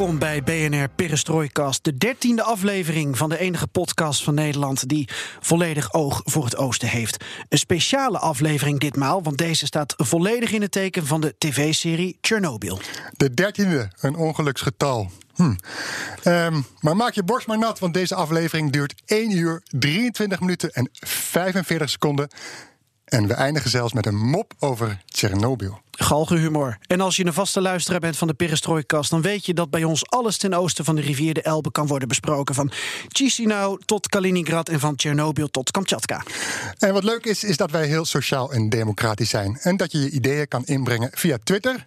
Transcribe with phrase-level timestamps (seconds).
[0.00, 5.08] Welkom bij BNR Perestrooikast, de dertiende aflevering van de enige podcast van Nederland die
[5.40, 7.24] volledig oog voor het oosten heeft.
[7.48, 12.80] Een speciale aflevering ditmaal, want deze staat volledig in het teken van de tv-serie Chernobyl.
[13.16, 15.10] De dertiende, een ongeluksgetal.
[15.34, 15.54] Hm.
[16.22, 20.70] Ehm, maar maak je borst maar nat, want deze aflevering duurt 1 uur, 23 minuten
[20.70, 22.28] en 45 seconden.
[23.10, 25.80] En we eindigen zelfs met een mop over Tsjernobyl.
[25.90, 26.78] Galgenhumor.
[26.86, 29.10] En als je een vaste luisteraar bent van de Perestrooikast...
[29.10, 31.86] dan weet je dat bij ons alles ten oosten van de rivier de Elbe kan
[31.86, 32.54] worden besproken.
[32.54, 32.70] Van
[33.08, 36.22] Chisinau tot Kaliningrad en van Tsjernobyl tot Kamchatka.
[36.78, 39.58] En wat leuk is, is dat wij heel sociaal en democratisch zijn.
[39.60, 41.84] En dat je je ideeën kan inbrengen via Twitter,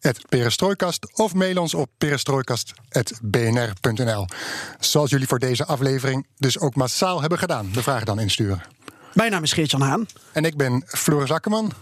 [0.00, 1.18] het Perestrooikast...
[1.18, 4.26] of mail ons op perestrooikast.bnr.nl.
[4.80, 7.70] Zoals jullie voor deze aflevering dus ook massaal hebben gedaan.
[7.72, 8.81] De vragen dan insturen.
[9.12, 10.06] Mijn naam is Geert-Jan Haan.
[10.32, 11.72] En ik ben Floris Akkerman.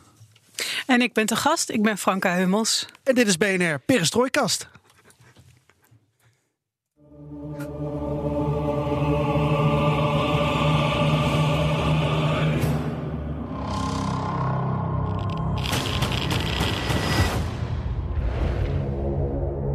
[0.87, 2.87] En ik ben te gast, ik ben Franka Hummels.
[3.03, 4.69] En dit is BNR Perestrooikast.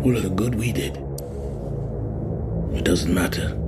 [0.06, 0.98] all of the good we did.
[2.78, 3.65] It doesn't matter.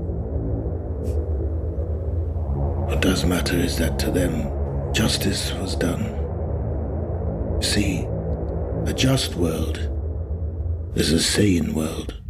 [2.87, 4.49] What does matter is that to them,
[4.93, 6.15] justice was done.
[7.59, 8.07] See,
[8.85, 9.89] a just world
[10.93, 12.21] is a sane world.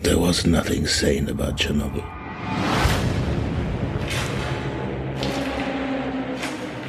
[0.00, 2.04] There was nothing sane about Chernobyl.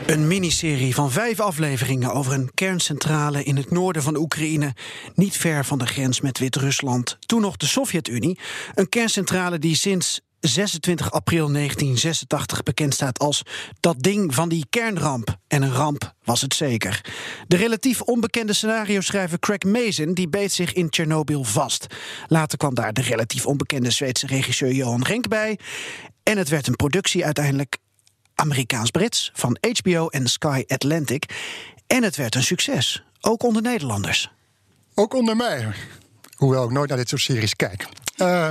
[0.05, 4.73] Een miniserie van vijf afleveringen over een kerncentrale in het noorden van Oekraïne,
[5.15, 8.39] niet ver van de grens met Wit-Rusland, toen nog de Sovjet-Unie.
[8.75, 13.41] Een kerncentrale die sinds 26 april 1986 bekend staat als
[13.79, 15.38] dat ding van die kernramp.
[15.47, 17.02] En een ramp was het zeker.
[17.47, 21.88] De relatief onbekende scenario-schrijver Craig Mazin die beet zich in Tsjernobyl vast.
[22.28, 25.59] Later kwam daar de relatief onbekende Zweedse regisseur Johan Renck bij.
[26.24, 27.78] En het werd een productie uiteindelijk
[28.35, 31.25] Amerikaans-Brits van HBO en Sky Atlantic.
[31.88, 34.31] En het werd een succes, ook onder Nederlanders.
[34.96, 35.73] Ook onder mij.
[36.35, 37.88] Hoewel ik nooit naar dit soort series kijk.
[38.21, 38.49] Uh,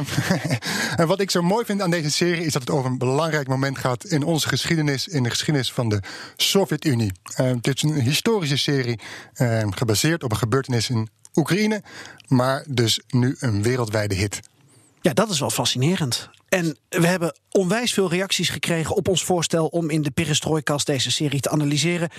[1.00, 3.48] en wat ik zo mooi vind aan deze serie is dat het over een belangrijk
[3.48, 6.00] moment gaat in onze geschiedenis, in de geschiedenis van de
[6.36, 7.12] Sovjet-Unie.
[7.40, 9.00] Uh, dit is een historische serie
[9.36, 11.82] uh, gebaseerd op een gebeurtenis in Oekraïne,
[12.28, 14.40] maar dus nu een wereldwijde hit.
[15.00, 16.30] Ja, dat is wel fascinerend.
[16.50, 21.10] En we hebben onwijs veel reacties gekregen op ons voorstel om in de Perestrooikast deze
[21.10, 22.10] serie te analyseren.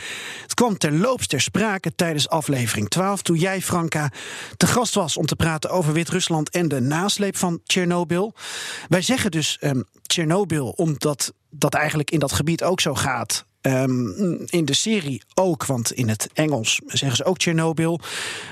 [0.42, 4.12] Het kwam terloops ter sprake tijdens aflevering 12, toen jij, Franka,
[4.58, 8.34] te gast was om te praten over Wit-Rusland en de nasleep van Tsjernobyl.
[8.88, 13.46] Wij zeggen dus um, Tsjernobyl omdat dat eigenlijk in dat gebied ook zo gaat.
[13.61, 17.99] Um, in de serie ook, want in het Engels zeggen ze ook Tsjernobyl.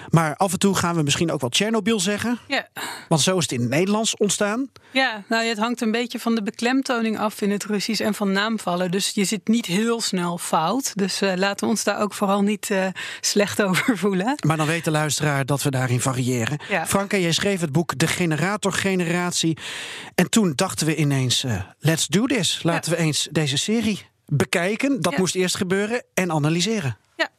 [0.09, 2.39] Maar af en toe gaan we misschien ook wel Tsjernobyl zeggen.
[2.47, 2.67] Ja.
[3.07, 4.69] Want zo is het in het Nederlands ontstaan.
[4.91, 8.31] Ja, nou, het hangt een beetje van de beklemtoning af in het Russisch en van
[8.31, 8.91] naamvallen.
[8.91, 10.91] Dus je zit niet heel snel fout.
[10.95, 12.87] Dus uh, laten we ons daar ook vooral niet uh,
[13.21, 14.35] slecht over voelen.
[14.45, 16.59] Maar dan weet de luisteraar dat we daarin variëren.
[16.69, 16.87] Ja.
[16.87, 19.57] Franka, jij schreef het boek De Generator-generatie.
[20.15, 22.59] En toen dachten we ineens, uh, let's do this.
[22.63, 22.97] Laten ja.
[22.97, 25.01] we eens deze serie bekijken.
[25.01, 25.19] Dat Ja.
[25.19, 26.03] moest eerst gebeuren.
[26.13, 26.97] En analyseren.
[27.19, 27.29] Ja.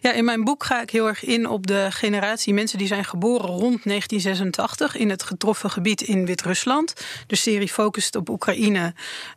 [0.00, 3.04] ja, in mijn boek ga ik heel erg in op de generatie mensen die zijn
[3.04, 6.94] geboren rond 1986 in het getroffen gebied in Wit-Rusland.
[7.26, 8.94] De serie focust op Oekraïne.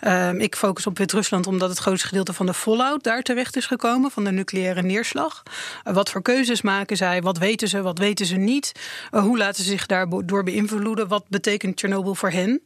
[0.08, 3.66] Um, ik focus op Wit-Rusland omdat het grootste gedeelte van de fallout daar terecht is
[3.66, 5.44] gekomen, van de nucleaire neerslag.
[5.88, 7.22] Uh, wat voor keuzes maken zij?
[7.22, 7.82] Wat weten ze?
[7.82, 8.72] Wat weten ze niet?
[9.11, 11.08] Uh, hoe laten ze zich daardoor beïnvloeden?
[11.08, 12.61] Wat betekent Tsjernobyl voor hen?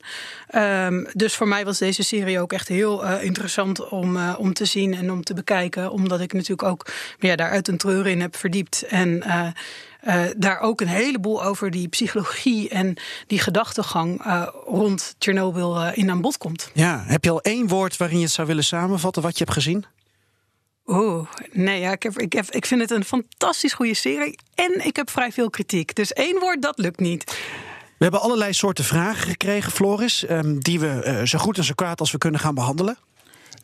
[0.56, 4.66] Um, dus voor mij was deze serie ook echt heel uh, interessant om, om te
[4.66, 6.86] zien en om te bekijken, omdat ik natuurlijk ook
[7.28, 8.82] ja, daaruit een treur in heb verdiept.
[8.82, 9.48] En uh,
[10.08, 12.98] uh, daar ook een heleboel over die psychologie en
[13.28, 16.72] die gedachtegang uh, rond Tsjernobyl uh, in aan bod komt.
[16.74, 19.56] Ja, heb je al één woord waarin je het zou willen samenvatten wat je hebt
[19.56, 19.86] gezien?
[20.86, 24.40] Oeh, nee, ja, ik, heb, ik, heb, ik vind het een fantastisch goede serie.
[24.56, 25.96] En ik heb vrij veel kritiek.
[25.96, 27.24] Dus één woord, dat lukt niet.
[27.98, 32.00] We hebben allerlei soorten vragen gekregen, Floris, um, die we zo goed en zo kwaad
[32.00, 32.98] als we kunnen gaan behandelen.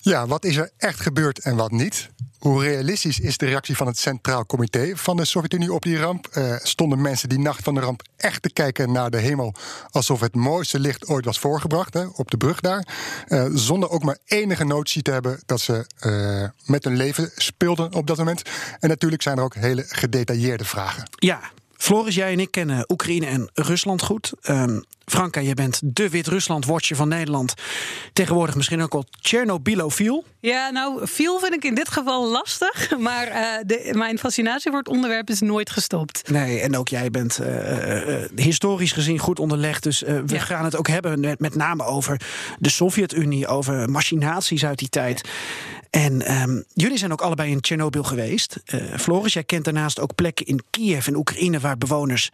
[0.05, 2.09] Ja, wat is er echt gebeurd en wat niet?
[2.39, 6.27] Hoe realistisch is de reactie van het Centraal Comité van de Sovjet-Unie op die ramp?
[6.37, 9.53] Uh, stonden mensen die nacht van de ramp echt te kijken naar de hemel
[9.89, 12.87] alsof het mooiste licht ooit was voorgebracht op de brug daar?
[13.27, 17.93] Uh, zonder ook maar enige notie te hebben dat ze uh, met hun leven speelden
[17.93, 18.41] op dat moment.
[18.79, 21.09] En natuurlijk zijn er ook hele gedetailleerde vragen.
[21.15, 21.39] Ja,
[21.83, 24.33] Floris, jij en ik kennen Oekraïne en Rusland goed.
[24.49, 27.53] Um, Franka, je bent de Wit-Rusland-watcher van Nederland.
[28.13, 30.23] Tegenwoordig misschien ook al Tchernobylofiel.
[30.39, 32.91] Ja, nou, viel vind ik in dit geval lastig.
[32.99, 33.35] Maar uh,
[33.65, 36.29] de, mijn fascinatie voor het onderwerp is nooit gestopt.
[36.29, 39.83] Nee, en ook jij bent uh, uh, historisch gezien goed onderlegd.
[39.83, 40.39] Dus we ja.
[40.39, 42.21] gaan het ook hebben met, met name over
[42.59, 45.29] de Sovjet-Unie, over machinaties uit die tijd.
[45.93, 48.57] En um, jullie zijn ook allebei in Tsjernobyl geweest.
[48.97, 52.31] Floris, jij kent daarnaast ook plekken in Kiev en Oekraïne waar bewoners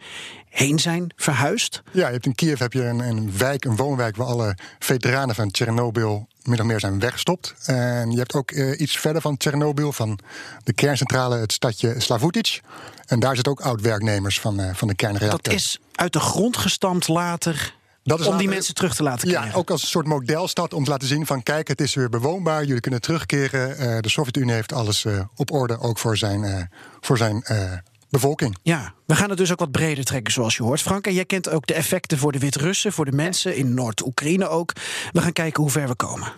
[0.48, 1.82] heen zijn verhuisd.
[1.92, 5.34] Ja, je hebt in Kiev heb je een, een wijk, een woonwijk waar alle veteranen
[5.34, 7.54] van Tsjernobyl min of meer zijn weggestopt.
[7.64, 10.18] En je hebt ook uh, iets verder van Tsjernobyl, van
[10.64, 12.60] de kerncentrale, het stadje Slavutic.
[13.06, 15.42] En daar zitten ook oud-werknemers van, uh, van de kernreactor.
[15.42, 17.78] Dat is uit de grond gestampt later.
[18.10, 19.50] Dat is om die mensen terug te laten krijgen.
[19.50, 21.42] Ja, ook als een soort modelstad om te laten zien van...
[21.42, 23.70] kijk, het is weer bewoonbaar, jullie kunnen terugkeren.
[23.70, 26.70] Uh, de Sovjet-Unie heeft alles op orde, ook voor zijn,
[27.00, 27.44] voor zijn
[28.10, 28.56] bevolking.
[28.62, 30.80] Ja, we gaan het dus ook wat breder trekken, zoals je hoort.
[30.80, 34.48] Frank, en jij kent ook de effecten voor de Wit-Russen, voor de mensen in Noord-Oekraïne
[34.48, 34.72] ook.
[35.12, 36.32] We gaan kijken hoe ver we komen.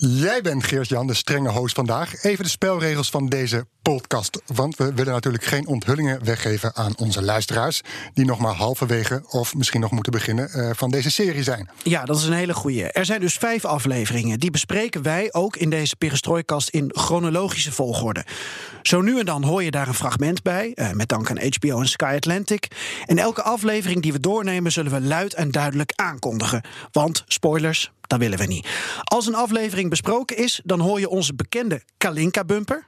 [0.00, 2.24] Jij bent Geert-Jan, de strenge host vandaag.
[2.24, 4.42] Even de spelregels van deze podcast.
[4.46, 7.80] Want we willen natuurlijk geen onthullingen weggeven aan onze luisteraars.
[8.14, 11.70] die nog maar halverwege of misschien nog moeten beginnen uh, van deze serie zijn.
[11.82, 12.84] Ja, dat is een hele goeie.
[12.84, 14.38] Er zijn dus vijf afleveringen.
[14.38, 18.24] Die bespreken wij ook in deze Perestrooikast in chronologische volgorde.
[18.82, 20.72] Zo nu en dan hoor je daar een fragment bij.
[20.74, 22.66] Uh, met dank aan HBO en Sky Atlantic.
[23.06, 26.62] En elke aflevering die we doornemen zullen we luid en duidelijk aankondigen.
[26.92, 28.68] Want, spoilers, dat willen we niet.
[29.04, 32.86] Als een aflevering besproken is, dan hoor je onze bekende Kalinka-bumper.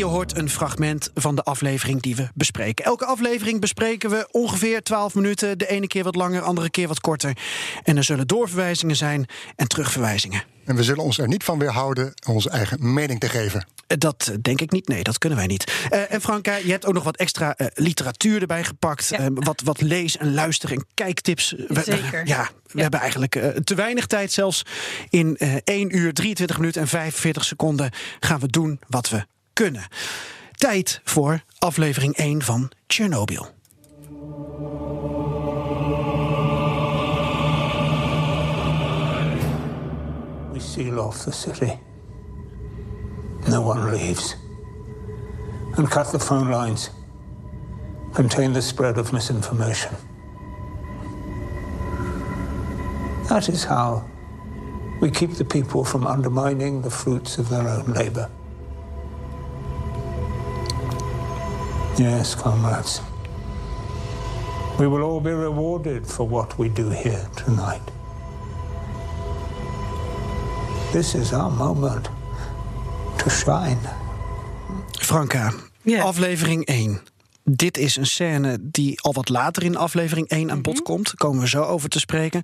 [0.00, 2.84] Je hoort een fragment van de aflevering die we bespreken.
[2.84, 5.58] Elke aflevering bespreken we ongeveer 12 minuten.
[5.58, 7.36] De ene keer wat langer, andere keer wat korter.
[7.82, 9.26] En er zullen doorverwijzingen zijn
[9.56, 10.42] en terugverwijzingen.
[10.64, 13.66] En we zullen ons er niet van weerhouden onze eigen mening te geven.
[13.86, 14.88] Dat denk ik niet.
[14.88, 15.72] Nee, dat kunnen wij niet.
[15.90, 19.08] Uh, en Franka, je hebt ook nog wat extra uh, literatuur erbij gepakt.
[19.08, 19.20] Ja.
[19.20, 21.48] Uh, wat, wat lees- en luister- en kijktips.
[21.68, 22.10] Zeker.
[22.10, 22.82] We, ja, we ja.
[22.82, 24.32] hebben eigenlijk te weinig tijd.
[24.32, 24.62] Zelfs
[25.08, 29.24] in 1 uur, 23 minuten en 45 seconden gaan we doen wat we
[29.60, 29.86] kunnen.
[30.52, 33.46] Tijd voor aflevering 1 van Chernobyl.
[40.52, 41.78] We seal off the city.
[43.48, 44.36] No one leaves.
[45.74, 46.90] And cut the phone lines.
[48.12, 49.94] Contain the spread of misinformation.
[53.26, 54.02] That is how
[55.00, 58.30] we keep the people from undermining the fruits of their own labor.
[62.00, 63.02] Yes, comrades.
[64.78, 67.82] We will all be rewarded for what we do here tonight.
[70.94, 72.08] This is our moment
[73.18, 73.86] to shine.
[74.98, 75.52] Franka,
[75.84, 76.02] yeah.
[76.04, 77.00] aflevering 1.
[77.44, 80.94] Dit is een scène die al wat later in aflevering 1 aan bod mm -hmm.
[80.94, 81.06] komt.
[81.06, 82.42] Daar komen we zo over te spreken.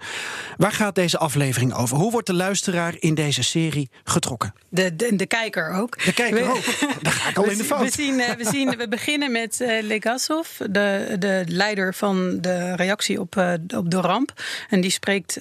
[0.57, 1.97] Waar gaat deze aflevering over?
[1.97, 4.55] Hoe wordt de luisteraar in deze serie getrokken?
[4.69, 6.05] De, de, de kijker ook.
[6.05, 7.03] De kijker we, ook.
[7.03, 7.83] Daar ga ik al we, in de fout.
[7.83, 12.77] We, zien, uh, we, zien, we beginnen met uh, Legasov, de, de leider van de
[12.77, 14.33] reactie op, uh, op de ramp.
[14.69, 15.39] En die spreekt,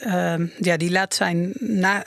[0.60, 2.06] ja, die laat zijn, na,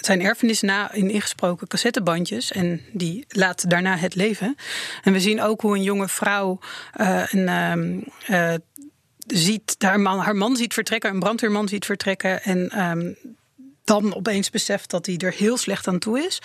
[0.00, 2.52] zijn erfenis na in ingesproken cassettebandjes.
[2.52, 4.56] En die laat daarna het leven.
[5.02, 6.58] En we zien ook hoe een jonge vrouw.
[7.00, 8.54] Uh, een, uh,
[9.26, 12.42] ziet haar man, haar man ziet vertrekken, een brandweerman ziet vertrekken.
[12.42, 13.16] En um,
[13.84, 16.42] dan opeens beseft dat hij er heel slecht aan toe is.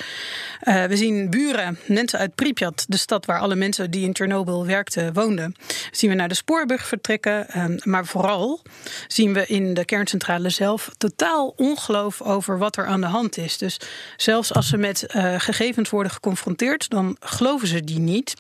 [0.63, 4.65] Uh, we zien buren, mensen uit Pripyat, de stad waar alle mensen die in Tsjernobyl
[4.65, 5.55] werkten woonden,
[5.91, 7.61] zien we naar de spoorbrug vertrekken.
[7.61, 8.61] Um, maar vooral
[9.07, 13.57] zien we in de kerncentrale zelf totaal ongeloof over wat er aan de hand is.
[13.57, 13.79] Dus
[14.17, 15.05] zelfs als ze met
[15.37, 18.33] gegevens worden geconfronteerd, dan geloven ze die niet.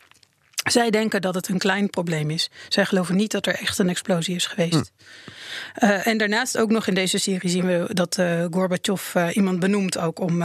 [0.71, 2.49] Zij denken dat het een klein probleem is.
[2.69, 4.73] Zij geloven niet dat er echt een explosie is geweest.
[4.73, 5.31] Hm.
[5.79, 9.59] Uh, en daarnaast ook nog in deze serie zien we dat uh, Gorbachev uh, iemand
[9.59, 10.43] benoemt ook om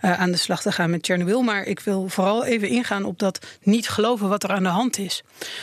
[0.00, 1.42] aan de slag te gaan met Chernobyl.
[1.42, 4.98] Maar ik wil vooral even ingaan op dat niet geloven wat er aan de hand
[4.98, 5.22] is.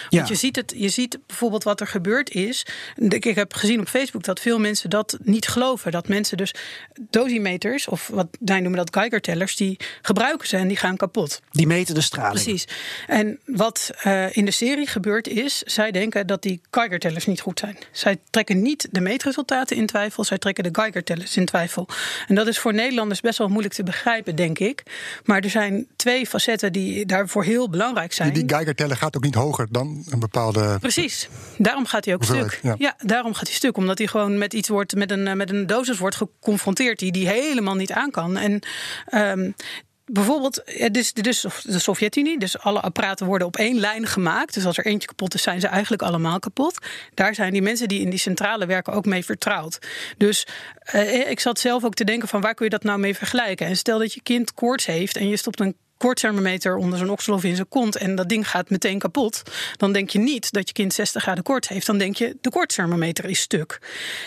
[0.09, 2.65] Want je, ziet het, je ziet bijvoorbeeld wat er gebeurd is.
[2.95, 5.91] Ik heb gezien op Facebook dat veel mensen dat niet geloven.
[5.91, 6.53] Dat mensen dus
[7.09, 11.41] dosimeters, of wat wij noemen dat Geiger-tellers, die gebruiken ze en die gaan kapot.
[11.51, 12.43] Die meten de straling.
[12.43, 12.67] Precies.
[13.07, 17.59] En wat uh, in de serie gebeurt is, zij denken dat die Geiger-tellers niet goed
[17.59, 17.77] zijn.
[17.91, 21.87] Zij trekken niet de meetresultaten in twijfel, zij trekken de Geiger-tellers in twijfel.
[22.27, 24.83] En dat is voor Nederlanders best wel moeilijk te begrijpen, denk ik.
[25.25, 28.33] Maar er zijn twee facetten die daarvoor heel belangrijk zijn.
[28.33, 30.77] Die, die Geiger-teller gaat ook niet hoger dan een bepaalde.
[30.79, 32.59] Precies, daarom gaat hij ook stuk.
[32.61, 32.75] Ja.
[32.77, 32.95] ja.
[32.97, 35.97] daarom gaat hij stuk, omdat hij gewoon met iets wordt, met een, met een dosis
[35.97, 38.37] wordt geconfronteerd die die helemaal niet aan kan.
[38.37, 38.61] En
[39.13, 39.55] um,
[40.05, 44.53] bijvoorbeeld, dus, dus de Sovjet-Unie, dus alle apparaten worden op één lijn gemaakt.
[44.53, 46.85] Dus als er eentje kapot is, zijn ze eigenlijk allemaal kapot.
[47.13, 49.79] Daar zijn die mensen die in die centrale werken ook mee vertrouwd.
[50.17, 50.47] Dus
[50.79, 53.67] eh, ik zat zelf ook te denken van waar kun je dat nou mee vergelijken?
[53.67, 57.33] En stel dat je kind koorts heeft en je stopt een koortsthermometer onder zijn oksel
[57.33, 59.41] of in zijn kont en dat ding gaat meteen kapot,
[59.77, 61.85] dan denk je niet dat je kind 60 graden koorts heeft.
[61.85, 63.79] Dan denk je de koortsthermometer is stuk.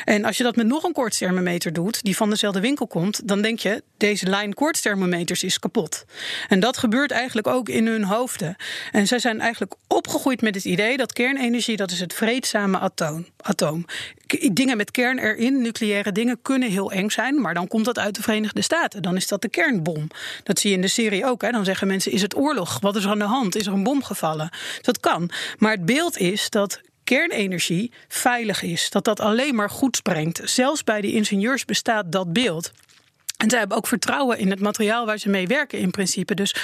[0.04, 3.42] En als je dat met nog een koortsthermometer doet, die van dezelfde winkel komt, dan
[3.42, 6.04] denk je deze lijn koortsthermometers is kapot.
[6.48, 8.56] En dat gebeurt eigenlijk ook in hun hoofden.
[8.92, 13.26] En zij zijn eigenlijk opgegroeid met het idee dat kernenergie dat is het vreedzame atoom.
[13.36, 13.84] atoom.
[14.52, 18.14] Dingen met kern erin, nucleaire dingen, kunnen heel eng zijn, maar dan komt dat uit
[18.14, 19.02] de Verenigde Staten.
[19.02, 20.08] Dan is dat de kernbom.
[20.42, 21.42] Dat zie je in de serie ook.
[21.42, 21.50] Hè.
[21.50, 22.80] Dan zeggen mensen: is het oorlog?
[22.80, 23.56] Wat is er aan de hand?
[23.56, 24.50] Is er een bom gevallen?
[24.80, 25.30] Dat kan.
[25.58, 28.90] Maar het beeld is dat kernenergie veilig is.
[28.90, 30.40] Dat dat alleen maar goed brengt.
[30.44, 32.72] Zelfs bij de ingenieurs bestaat dat beeld.
[33.36, 36.34] En zij hebben ook vertrouwen in het materiaal waar ze mee werken, in principe.
[36.34, 36.54] Dus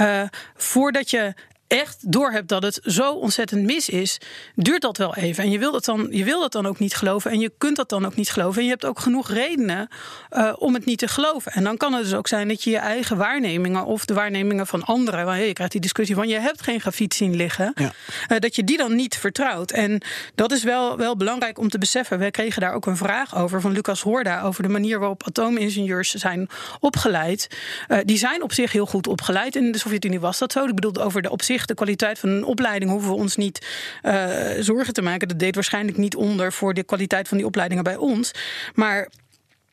[0.00, 0.22] uh,
[0.56, 1.34] voordat je
[1.68, 4.20] echt doorhebt dat het zo ontzettend mis is,
[4.54, 5.44] duurt dat wel even.
[5.44, 7.30] En je wil dat dan, je wil dat dan ook niet geloven.
[7.30, 8.58] En je kunt dat dan ook niet geloven.
[8.58, 9.88] En je hebt ook genoeg redenen
[10.30, 11.52] uh, om het niet te geloven.
[11.52, 14.66] En dan kan het dus ook zijn dat je je eigen waarnemingen of de waarnemingen
[14.66, 17.92] van anderen, waar je krijgt die discussie van je hebt geen grafiet zien liggen, ja.
[18.28, 19.70] uh, dat je die dan niet vertrouwt.
[19.70, 20.02] En
[20.34, 22.18] dat is wel, wel belangrijk om te beseffen.
[22.18, 26.14] We kregen daar ook een vraag over van Lucas Hoorda over de manier waarop atoomingenieurs
[26.14, 26.48] zijn
[26.80, 27.48] opgeleid.
[27.88, 29.56] Uh, die zijn op zich heel goed opgeleid.
[29.56, 30.64] In de Sovjet-Unie was dat zo.
[30.64, 33.66] Ik bedoel, over de op zich de kwaliteit van een opleiding hoeven we ons niet
[34.02, 35.28] uh, zorgen te maken.
[35.28, 38.30] Dat deed waarschijnlijk niet onder voor de kwaliteit van die opleidingen bij ons.
[38.74, 39.08] Maar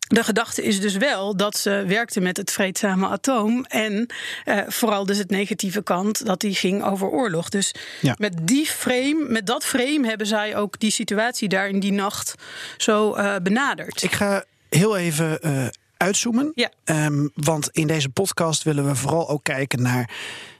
[0.08, 3.66] de gedachte is dus wel dat ze werkte met het vreedzame atoom.
[3.66, 4.08] En
[4.46, 7.50] uh, vooral dus het negatieve kant, dat die ging over oorlog.
[7.50, 8.16] Dus ja.
[8.18, 12.36] met die frame, met dat frame hebben zij ook die situatie daar in die nacht
[12.78, 14.04] zo uh, benaderd.
[14.04, 15.68] Ik ga heel even uh,
[16.06, 16.52] uitzoomen.
[16.56, 16.72] Ja.
[16.86, 20.10] Um, want in deze podcast willen we vooral ook kijken naar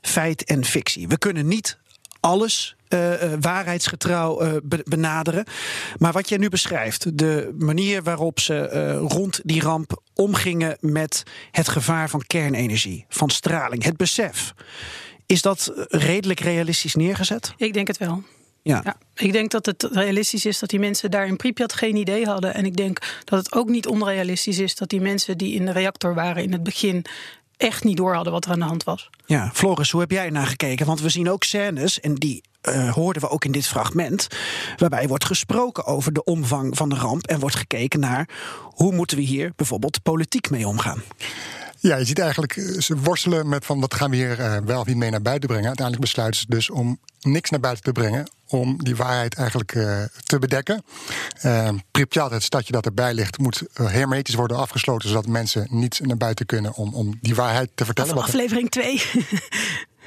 [0.02, 1.08] feit en fictie.
[1.08, 1.78] We kunnen niet
[2.20, 5.46] alles uh, waarheidsgetrouw uh, benaderen.
[5.98, 11.24] Maar wat jij nu beschrijft, de manier waarop ze uh, rond die ramp omgingen met
[11.52, 14.54] het gevaar van kernenergie, van straling, het besef.
[15.26, 17.54] Is dat redelijk realistisch neergezet?
[17.58, 18.24] Ik denk het wel.
[18.66, 18.82] Ja.
[18.84, 18.96] ja.
[19.16, 22.54] Ik denk dat het realistisch is dat die mensen daar in Pripyat geen idee hadden.
[22.54, 25.72] En ik denk dat het ook niet onrealistisch is dat die mensen die in de
[25.72, 27.06] reactor waren in het begin
[27.58, 29.10] echt niet door hadden wat er aan de hand was.
[29.26, 30.86] Ja, Floris, hoe heb jij naar gekeken?
[30.86, 34.28] Want we zien ook scènes, en die uh, hoorden we ook in dit fragment,
[34.78, 38.30] waarbij wordt gesproken over de omvang van de ramp en wordt gekeken naar
[38.62, 41.04] hoe moeten we hier bijvoorbeeld politiek mee omgaan.
[41.80, 44.80] Ja, je ziet eigenlijk, eh, ze worstelen met van wat gaan we hier uh, wel
[44.80, 45.68] of niet mee naar buiten brengen.
[45.68, 50.04] Uiteindelijk besluiten ze dus om niks naar buiten te brengen, om die waarheid eigenlijk uh,
[50.24, 50.84] te bedekken.
[51.46, 56.18] Uh, Pripyat, het stadje dat erbij ligt, moet hermetisch worden afgesloten, zodat mensen niet naar
[56.18, 58.18] buiten kunnen om, om die waarheid te vertellen.
[58.18, 59.02] Of aflevering 2.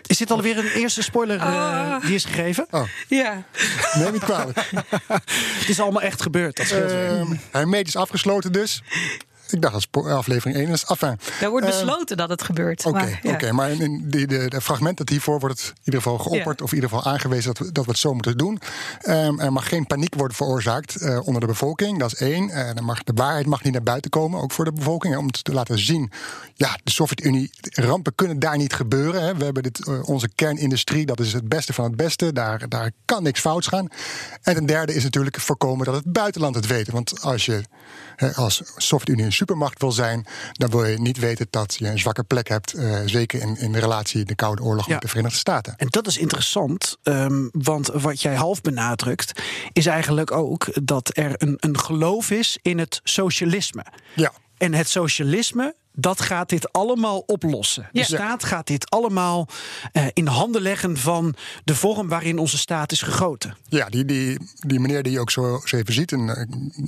[0.06, 2.66] Is dit alweer een eerste spoiler uh, die is gegeven?
[2.70, 2.82] Oh.
[3.08, 3.44] Ja.
[3.94, 4.70] Neem niet kwalijk.
[5.60, 6.56] het is allemaal echt gebeurd.
[6.56, 8.82] Dat uh, hermetisch afgesloten dus.
[9.50, 10.84] Ik dacht dat aflevering 1 is.
[10.84, 12.84] Enfin, Daar wordt besloten uh, dat het gebeurt.
[12.84, 13.52] Oké, okay, maar, ja.
[13.52, 16.58] maar in de, de, de fragmenten hiervoor wordt het in ieder geval geopperd...
[16.58, 16.64] Ja.
[16.64, 18.60] of in ieder geval aangewezen dat we, dat we het zo moeten doen.
[19.08, 22.48] Um, er mag geen paniek worden veroorzaakt uh, onder de bevolking, dat is één.
[22.48, 25.14] Uh, mag, de waarheid mag niet naar buiten komen, ook voor de bevolking...
[25.14, 26.10] Hè, om te laten zien,
[26.54, 29.22] ja, de Sovjet-Unie, rampen kunnen daar niet gebeuren.
[29.22, 29.36] Hè.
[29.36, 32.32] We hebben dit, onze kernindustrie, dat is het beste van het beste.
[32.32, 33.88] Daar, daar kan niks fouts gaan.
[34.42, 36.90] En ten derde is natuurlijk voorkomen dat het buitenland het weet.
[36.90, 37.62] Want als je
[38.34, 42.24] als Sovjet-Unie een supermacht wil zijn, dan wil je niet weten dat je een zwakke
[42.24, 42.74] plek hebt.
[42.74, 44.92] Uh, zeker in, in de relatie de Koude Oorlog ja.
[44.92, 45.74] met de Verenigde Staten.
[45.76, 49.42] En dat is interessant, um, want wat jij half benadrukt,
[49.72, 53.84] is eigenlijk ook dat er een, een geloof is in het socialisme.
[54.14, 54.32] Ja.
[54.56, 57.88] En het socialisme dat gaat dit allemaal oplossen.
[57.92, 59.48] De staat gaat dit allemaal
[59.92, 63.56] uh, in handen leggen van de vorm waarin onze staat is gegoten.
[63.68, 66.28] Ja, die, die, die meneer die je ook zo, zo even ziet, een,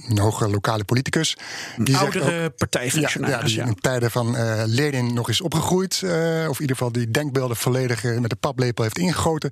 [0.09, 1.37] een hoge lokale politicus.
[1.77, 3.55] Die een oudere partijfunctionaris.
[3.55, 6.01] Ja, die in tijden van uh, Lenin nog is opgegroeid.
[6.05, 6.11] Uh,
[6.49, 9.51] of in ieder geval die denkbeelden volledig met de paplepel heeft ingegoten.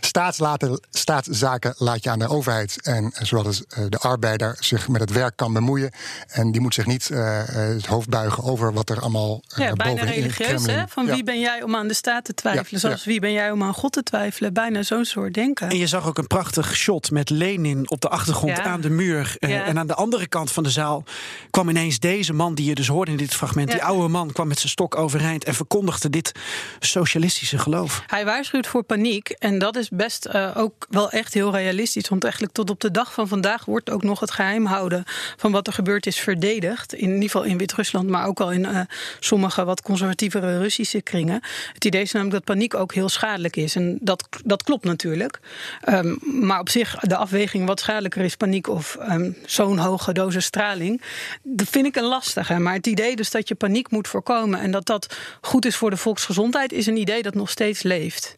[0.00, 2.82] Staatslaten, staatszaken laat je aan de overheid.
[2.82, 5.90] En zodat de arbeider zich met het werk kan bemoeien.
[6.26, 10.02] En die moet zich niet het hoofd buigen over wat er er allemaal ja, bijna
[10.04, 10.82] religieus, hè?
[10.88, 11.14] Van Ja.
[11.14, 12.66] wie ben jij om aan de staat te twijfelen?
[12.70, 13.10] Ja, Zoals ja.
[13.10, 14.52] wie ben jij om aan God te twijfelen?
[14.52, 15.68] Bijna zo'n soort denken.
[15.68, 18.62] En je zag ook een prachtig shot met Lenin op de achtergrond Ja.
[18.62, 19.36] aan de muur.
[19.38, 19.64] Eh, Ja.
[19.64, 21.04] En aan de andere kant van de zaal
[21.50, 23.70] kwam ineens deze man die je dus hoorde in dit fragment.
[23.70, 26.32] Die oude man kwam met zijn stok overeind en verkondigde dit
[26.78, 28.02] socialistische geloof.
[28.06, 29.28] Hij waarschuwt voor paniek.
[29.30, 32.08] En dat is best eh, ook wel echt heel realistisch.
[32.08, 35.04] Want eigenlijk tot op de dag van vandaag wordt ook nog het geheim houden
[35.36, 36.94] van wat er gebeurd is verdedigd.
[36.94, 38.80] In ieder geval in Wit-Rusland, maar ook al in eh,
[39.20, 41.40] sommige wat conservatievere Russische kringen.
[41.72, 43.76] Het idee is namelijk dat paniek ook heel schadelijk is.
[43.76, 45.40] En dat, dat klopt natuurlijk.
[45.80, 50.44] Ehm, maar op zich, de afweging wat schadelijker is, paniek of ehm, zo'n hoge dosis
[50.44, 51.02] straling,
[51.42, 52.58] dat vind ik een lastige.
[52.58, 55.90] Maar het idee dus dat je paniek moet voorkomen en dat dat goed is voor
[55.90, 58.34] de volksgezondheid, is een idee dat nog steeds leeft.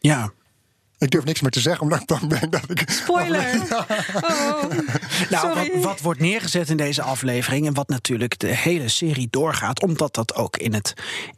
[0.00, 0.32] Ja,
[1.06, 2.90] Ik durf niks meer te zeggen, omdat ik bang ben dat ik...
[2.90, 3.44] Spoiler!
[4.14, 4.62] Oh,
[5.30, 5.72] Nou, sorry.
[5.72, 10.14] wat, wat wordt neergezet in deze aflevering en wat natuurlijk de hele serie doorgaat, omdat
[10.14, 10.94] dat ook in het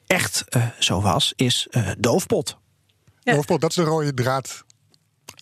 [0.07, 2.57] echt eh, zo was, is eh doofpot.
[3.23, 3.35] Ja.
[3.35, 4.65] Hoofdpot, dat is de rode draad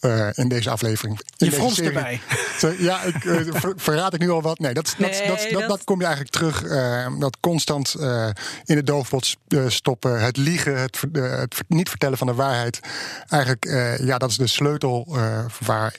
[0.07, 1.19] eh, in deze aflevering.
[1.19, 1.93] In Je deze fronst serie.
[1.93, 2.21] erbij.
[2.61, 4.59] Zo, ja, ik, eh, ver- verraad ik nu al wat?
[4.59, 6.65] Nee, dat, dat, Nee, dat, dat, dat, dat- kom je eigenlijk terug.
[6.65, 8.29] eh, dat constant eh,
[8.65, 9.37] in de doofpot
[9.69, 12.81] stoppen, het liegen, het, het niet vertellen van de waarheid.
[13.29, 15.95] Eigenlijk, eh, ja, dat is de sleutel eh, waar,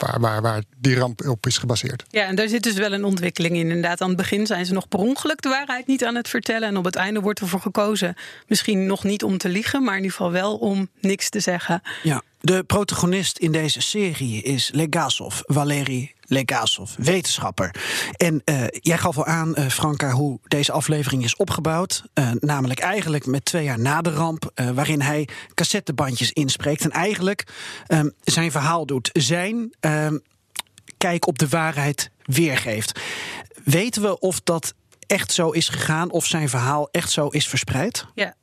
[0.00, 2.04] waar, waar, waar die ramp op is gebaseerd.
[2.10, 3.60] Ja, en daar zit dus wel een ontwikkeling in.
[3.68, 6.68] Inderdaad, aan het begin zijn ze nog per ongeluk de waarheid niet aan het vertellen.
[6.68, 8.14] En op het einde wordt ervoor gekozen,
[8.46, 11.82] misschien nog niet om te liegen, maar in ieder geval wel om niks te zeggen.
[12.02, 17.74] Ja, de protagonist in deze serie is Legasov, Valery Legasov, wetenschapper.
[18.16, 22.04] En eh, jij gaf al aan, eh, Franka, hoe deze aflevering is opgebouwd.
[22.14, 26.82] Eh, namelijk eigenlijk met twee jaar na de ramp, waarin hij cassettebandjes inspreekt.
[26.82, 27.46] En eigenlijk
[27.86, 30.18] ehm, zijn verhaal doet, zijn ehm,
[30.98, 33.00] kijk op de waarheid weergeeft.
[33.64, 34.74] Weten we of dat
[35.06, 38.06] echt zo is gegaan, of zijn verhaal echt zo is verspreid?
[38.14, 38.34] Ja,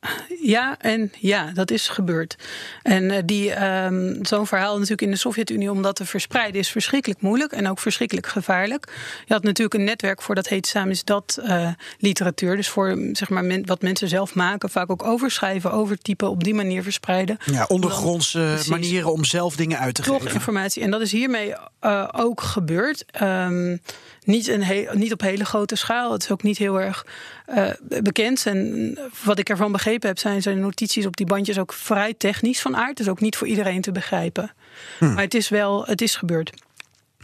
[0.42, 2.36] ja en ja, dat is gebeurd.
[2.82, 6.70] En eh, die, ehm, zo'n verhaal natuurlijk in de Sovjet-Unie om dat te verspreiden is
[6.70, 8.92] verschrikkelijk moeilijk en ook verschrikkelijk gevaarlijk.
[9.26, 12.56] Je had natuurlijk een netwerk voor dat heet samen is dat eh, literatuur.
[12.56, 16.54] Dus voor zeg maar, men- wat mensen zelf maken, vaak ook overschrijven, overtypen, op die
[16.54, 17.38] manier verspreiden.
[17.44, 20.34] Ja, ondergrondse manieren om zelf dingen uit te Toch geven.
[20.34, 20.82] informatie.
[20.82, 23.04] En dat is hiermee eh, ook gebeurd.
[23.10, 23.76] Ehm,
[24.24, 26.12] niet, een niet op hele grote schaal.
[26.12, 27.06] Het is ook niet heel erg
[27.46, 27.70] eh,
[28.02, 28.46] bekend.
[28.46, 32.60] En wat ik ervan begrepen heb, zijn zijn notities op die bandjes ook vrij technisch
[32.60, 32.96] van aard.
[32.96, 34.52] Dus ook niet voor iedereen te begrijpen.
[34.98, 35.14] Hmm.
[35.14, 36.52] Maar het is wel, het is gebeurd.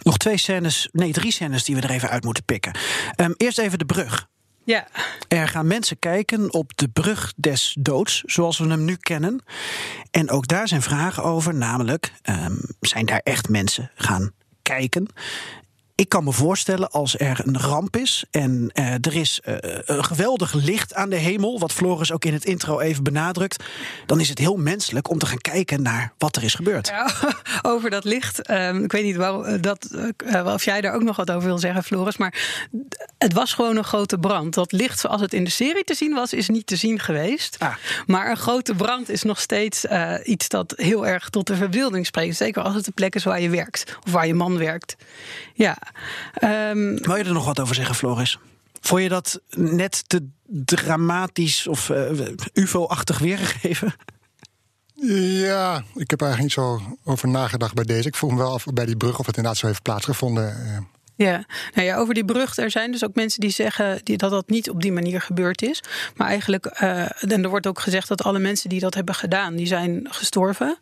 [0.03, 2.79] Nog twee scènes, nee, drie scènes die we er even uit moeten pikken.
[3.17, 4.29] Ehm, eerst even de brug.
[4.65, 4.87] Ja,
[5.29, 9.41] Er gaan mensen kijken op de brug des doods, zoals we hem nu kennen.
[10.11, 15.07] En ook daar zijn vragen over, namelijk, ehm, zijn daar echt mensen gaan kijken?
[15.97, 19.55] Ik kan me voorstellen als er een ramp is en eh, er is eh,
[19.85, 23.65] een geweldig licht aan de hemel, wat Floris ook in het intro even benadrukt,
[24.07, 26.87] dan is het heel menselijk om te gaan kijken naar wat er is gebeurd.
[26.87, 27.11] Ja,
[27.73, 28.43] over dat licht.
[28.43, 29.89] Ehm, ik weet niet waarom, eh, dat,
[30.45, 32.17] of jij daar ook nog wat over wil zeggen, Floris.
[32.17, 32.67] Maar
[33.19, 34.55] het was gewoon een grote brand.
[34.55, 37.57] Dat licht zoals het in de serie te zien was, is niet te zien geweest.
[37.59, 37.75] Ah.
[38.07, 39.85] Maar een grote brand is nog steeds
[40.25, 42.37] iets dat heel erg tot de verbeelding spreekt.
[42.37, 43.97] Zeker als het de plek is waar je werkt.
[44.07, 44.97] Of waar je man werkt.
[45.55, 45.77] Ja.
[46.35, 48.39] Ehm, Wil je er nog wat over zeggen, Floris?
[48.81, 53.95] Vond je dat net te dramatisch of eh, UFO-achtig weergegeven?
[55.43, 58.09] Ja, ik heb er eigenlijk niet zo over nagedacht bij deze.
[58.09, 60.57] Ik vroeg me wel af bij die brug of het inderdaad zo heeft plaatsgevonden.
[61.17, 61.45] Ja.
[61.75, 64.71] Nou ja, over die brug, er zijn dus ook mensen die zeggen dat dat niet
[64.71, 65.83] op die manier gebeurd is.
[66.17, 69.57] Maar eigenlijk, eh, en er wordt ook gezegd dat alle mensen die dat hebben gedaan,
[69.57, 70.79] die zijn gestorven.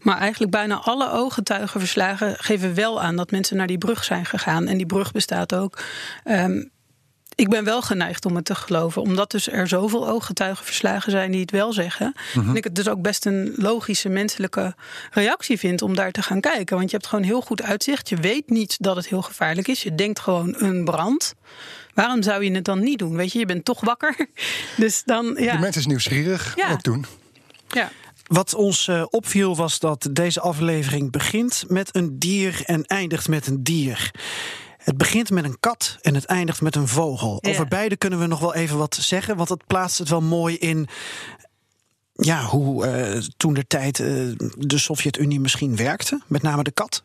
[0.00, 4.66] Maar eigenlijk bijna alle ooggetuigenverslagen geven wel aan dat mensen naar die brug zijn gegaan.
[4.66, 5.78] En die brug bestaat ook.
[6.24, 6.62] ehm,
[7.38, 11.40] ik ben wel geneigd om het te geloven, omdat dus er zoveel ooggetuigenverslagen zijn die
[11.40, 12.12] het wel zeggen.
[12.34, 14.74] En ik het dus ook best een logische menselijke
[15.10, 16.76] reactie vind om daar te gaan kijken.
[16.76, 18.08] Want je hebt gewoon heel goed uitzicht.
[18.08, 19.82] Je weet niet dat het heel gevaarlijk is.
[19.82, 21.34] Je denkt gewoon een brand.
[21.94, 23.16] Waarom zou je het dan niet doen?
[23.16, 24.16] Weet je, je bent toch wakker.
[24.76, 25.58] Dus dan, De ja.
[25.58, 26.70] mens is nieuwsgierig, Ja.
[26.72, 27.06] ook toen.
[27.68, 27.90] ja.
[28.26, 33.46] Wat ons eh, opviel was dat deze aflevering begint met een dier en eindigt met
[33.46, 34.10] een dier.
[34.88, 37.38] Het begint met een kat en het eindigt met een vogel.
[37.40, 37.50] Ja.
[37.50, 40.56] Over beide kunnen we nog wel even wat zeggen, want het plaatst het wel mooi
[40.56, 40.88] in.
[42.12, 44.06] Ja, hoe eh, toen de tijd eh,
[44.56, 47.02] de Sovjet-Unie misschien werkte, met name de kat.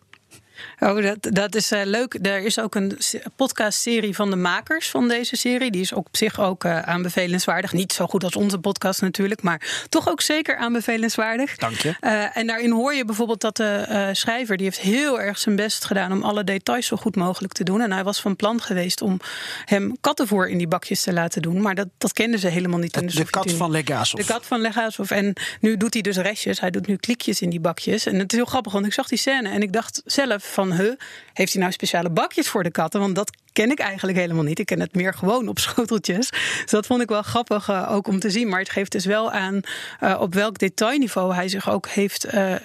[0.80, 2.18] Oh, dat, dat is uh, leuk.
[2.22, 2.98] Er is ook een
[3.36, 5.72] podcastserie van de makers van deze serie.
[5.72, 7.74] Die is ook op zich ook uh, aanbevelenswaardig.
[7.74, 11.56] Niet zo goed als onze podcast natuurlijk, maar toch ook zeker aanbevelenswaardig.
[11.56, 11.96] Dank je.
[12.02, 14.58] Uh, en daarin hoor je bijvoorbeeld dat de schrijver...
[14.58, 17.82] die heeft heel erg zijn best gedaan om alle details zo goed mogelijk te doen.
[17.82, 19.20] En hij was van plan geweest om
[19.66, 21.62] hem kattenvoer in die bakjes te laten doen.
[21.62, 24.20] Maar dat, dat kenden ze helemaal niet in de De kat van Legasov.
[24.20, 25.12] De kat van Legasov.
[25.12, 26.60] En nu doet hij dus restjes.
[26.60, 28.06] Hij doet nu klikjes in die bakjes.
[28.06, 30.72] En het is heel grappig, want ik zag die scène en ik dacht zelf van,
[30.78, 30.96] huh,
[31.34, 33.00] heeft hij nou speciale bakjes voor de katten?
[33.00, 34.60] Want dat ken ik eigenlijk helemaal niet.
[34.60, 36.30] Ik ken het meer gewoon op schoteltjes.
[36.30, 38.50] Dus dat vond ik wel grappig uh, ook om te zien.
[38.50, 39.60] Maar het geeft dus wel aan
[40.02, 42.56] uh, op welk detailniveau hij zich ook heeft uh,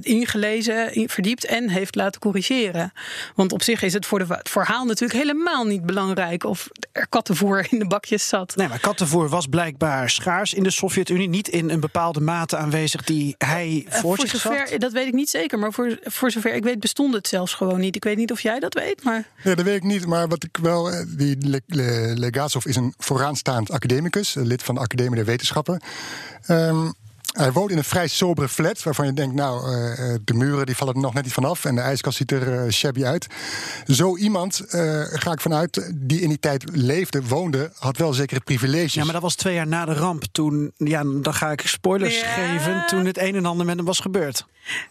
[0.00, 2.92] ingelezen, in, verdiept en heeft laten corrigeren.
[3.34, 7.08] Want op zich is het voor de, het verhaal natuurlijk helemaal niet belangrijk of er
[7.08, 8.56] kattenvoer in de bakjes zat.
[8.56, 11.28] Nee, maar kattenvoer was blijkbaar schaars in de Sovjet-Unie.
[11.28, 14.80] Niet in een bepaalde mate aanwezig die hij voor, voor zich zover, had.
[14.80, 15.58] Dat weet ik niet zeker.
[15.58, 17.96] Maar voor, voor zover ik weet bestond het zelfs gewoon niet.
[17.96, 19.28] Ik weet niet of jij dat weet, maar...
[19.42, 20.06] Ja, dat weet ik niet.
[20.06, 20.90] Maar wat ik wel...
[21.08, 24.34] Die Le, Le, Legasov is een vooraanstaand academicus.
[24.34, 25.80] Lid van de Academie der Wetenschappen.
[26.48, 26.94] Um,
[27.28, 30.76] hij woont in een vrij sobere flat, waarvan je denkt, nou, uh, de muren die
[30.76, 33.26] vallen er nog net niet vanaf en de ijskast ziet er uh, shabby uit.
[33.86, 38.40] Zo iemand, uh, ga ik vanuit, die in die tijd leefde, woonde, had wel zekere
[38.40, 38.94] privileges.
[38.94, 40.24] Ja, maar dat was twee jaar na de ramp.
[40.32, 42.26] Toen, ja, dan ga ik spoilers ja.
[42.26, 44.46] geven, toen het een en ander met hem was gebeurd.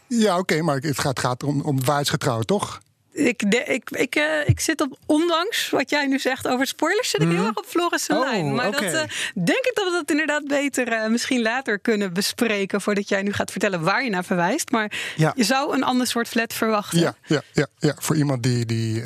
[0.07, 2.79] Ja, oké, okay, maar het gaat, gaat om, om waarheidsgetrouw, toch?
[3.17, 7.09] Ik, de, ik, ik, uh, ik zit op, ondanks wat jij nu zegt over spoilers,
[7.09, 8.55] zit ik heel erg op Floris' oh, lijn.
[8.55, 8.91] Maar okay.
[8.91, 9.01] dat, uh,
[9.33, 12.81] denk ik dat we dat inderdaad beter uh, misschien later kunnen bespreken.
[12.81, 14.71] Voordat jij nu gaat vertellen waar je naar verwijst.
[14.71, 15.33] Maar ja.
[15.35, 16.99] je zou een ander soort flat verwachten.
[16.99, 17.95] Ja, ja, ja, ja.
[17.99, 19.03] voor iemand die, die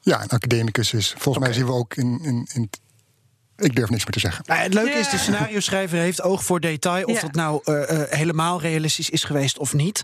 [0.00, 1.08] ja, een academicus is.
[1.08, 1.48] Volgens okay.
[1.48, 2.70] mij zien we ook in, in, in
[3.56, 4.44] ik durf niks meer te zeggen.
[4.46, 4.98] Nou, het leuke ja.
[4.98, 7.04] is, de scenario schrijver heeft oog voor detail.
[7.04, 7.20] Of ja.
[7.20, 10.02] dat nou uh, uh, helemaal realistisch is geweest of niet.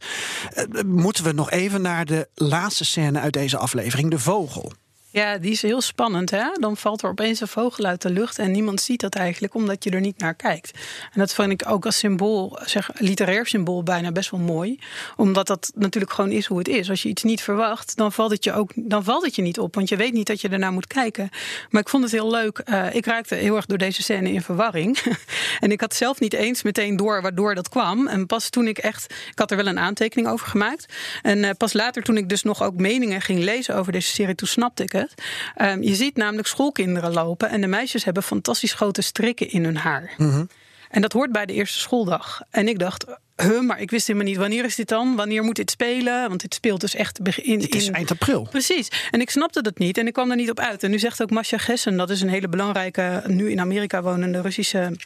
[0.55, 4.73] Uh, moeten we nog even naar de laatste scène uit deze aflevering, de vogel.
[5.13, 6.31] Ja, die is heel spannend.
[6.31, 6.45] Hè?
[6.53, 9.85] Dan valt er opeens een vogel uit de lucht en niemand ziet dat eigenlijk omdat
[9.85, 10.79] je er niet naar kijkt.
[11.13, 14.79] En dat vind ik ook als symbool, zeg, literair symbool, bijna best wel mooi.
[15.17, 16.91] Omdat dat natuurlijk gewoon is hoe het is.
[16.91, 19.59] Als je iets niet verwacht, dan valt het je ook dan valt het je niet
[19.59, 19.75] op.
[19.75, 21.29] Want je weet niet dat je ernaar moet kijken.
[21.71, 22.63] Maar ik vond het heel leuk.
[22.65, 24.99] Uh, ik raakte heel erg door deze scène in verwarring.
[25.61, 28.09] en ik had zelf niet eens meteen door waardoor dat kwam.
[28.09, 29.05] En pas toen ik echt.
[29.31, 30.95] Ik had er wel een aantekening over gemaakt.
[31.23, 34.35] En uh, pas later, toen ik dus nog ook meningen ging lezen over deze serie,
[34.35, 35.23] toen snapte ik het.
[35.61, 39.77] Um, je ziet namelijk schoolkinderen lopen en de meisjes hebben fantastisch grote strikken in hun
[39.77, 40.15] haar.
[40.17, 40.45] Mhm.
[40.91, 42.41] En dat hoort bij de eerste schooldag.
[42.51, 43.05] En ik dacht,
[43.37, 45.17] huh, maar ik wist helemaal niet wanneer is dit dan?
[45.17, 46.29] Wanneer moet dit spelen?
[46.29, 47.61] Want dit speelt dus echt in.
[47.61, 47.95] Het is in...
[47.95, 48.47] eind april.
[48.51, 48.89] Precies.
[49.11, 50.83] En ik snapte dat niet en ik kwam er niet op uit.
[50.83, 54.41] En nu zegt ook Masha Gessen, dat is een hele belangrijke, nu in Amerika wonende
[54.41, 54.97] Russische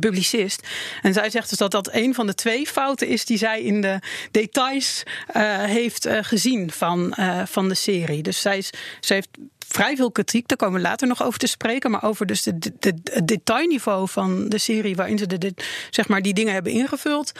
[0.00, 0.68] publicist.
[1.02, 3.80] En zij zegt dus dat dat een van de twee fouten is die zij in
[3.80, 3.98] de
[4.30, 5.02] details
[5.36, 7.14] uh, heeft uh, gezien van,
[7.46, 8.22] van de serie.
[8.22, 8.64] Dus zij,
[9.00, 9.28] zij heeft
[9.68, 11.90] vrij veel kritiek, daar komen we later nog over te spreken.
[11.90, 15.54] Maar over dus de, het detailniveau van de serie, waarin ze de, de,
[15.90, 17.32] zeg maar die dingen hebben ingevuld,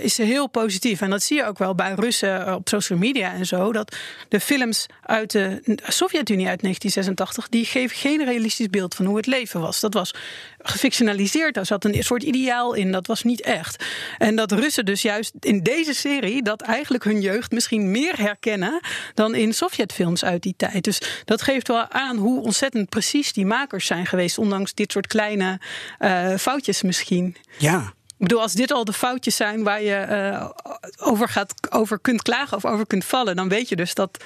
[0.00, 1.00] is heel positief.
[1.00, 3.72] En dat zie je ook wel bij Russen op social media en zo.
[3.72, 3.96] Dat
[4.28, 9.26] de films uit de Sovjet-Unie uit 1986, die geven geen realistisch beeld van hoe het
[9.26, 9.80] leven was.
[9.80, 10.14] Dat was
[10.58, 11.54] gefictionaliseerd.
[11.54, 12.92] Daar zat een soort ideaal in.
[12.92, 13.84] Dat was niet echt.
[14.18, 18.80] En dat Russen dus juist in deze serie dat eigenlijk hun jeugd misschien meer herkennen
[19.14, 20.84] dan in Sovjetfilms uit die tijd.
[20.84, 25.06] Dus dat geeft wel aan hoe ontzettend precies die makers zijn geweest, ondanks dit soort
[25.06, 25.60] kleine
[25.98, 27.36] uh, foutjes misschien.
[27.58, 27.92] Ja.
[28.18, 30.50] Ik bedoel, als dit al de foutjes zijn waar je uh,
[30.98, 34.24] over, gaat, over kunt klagen of over kunt vallen, dan weet je dus dat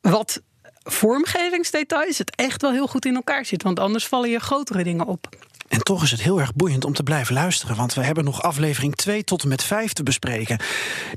[0.00, 0.42] wat
[0.84, 3.62] vormgevingsdetails het echt wel heel goed in elkaar zit.
[3.62, 5.28] Want anders vallen je grotere dingen op.
[5.74, 8.42] En toch is het heel erg boeiend om te blijven luisteren, want we hebben nog
[8.42, 10.58] aflevering 2 tot en met 5 te bespreken.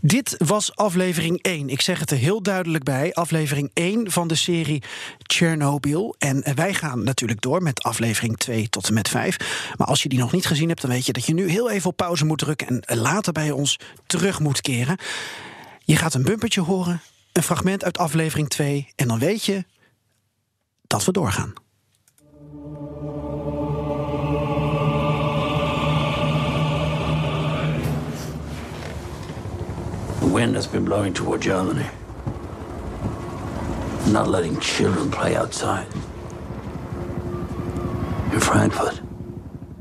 [0.01, 1.69] Dit was aflevering 1.
[1.69, 4.83] Ik zeg het er heel duidelijk bij: aflevering 1 van de serie
[5.19, 6.15] Chernobyl.
[6.17, 9.73] En wij gaan natuurlijk door met aflevering 2 tot en met 5.
[9.77, 11.69] Maar als je die nog niet gezien hebt, dan weet je dat je nu heel
[11.69, 14.97] even op pauze moet drukken en later bij ons terug moet keren.
[15.83, 17.01] Je gaat een bumpertje horen,
[17.33, 19.65] een fragment uit aflevering 2, en dan weet je
[20.87, 21.53] dat we doorgaan.
[30.38, 31.89] Wind has been blowing toward Germany.
[34.12, 35.86] Not letting children play outside.
[38.32, 39.02] In Frankfurt.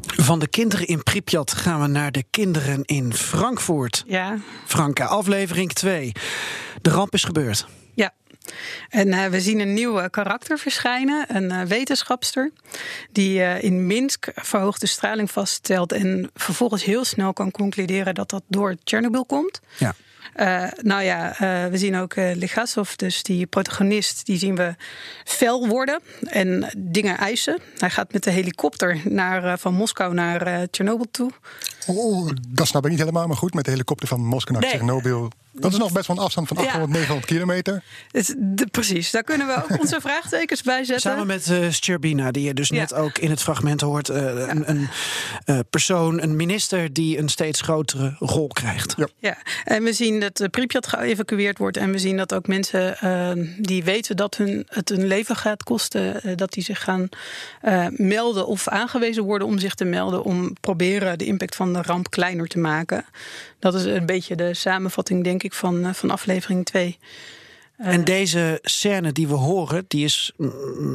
[0.07, 4.05] Van de kinderen in Pripyat gaan we naar de kinderen in Frankfurt.
[4.07, 4.39] Ja.
[4.67, 6.13] Franka, aflevering 2.
[6.83, 7.67] De ramp is gebeurd.
[7.95, 8.13] Ja.
[8.89, 12.53] En uh, we zien een nieuw uh, karakter verschijnen, een uh, wetenschapster,
[13.13, 18.77] die in Minsk verhoogde straling vaststelt en vervolgens heel snel kan concluderen dat dat door
[18.85, 19.61] Tsjernobyl komt.
[19.79, 19.95] Ja.
[20.37, 24.75] Uh, nou ja, uh, we zien ook uh, Legasov, dus die protagonist, die zien we
[25.25, 27.59] fel worden en dingen eisen.
[27.79, 31.31] Hij gaat met de helikopter naar, van Moskou naar Tsjernobyl toe.
[31.87, 34.71] Oh, dat snap ik niet helemaal, maar goed, met de helikopter van Moskou naar nee.
[34.71, 35.31] Tsjernobyl.
[35.61, 36.93] Dat is nog best wel een afstand van 800, ja.
[36.93, 37.83] 900 kilometer.
[38.37, 41.11] De, precies, daar kunnen we ook onze vraagtekens bij zetten.
[41.11, 42.77] Samen met uh, Scherbina, die je dus ja.
[42.77, 44.11] net ook in het fragment hoort.
[44.11, 44.51] Uh, ja.
[44.51, 44.89] Een, een
[45.47, 48.95] uh, persoon, een minister die een steeds grotere rol krijgt.
[48.97, 49.37] Ja, ja.
[49.65, 51.77] en we zien dat uh, Pripyat geëvacueerd wordt.
[51.77, 52.97] En we zien dat ook mensen
[53.59, 56.37] die weten dat hun, het hun leven gaat kosten...
[56.37, 57.09] dat die zich gaan
[57.91, 60.25] melden of aangewezen worden om zich te melden...
[60.25, 63.05] om proberen de impact van de ramp kleiner te maken.
[63.67, 66.99] Dat is een beetje de samenvatting, denk ik, van, van aflevering 2.
[67.77, 70.33] En deze scène die we horen, die is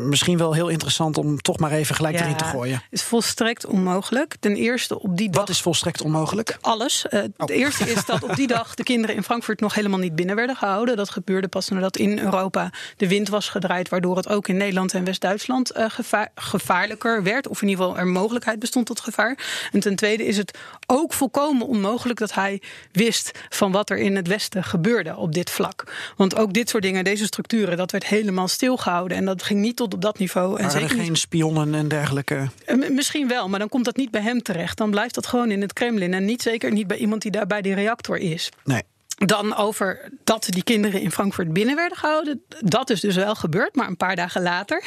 [0.09, 2.81] misschien wel heel interessant om toch maar even gelijk ja, erin te gooien.
[2.89, 4.35] is volstrekt onmogelijk.
[4.39, 5.39] Ten eerste op die dag.
[5.41, 6.57] Wat is volstrekt onmogelijk?
[6.61, 7.05] Alles.
[7.09, 7.25] Uh, oh.
[7.37, 10.35] Het eerste is dat op die dag de kinderen in Frankfurt nog helemaal niet binnen
[10.35, 10.97] werden gehouden.
[10.97, 14.93] Dat gebeurde pas nadat in Europa de wind was gedraaid, waardoor het ook in Nederland
[14.93, 17.47] en West-Duitsland uh, gevaar, gevaarlijker werd.
[17.47, 19.69] Of in ieder geval er mogelijkheid bestond tot gevaar.
[19.71, 24.15] En ten tweede is het ook volkomen onmogelijk dat hij wist van wat er in
[24.15, 25.83] het Westen gebeurde op dit vlak.
[26.15, 29.17] Want ook dit soort dingen, deze structuren, dat werd helemaal stilgehouden.
[29.17, 30.59] En dat ging niet tot op dat niveau.
[30.59, 31.17] En er geen niet...
[31.17, 32.49] spionnen en dergelijke?
[32.89, 34.77] Misschien wel, maar dan komt dat niet bij hem terecht.
[34.77, 36.13] Dan blijft dat gewoon in het Kremlin.
[36.13, 38.49] En niet zeker niet bij iemand die daar bij die reactor is.
[38.63, 38.83] Nee.
[39.25, 42.43] Dan over dat die kinderen in Frankfurt binnen werden gehouden.
[42.59, 44.83] Dat is dus wel gebeurd, maar een paar dagen later.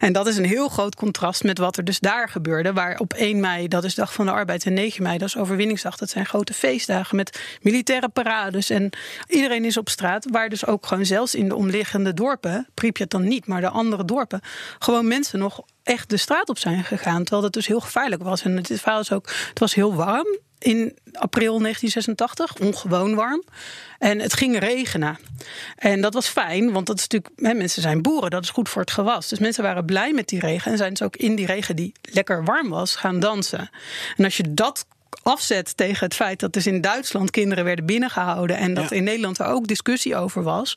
[0.00, 2.72] En dat is een heel groot contrast met wat er dus daar gebeurde.
[2.72, 5.36] Waar op 1 mei, dat is Dag van de Arbeid, en 9 mei, dat is
[5.36, 5.96] Overwinningsdag.
[5.96, 8.70] Dat zijn grote feestdagen met militaire parades.
[8.70, 8.90] En
[9.26, 10.26] iedereen is op straat.
[10.30, 14.04] Waar dus ook gewoon zelfs in de omliggende dorpen, Pripyat dan niet, maar de andere
[14.04, 14.40] dorpen,
[14.78, 17.22] gewoon mensen nog echt de straat op zijn gegaan.
[17.22, 18.42] Terwijl dat dus heel gevaarlijk was.
[18.42, 23.42] En het verhaal is ook, het was heel warm in april 1986, ongewoon warm.
[23.98, 25.18] En het ging regenen.
[25.76, 28.68] En dat was fijn, want dat is natuurlijk, hè, mensen zijn boeren, dat is goed
[28.68, 29.28] voor het gewas.
[29.28, 31.92] Dus mensen waren blij met die regen en zijn dus ook in die regen die
[32.02, 33.70] lekker warm was gaan dansen.
[34.16, 34.86] En als je dat
[35.22, 38.96] afzet tegen het feit dat dus in Duitsland kinderen werden binnengehouden en dat Ja.
[38.96, 40.74] in Nederland er ook discussie over was.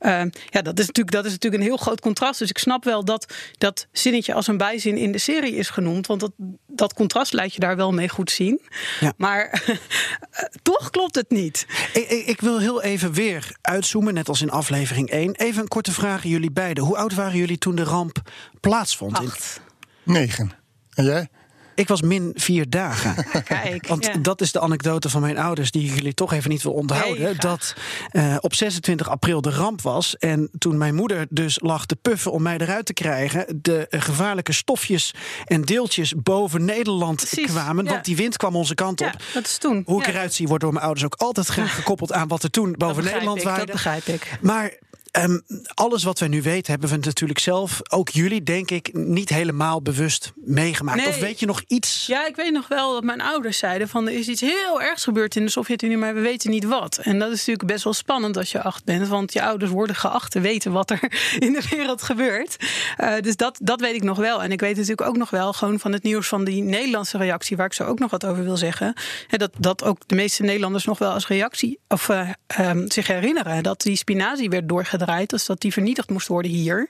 [0.00, 2.38] Uh, ja, dat is, natuurlijk, dat is natuurlijk een heel groot contrast.
[2.38, 6.06] Dus ik snap wel dat dat zinnetje als een bijzin in de serie is genoemd,
[6.06, 6.32] want dat,
[6.66, 8.60] dat contrast laat je daar wel mee goed zien.
[9.00, 9.12] Ja.
[9.16, 9.62] Maar
[10.62, 11.66] toch klopt het niet.
[11.92, 15.34] Ik, ik, ik wil heel even weer uitzoomen, net als in aflevering 1.
[15.34, 16.84] Even een korte vraag aan jullie beiden.
[16.84, 18.20] Hoe oud waren jullie toen de ramp
[18.60, 19.18] plaatsvond?
[19.20, 19.60] In- Acht.
[20.02, 20.50] Negen.
[20.94, 21.28] En jij?
[21.82, 23.26] Ik was min vier dagen.
[23.44, 24.16] Kijk, Want ja.
[24.16, 27.22] dat is de anekdote van mijn ouders die jullie toch even niet wil onthouden.
[27.22, 27.74] Nee, dat
[28.10, 30.16] eh, op 26 april de ramp was.
[30.16, 33.58] En toen mijn moeder dus lag te puffen om mij eruit te krijgen.
[33.62, 35.14] De eh, gevaarlijke stofjes
[35.44, 37.84] en deeltjes boven Nederland Precies, kwamen.
[37.84, 37.90] ja.
[37.90, 39.16] Want die wind kwam onze kant op.
[39.34, 39.82] Dat is toen.
[39.86, 42.74] Hoe ik eruit zie wordt door mijn ouders ook altijd gekoppeld aan wat er toen
[42.78, 43.66] boven Nederland ik, waaide.
[43.66, 44.38] Dat begrijp ik.
[44.40, 44.72] Maar
[45.12, 45.38] ehm,
[45.74, 49.82] alles wat wij nu weten, hebben we natuurlijk zelf, ook jullie, denk ik, niet helemaal
[49.82, 50.98] bewust meegemaakt.
[50.98, 51.08] Nee.
[51.08, 52.06] Of weet je nog iets?
[52.06, 55.04] Ja, ik weet nog wel dat mijn ouders zeiden van er is iets heel ergs
[55.04, 56.98] gebeurd in de Sovjet-Unie, maar we weten niet wat.
[57.02, 59.96] En dat is natuurlijk best wel spannend als je acht bent, want je ouders worden
[59.96, 61.00] geacht te weten wat er
[61.38, 62.56] in de wereld gebeurt.
[62.96, 64.42] Eh, dus dat, dat weet ik nog wel.
[64.42, 67.56] En ik weet natuurlijk ook nog wel gewoon van het nieuws van die Nederlandse reactie,
[67.56, 68.94] waar ik zo ook nog wat over wil zeggen.
[69.26, 73.06] Hè, dat, dat ook de meeste Nederlanders nog wel als reactie of eh, ehm, zich
[73.06, 74.66] herinneren dat die spinazie werd
[75.06, 76.88] doorgedraaid, dus dat die vernietigd moest worden hier.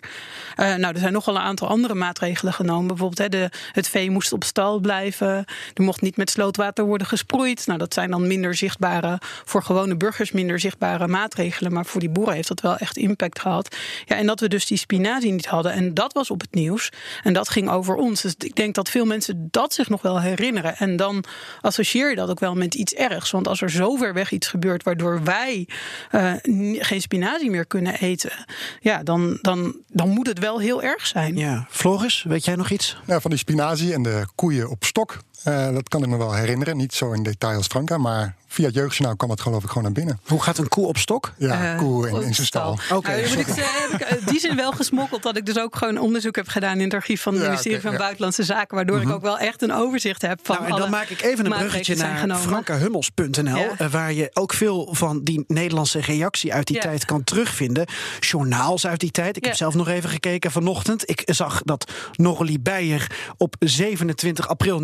[0.57, 2.87] Eh, nou, er zijn nog wel een aantal andere maatregelen genomen.
[2.87, 5.45] Bijvoorbeeld hè, de, het vee moest op stal blijven.
[5.75, 7.67] Er mocht niet met slootwater worden gesproeid.
[7.67, 11.73] Nou, dat zijn dan minder zichtbare, voor gewone burgers minder zichtbare maatregelen.
[11.73, 13.77] Maar voor die boeren heeft dat wel echt impact gehad.
[14.05, 15.73] Ja, en dat we dus die spinazie niet hadden.
[15.73, 16.89] En dat was op het nieuws.
[17.23, 18.23] En dat ging over ons.
[18.23, 20.77] Dus ik denk dat veel mensen dat zich nog wel herinneren.
[20.77, 21.25] En dan
[21.61, 23.31] associeer je dat ook wel met iets ergs.
[23.31, 25.69] Want als er zo ver weg iets gebeurt waardoor wij
[26.11, 26.33] eh,
[26.79, 28.33] geen spinazie meer kunnen eten.
[28.81, 31.37] Ja, dan, dan, dan moet het wel heel erg zijn.
[31.37, 32.97] Ja, Floris, weet jij nog iets?
[33.07, 35.19] Nou, van die spinazie en de koeien op stok.
[35.45, 36.77] Eh, dat kan ik me wel herinneren.
[36.77, 39.83] Niet zo in detail als Franka, maar via het jeugdjournaal kwam het geloof ik gewoon
[39.83, 40.21] naar binnen.
[40.27, 41.33] Hoe gaat een koe op stok?
[41.39, 42.79] Ja, Eh, koe in, in zijn stal.
[42.93, 43.11] Oké.
[43.11, 46.49] Nou, heb ik in die zin wel gesmokkeld dat ik dus ook gewoon onderzoek heb
[46.49, 47.99] gedaan in het archief van het Ja, ministerie van ja.
[47.99, 50.91] Buitenlandse Zaken, waardoor ik ook wel echt een overzicht heb van Nou, en alle dan
[50.91, 53.79] maak ik even een bruggetje naar frankahummels.nl, Ja.
[53.79, 56.83] eh, waar je ook veel van die Nederlandse reactie uit die Ja.
[56.83, 57.87] tijd kan terugvinden.
[58.21, 59.37] Journaals uit die tijd.
[59.37, 61.11] Ik heb zelf nog even gekeken vanochtend.
[61.11, 64.81] Ik zag dat Norrelie Beijer op 27 april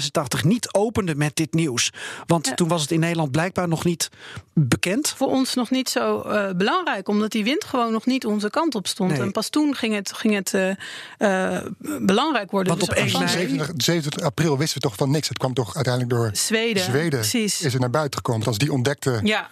[0.00, 1.92] 1986 niet opende met dit nieuws.
[2.26, 2.54] Want Ja.
[2.54, 4.08] toen was het in Nederland blijkbaar nog niet
[4.52, 5.08] bekend.
[5.16, 8.74] voor ons nog niet zo eh, belangrijk, omdat die wind gewoon nog niet onze kant
[8.74, 9.10] op stond.
[9.10, 9.20] Nee.
[9.20, 11.66] En pas toen ging het, ging het eh, eh,
[12.00, 12.68] belangrijk worden.
[12.78, 15.28] Want op Dus 1 mei- 27, 27 april wisten we toch van niks.
[15.28, 17.18] Het kwam toch uiteindelijk door Zweden, Zweden.
[17.20, 17.62] precies.
[17.62, 18.44] Is het naar buiten gekomen.
[18.44, 19.48] Want Als die ontdekte Ja,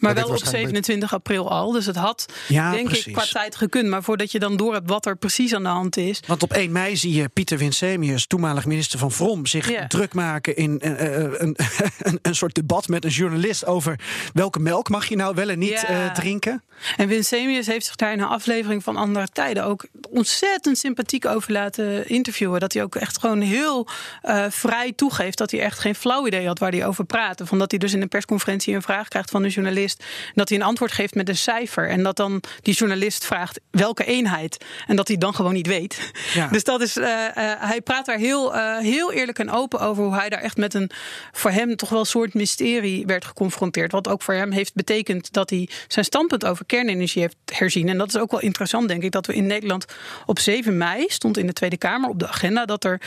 [0.00, 1.70] Maar wel op waarschijnlijk- 27 april al.
[1.72, 3.06] Dus het had, Ja, denk precies.
[3.06, 3.88] ik, qua tijd gekund.
[3.88, 6.20] Maar voordat je dan door hebt wat er precies aan de hand is.
[6.26, 9.86] Want op 1 mei zie je Pieter Winsemius, toenmalig minister van Vrom, zich Ja.
[9.86, 11.56] druk maken in eh, eh, een,
[11.98, 14.00] een, een soort debat met een journalist over
[14.32, 15.86] welke melk mag je nou wel en niet Ja.
[15.88, 16.62] eh, drinken.
[16.96, 21.52] En Winsemius heeft zich daar in een aflevering van Andere Tijden ook ontzettend sympathiek over
[21.52, 22.60] laten interviewen.
[22.60, 23.88] Dat hij ook echt gewoon heel
[24.22, 27.46] eh, vrij toegeeft dat hij echt geen flauw idee had waar hij over praatte.
[27.46, 29.89] Van dat hij dus in een persconferentie een vraag krijgt van een journalist.
[30.34, 31.88] Dat hij een antwoord geeft met een cijfer.
[31.88, 34.64] En dat dan die journalist vraagt welke eenheid.
[34.86, 36.12] En dat hij dan gewoon niet weet.
[36.34, 36.48] Ja.
[36.60, 40.04] Dus dat is, eh, eh, hij praat daar heel, eh, heel eerlijk en open over
[40.04, 40.90] hoe hij daar echt met een
[41.32, 43.92] voor hem toch wel soort mysterie werd geconfronteerd.
[43.92, 47.88] Wat ook voor hem heeft betekend dat hij zijn standpunt over kernenergie heeft herzien.
[47.88, 49.84] En dat is ook wel interessant, denk ik, dat we in Nederland
[50.26, 53.00] op 7 mei stond in de Tweede Kamer op de agenda dat er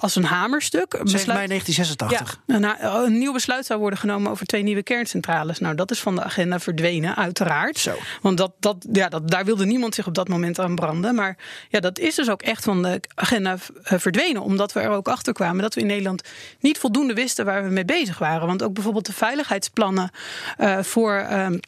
[0.00, 0.92] als een hamerstuk.
[0.92, 2.40] een 7 mei 1986.
[2.46, 5.58] ja, een, een nieuw besluit zou worden genomen over twee nieuwe kerncentrales.
[5.58, 7.78] Nou, dat is van de agenda verdwenen, uiteraard.
[7.78, 7.94] Zo.
[8.22, 11.14] Want dat, dat, ja, dat, daar wilde niemand zich op dat moment aan branden.
[11.14, 11.36] Maar
[11.68, 14.42] ja, dat is dus ook echt van de agenda eh, verdwenen.
[14.42, 16.22] Omdat we er ook achter kwamen dat we in Nederland
[16.60, 18.46] niet voldoende wisten waar we mee bezig waren.
[18.46, 20.10] Want ook bijvoorbeeld de veiligheidsplannen
[20.56, 21.14] eh, voor.
[21.14, 21.58] ehm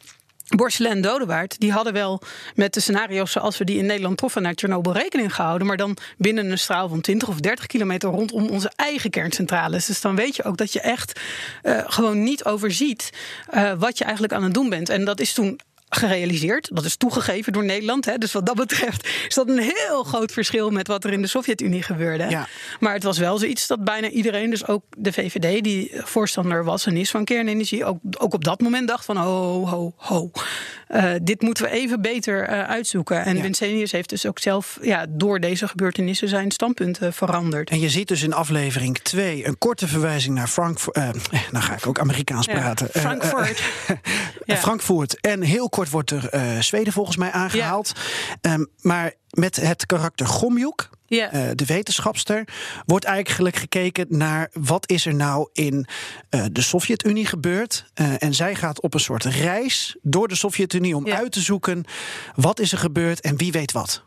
[0.47, 2.21] Borselen en Dodewaard, die hadden wel
[2.55, 5.67] met de scenario's zoals we die in Nederland troffen naar Tsjernobyl rekening gehouden.
[5.67, 9.85] Maar dan binnen een straal van 20 of 30 kilometer rondom onze eigen kerncentrales.
[9.85, 11.19] Dus dan weet je ook dat je echt
[11.61, 13.09] eh, gewoon niet overziet
[13.49, 14.89] eh, wat je eigenlijk aan het doen bent.
[14.89, 15.59] En dat is toen
[15.95, 16.69] gerealiseerd.
[16.73, 18.05] Dat is toegegeven door Nederland.
[18.05, 18.17] Hè.
[18.17, 21.27] Dus wat dat betreft is dat een heel groot verschil met wat er in de
[21.27, 22.29] Sovjet-Unie gebeurde.
[22.29, 22.47] Ja.
[22.79, 26.85] Maar het was wel zoiets dat bijna iedereen, dus ook de VVD, die voorstander was
[26.85, 30.31] en is van kernenergie, ook, ook op dat moment dacht van ho, ho, ho.
[30.87, 33.25] Eh, dit moeten we even beter eh, uitzoeken.
[33.25, 33.41] En Ja.
[33.41, 37.69] Winsenius heeft dus ook zelf ja, door deze gebeurtenissen zijn standpunt eh, veranderd.
[37.69, 40.95] En je ziet dus in aflevering 2 een korte verwijzing naar Frankfurt.
[40.95, 41.09] eh
[41.51, 42.89] nou ga ik ook Amerikaans Ja, praten.
[42.91, 43.63] Frankfurt.
[44.45, 44.55] Ja.
[44.55, 45.17] Frankfurt.
[45.21, 47.91] En heel kort wordt er eh, Zweden volgens mij aangehaald.
[48.41, 51.31] Ehm, maar met het karakter Gomjuk, Ja.
[51.31, 52.47] eh, de wetenschapster,
[52.85, 55.87] wordt eigenlijk gekeken naar wat is er nou in
[56.29, 57.85] eh, de Sovjet-Unie gebeurd.
[58.17, 61.83] En zij gaat op een soort reis door de Sovjet-Unie om uit te zoeken
[62.35, 64.03] wat is er gebeurd en wie weet wat.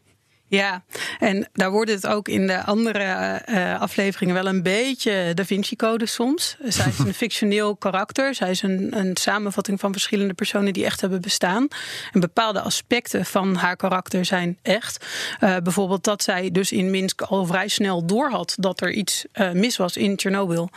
[0.49, 0.85] Ja,
[1.19, 6.07] en daar wordt het ook in de andere eh, afleveringen wel een beetje Da Vinci-code
[6.07, 6.57] soms.
[6.65, 8.35] Zij is een fictioneel karakter.
[8.35, 11.69] Zij is een, een samenvatting van verschillende personen die echt hebben bestaan.
[12.13, 15.07] En bepaalde aspecten van haar karakter zijn echt.
[15.39, 19.51] Eh, bijvoorbeeld dat zij dus in Minsk al vrij snel doorhad dat er iets eh,
[19.51, 20.71] mis was in Tsjernobyl.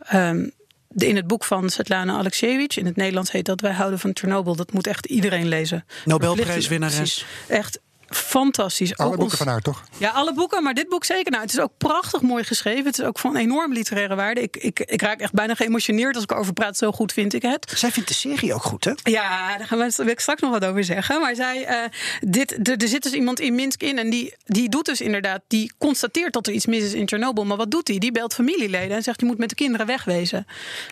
[0.00, 0.48] Ehm,
[0.96, 4.56] in het boek van Svetlana Alexievich, in het Nederlands heet dat Wij houden van Tsjernobyl.
[4.56, 5.84] Dat moet echt iedereen lezen.
[6.04, 7.24] Nobelprijswinnares.
[7.48, 8.96] Echt fantastisch.
[8.96, 9.82] Alle Ook boeken ons- van haar, toch?
[9.98, 11.30] ja, alle boeken, maar dit boek zeker.
[11.30, 12.84] Nou, het is ook prachtig mooi geschreven.
[12.84, 14.40] Het is ook van enorm literaire waarde.
[14.42, 16.76] Ik, ik, ik raak echt bijna geëmotioneerd als ik erover praat.
[16.76, 17.72] Zo goed vind ik het.
[17.76, 18.92] Zij vindt de serie ook goed, hè?
[19.02, 21.20] Ja, daar gaan we, wil ik straks nog wat over zeggen.
[21.20, 21.78] Maar zij, eh,
[22.20, 25.40] dit, er, er zit dus iemand in Minsk in en die, die doet dus inderdaad,
[25.48, 27.44] die constateert dat er iets mis is in Tsjernobyl.
[27.44, 27.98] Maar wat doet hij?
[27.98, 30.46] Die belt familieleden en zegt: Je moet met de kinderen wegwezen.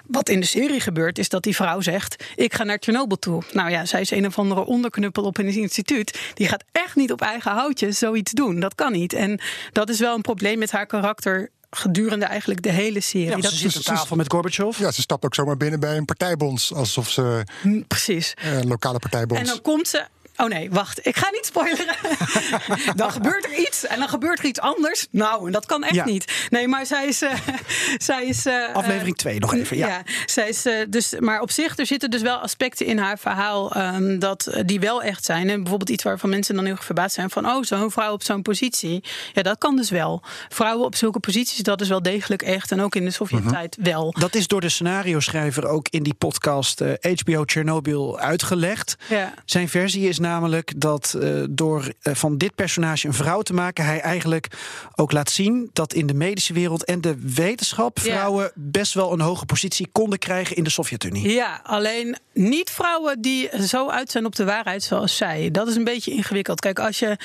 [0.07, 3.43] Wat in de serie gebeurt, is dat die vrouw zegt: Ik ga naar Tsjernobyl toe.
[3.53, 6.19] Nou ja, zij is een of andere onderknuppel op een instituut.
[6.35, 8.61] Die gaat echt niet op eigen houtje zoiets doen.
[8.61, 9.13] Dat kan niet.
[9.13, 9.41] En
[9.73, 13.29] dat is wel een probleem met haar karakter gedurende eigenlijk de hele serie.
[13.29, 14.79] Ja, dat ze zit aan tafel met Gorbachev.
[14.79, 16.71] Ja, ze stapt ook zomaar binnen bij een partijbond.
[16.75, 18.35] Alsof ze Mm, Precies.
[18.35, 19.41] eh, een lokale partijbond.
[19.41, 20.05] En dan komt ze.
[20.37, 21.07] Oh nee, wacht.
[21.07, 21.95] Ik ga niet spoileren.
[22.97, 23.87] dan gebeurt er iets.
[23.87, 25.07] En dan gebeurt er iets anders.
[25.11, 26.05] Nou, en dat kan echt Ja.
[26.05, 26.47] niet.
[26.51, 27.23] Nee, maar zij is.
[27.23, 27.33] eh,
[27.99, 30.03] zij is eh, Aflevering 2 nog even, ja.
[30.27, 33.73] zij is, eh, dus, maar op zich, er zitten dus wel aspecten in haar verhaal.
[33.73, 35.49] ehm, dat, eh, die wel echt zijn.
[35.51, 37.31] En bijvoorbeeld iets waarvan mensen dan heel erg verbaasd zijn.
[37.31, 39.05] Van, oh, zo'n vrouw op zo'n positie.
[39.33, 40.23] Ja, dat kan dus wel.
[40.49, 42.71] Vrouwen op zulke posities, dat is wel degelijk echt.
[42.73, 43.89] En ook in de Sovjet-tijd Mhm.
[43.91, 44.15] wel.
[44.19, 48.97] Dat is door de scenario-schrijver ook in die podcast eh, HBO Chernobyl uitgelegd.
[49.09, 49.35] Ja.
[49.45, 53.85] Zijn versie is namelijk dat eh, door eh, van dit personage een vrouw te maken,
[53.85, 54.47] hij eigenlijk
[54.95, 58.03] ook laat zien dat in de medische wereld en de wetenschap Ja.
[58.03, 61.29] vrouwen best wel een hoge positie konden krijgen in de Sovjet-Unie.
[61.29, 65.51] Ja, alleen niet vrouwen die zo uit zijn op de waarheid zoals zij.
[65.51, 66.61] Dat is een beetje ingewikkeld.
[66.61, 67.17] Kijk, als je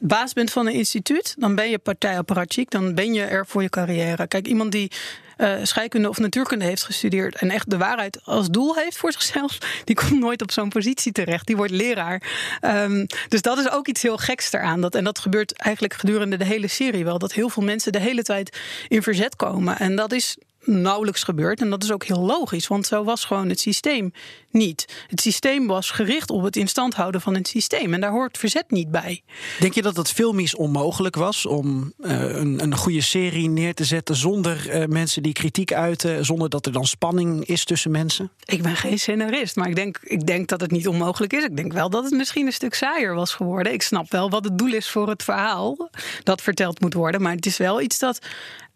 [0.00, 3.68] baas bent van een instituut, dan ben je partijapparatchik, dan ben je er voor je
[3.68, 4.26] carrière.
[4.26, 4.90] Kijk, iemand die
[5.36, 9.58] eh, scheikunde of natuurkunde heeft gestudeerd en echt de waarheid als doel heeft voor zichzelf,
[9.84, 11.46] die komt nooit op zo'n positie terecht.
[11.46, 12.22] Die wordt leraar.
[12.60, 14.80] Ehm, dus dat is ook iets heel geks eraan.
[14.80, 17.18] Dat, en dat gebeurt eigenlijk gedurende de hele serie wel.
[17.18, 19.78] Dat heel veel mensen de hele tijd in verzet komen.
[19.78, 21.60] En dat is nauwelijks gebeurd.
[21.60, 24.12] En dat is ook heel logisch, want zo was gewoon het systeem
[24.50, 25.04] niet.
[25.06, 27.94] Het systeem was gericht op het instand houden van het systeem.
[27.94, 29.22] En daar hoort verzet niet bij.
[29.60, 33.84] Denk je dat het filmisch onmogelijk was om uh, een, een, goede serie neer te
[33.84, 38.30] zetten zonder uh, mensen die kritiek uiten, zonder dat er dan spanning is tussen mensen?
[38.44, 41.44] Ik ben geen scenarist, maar ik denk, ik denk dat het niet onmogelijk is.
[41.44, 43.72] Ik denk wel dat het misschien een stuk saaier was geworden.
[43.72, 45.90] Ik snap wel wat het doel is voor het verhaal
[46.22, 47.22] dat verteld moet worden.
[47.22, 48.18] Maar het is wel iets dat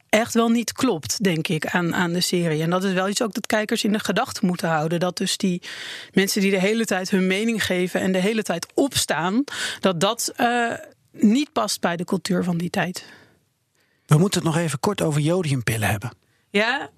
[0.09, 2.63] echt wel niet klopt, denk ik, aan, aan de serie.
[2.63, 5.01] En dat is wel iets ook dat kijkers in de gedachten moeten houden.
[5.01, 5.63] Dat dus die
[6.13, 9.45] mensen die de hele tijd hun mening geven en de hele tijd opstaan,
[9.81, 10.73] dat dat uh,
[11.11, 13.05] niet past bij de cultuur van die tijd.
[14.07, 16.11] We moeten het nog even kort over jodiumpillen hebben.
[16.51, 16.91] Ja,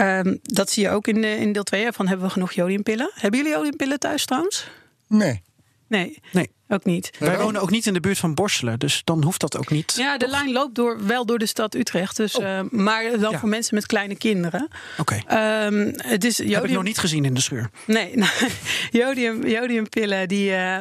[0.00, 1.92] um, dat zie je ook in, in deel 2.
[1.92, 3.10] Van hebben we genoeg jodiumpillen?
[3.14, 4.68] Hebben jullie jodiumpillen thuis trouwens?
[5.06, 5.42] Nee.
[5.88, 6.18] Nee.
[6.32, 6.50] Nee.
[6.72, 7.10] Ook niet.
[7.18, 9.94] Wij wonen ook niet in de buurt van Borselen, dus dan hoeft dat ook niet.
[9.96, 12.16] Ja, de lijn loopt door, wel door de stad Utrecht.
[12.16, 12.44] Dus, oh.
[12.44, 13.38] uh, maar dan ja.
[13.38, 14.68] voor mensen met kleine kinderen.
[14.98, 15.20] Oké.
[15.24, 15.66] Okay.
[15.66, 16.54] Um, het is jodium...
[16.54, 17.70] Heb ik nog niet gezien in de schuur.
[17.86, 18.30] Nee, nou,
[18.90, 20.78] jodium, jodiumpillen die uh,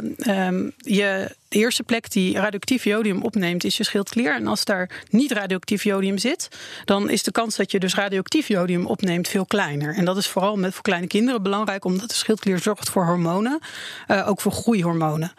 [0.48, 4.36] um, je de eerste plek die radioactief jodium opneemt is je schildklier.
[4.36, 6.48] En als daar niet radioactief jodium zit,
[6.86, 9.96] dan is de kans dat je dus radioactief jodium opneemt veel kleiner.
[9.96, 13.60] En dat is vooral met voor kleine kinderen belangrijk, omdat de schildklier zorgt voor hormonen,
[14.08, 15.34] uh, ook voor groeihormonen.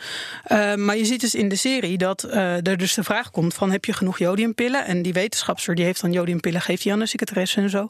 [0.49, 3.55] Uh, maar je ziet dus in de serie dat uh, er dus de vraag komt
[3.55, 4.84] van heb je genoeg jodiumpillen?
[4.84, 7.88] En die wetenschapster die heeft dan jodiumpillen, geeft die aan de secretaresse en zo.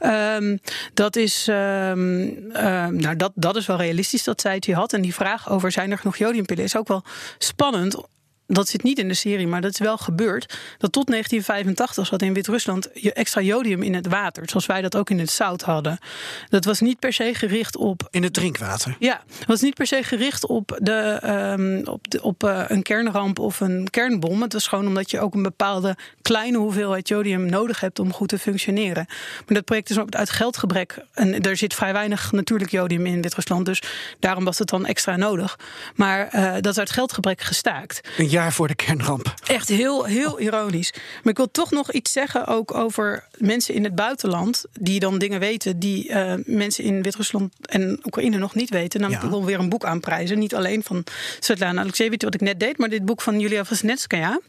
[0.00, 0.60] Um,
[0.94, 2.46] dat is, um,
[2.96, 4.92] nou dat, dat is wel realistisch dat zij het hier had.
[4.92, 7.04] En die vraag over zijn er genoeg jodiumpillen is ook wel
[7.38, 7.96] spannend
[8.54, 10.58] dat zit niet in de serie, maar dat is wel gebeurd.
[10.78, 14.48] Dat tot 1985 zat in Wit-Rusland extra jodium in het water.
[14.48, 15.98] Zoals wij dat ook in het zout hadden.
[16.48, 18.08] Dat was niet per se gericht op.
[18.10, 18.96] In het drinkwater?
[18.98, 21.20] Ja, het was niet per se gericht op, de,
[21.58, 24.42] um, op, de, op uh, een kernramp of een kernbom.
[24.42, 28.28] Het was gewoon omdat je ook een bepaalde kleine hoeveelheid jodium nodig hebt om goed
[28.28, 29.06] te functioneren.
[29.46, 31.04] Maar dat project is ook uit geldgebrek.
[31.12, 33.66] En er zit vrij weinig natuurlijk jodium in Wit-Rusland.
[33.66, 33.82] Dus
[34.18, 35.58] daarom was het dan extra nodig.
[35.94, 38.08] Maar uh, dat is uit geldgebrek gestaakt.
[38.18, 39.34] Een jaar voor de kernramp.
[39.46, 40.92] Echt heel, heel ironisch.
[40.92, 44.64] Maar ik wil toch nog iets zeggen ook over mensen in het buitenland...
[44.72, 49.00] die dan dingen weten die uh, mensen in Wit-Rusland en Oekraïne nog niet weten.
[49.00, 49.30] Namelijk, ja.
[49.30, 50.38] wil weer een boek aanprijzen.
[50.38, 51.04] Niet alleen van
[51.40, 52.78] Svetlana Alexievich, wat ik net deed...
[52.78, 54.40] maar dit boek van Julia Vasnetskaya.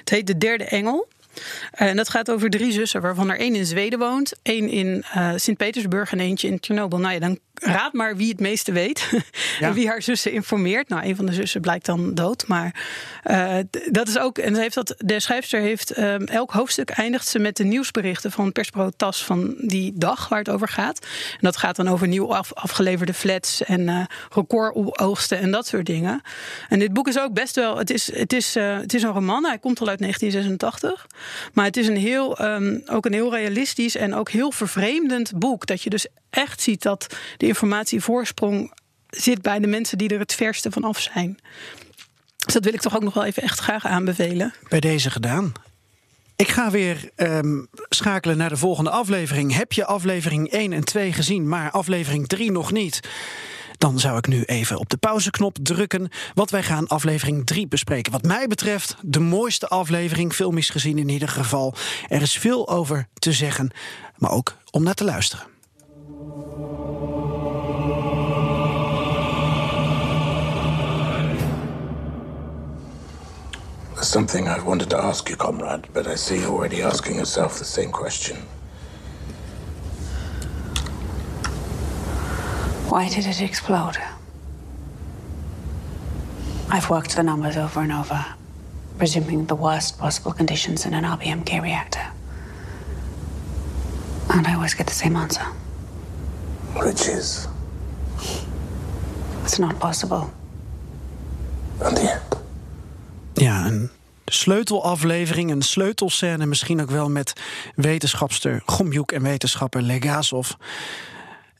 [0.00, 1.08] Het heet De Derde Engel.
[1.70, 5.32] En dat gaat over drie zussen, waarvan er één in Zweden woont, één in uh,
[5.36, 6.98] Sint-Petersburg en eentje in Tsjernobyl.
[6.98, 9.04] Nou ja, dan raad maar wie het meeste weet.
[9.58, 9.68] Ja.
[9.68, 10.88] en wie haar zussen informeert.
[10.88, 12.46] Nou, een van de zussen blijkt dan dood.
[12.46, 12.84] Maar
[13.24, 13.58] uh,
[13.90, 14.38] dat is ook.
[14.38, 18.52] En heeft dat, de schrijfster heeft um, elk hoofdstuk eindigt ze met de nieuwsberichten van
[18.52, 21.06] persbureau TAS van die dag waar het over gaat.
[21.32, 24.04] En dat gaat dan over nieuw af, afgeleverde flats en uh,
[24.34, 26.20] recordoogsten en dat soort dingen.
[26.68, 27.78] En dit boek is ook best wel.
[27.78, 29.44] Het is, het is, uh, het is een roman.
[29.44, 31.06] Hij komt al uit 1986.
[31.52, 35.66] Maar het is een heel, um, ook een heel realistisch en ook heel vervreemdend boek.
[35.66, 38.72] Dat je dus echt ziet dat de informatievoorsprong
[39.08, 41.38] zit bij de mensen die er het verste van af zijn.
[42.36, 44.54] Dus dat wil ik toch ook nog wel even echt graag aanbevelen.
[44.68, 45.52] Bij deze gedaan.
[46.36, 49.54] Ik ga weer um, schakelen naar de volgende aflevering.
[49.54, 53.00] Heb je aflevering 1 en 2 gezien, maar aflevering 3 nog niet?
[53.78, 56.08] Dan zou ik nu even op de pauzeknop drukken.
[56.34, 58.12] Want wij gaan aflevering 3 bespreken.
[58.12, 61.74] Wat mij betreft de mooiste aflevering, filmisch gezien in ieder geval.
[62.08, 63.70] Er is veel over te zeggen,
[64.16, 65.55] maar ook om naar te luisteren.
[66.36, 66.44] There's
[74.02, 77.64] something I've wanted to ask you, comrade, but I see you're already asking yourself the
[77.64, 78.36] same question.
[82.90, 83.96] Why did it explode?
[86.68, 88.22] I've worked the numbers over and over,
[88.98, 92.06] presuming the worst possible conditions in an RBMK reactor.
[94.28, 95.46] And I always get the same answer.
[96.76, 97.46] Which is?
[99.42, 100.24] It's not possible.
[101.78, 102.20] And yet?
[103.34, 103.90] Ja, een
[104.24, 107.32] sleutelaflevering, een sleutelscène, misschien ook wel met
[107.74, 110.50] wetenschapster Gomjuk en wetenschapper Legasov.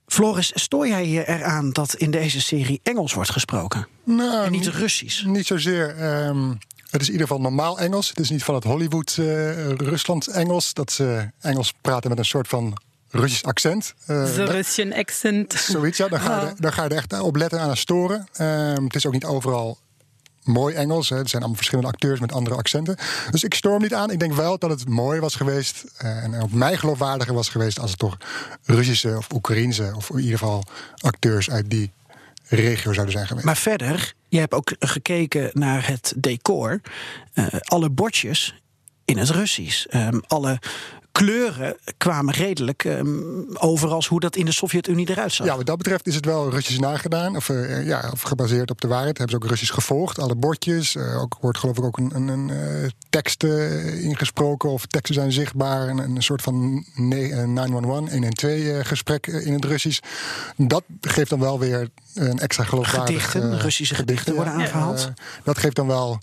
[0.06, 3.88] Floris, stoor jij je eraan dat in deze serie Engels wordt gesproken?
[4.04, 5.24] Nou, en niet Russisch?
[5.24, 6.04] Niet zozeer.
[6.26, 6.58] Um,
[6.90, 8.08] het is in ieder geval normaal Engels.
[8.08, 10.74] Het is niet van het Hollywood-Rusland-Engels.
[10.74, 12.76] dat ze Engels praten met een soort van
[13.16, 13.94] Russisch accent.
[14.06, 15.52] Uh, Russian accent.
[15.52, 16.08] Zoiets, ja.
[16.08, 18.28] Dan ga, je, dan ga je er echt op letten aan het storen.
[18.40, 19.78] Um, het is ook niet overal
[20.42, 21.08] mooi Engels.
[21.08, 21.18] Hè.
[21.18, 22.96] Er zijn allemaal verschillende acteurs met andere accenten.
[23.30, 24.10] Dus ik storm niet aan.
[24.10, 25.84] Ik denk wel dat het mooi was geweest.
[26.04, 28.16] Uh, en op mij geloofwaardiger was geweest als het toch
[28.64, 30.64] Russische of Oekraïnse of in ieder geval
[30.96, 31.92] acteurs uit die
[32.48, 33.46] regio zouden zijn geweest.
[33.46, 36.80] Maar verder, je hebt ook gekeken naar het decor.
[37.34, 38.60] Uh, alle bordjes
[39.04, 39.86] in het Russisch.
[39.94, 40.58] Um, alle
[41.16, 43.06] kleuren kwamen redelijk ehm,
[43.54, 45.46] over als hoe dat in de Sovjet-Unie eruit zag.
[45.46, 47.36] Ja, wat dat betreft is het wel Russisch nagedaan.
[47.36, 49.18] Of, eh, ja, of gebaseerd op de waarheid.
[49.18, 50.18] Hebben ze ook Russisch gevolgd.
[50.18, 50.96] Alle bordjes.
[50.96, 54.70] eh, ook wordt geloof ik ook een, een, een eh, tekst eh, ingesproken.
[54.70, 55.88] Of teksten zijn zichtbaar.
[55.88, 60.00] Een, een soort van ne- eh, 911, 112 eh, gesprek in het Russisch.
[60.56, 63.30] Dat geeft dan wel weer een extra geloofwaardig...
[63.30, 64.58] Gedichten, Russische gedichten worden ja.
[64.64, 65.00] aangehaald.
[65.00, 66.18] Eh, dat geeft dan wel,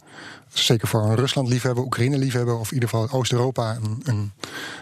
[0.54, 2.58] zeker voor een Rusland-liefhebber, Oekraïne-liefhebber...
[2.58, 4.32] of in ieder geval Oost-Europa, een,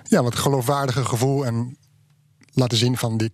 [0.03, 1.45] ja, wat geloofwaardiger gevoel.
[1.45, 1.78] En
[2.53, 3.32] laten zien van die,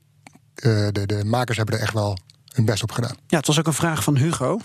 [0.55, 2.17] eh, de, de makers hebben er echt wel
[2.53, 3.15] hun best op gedaan.
[3.27, 4.59] Ja, het was ook een vraag van Hugo.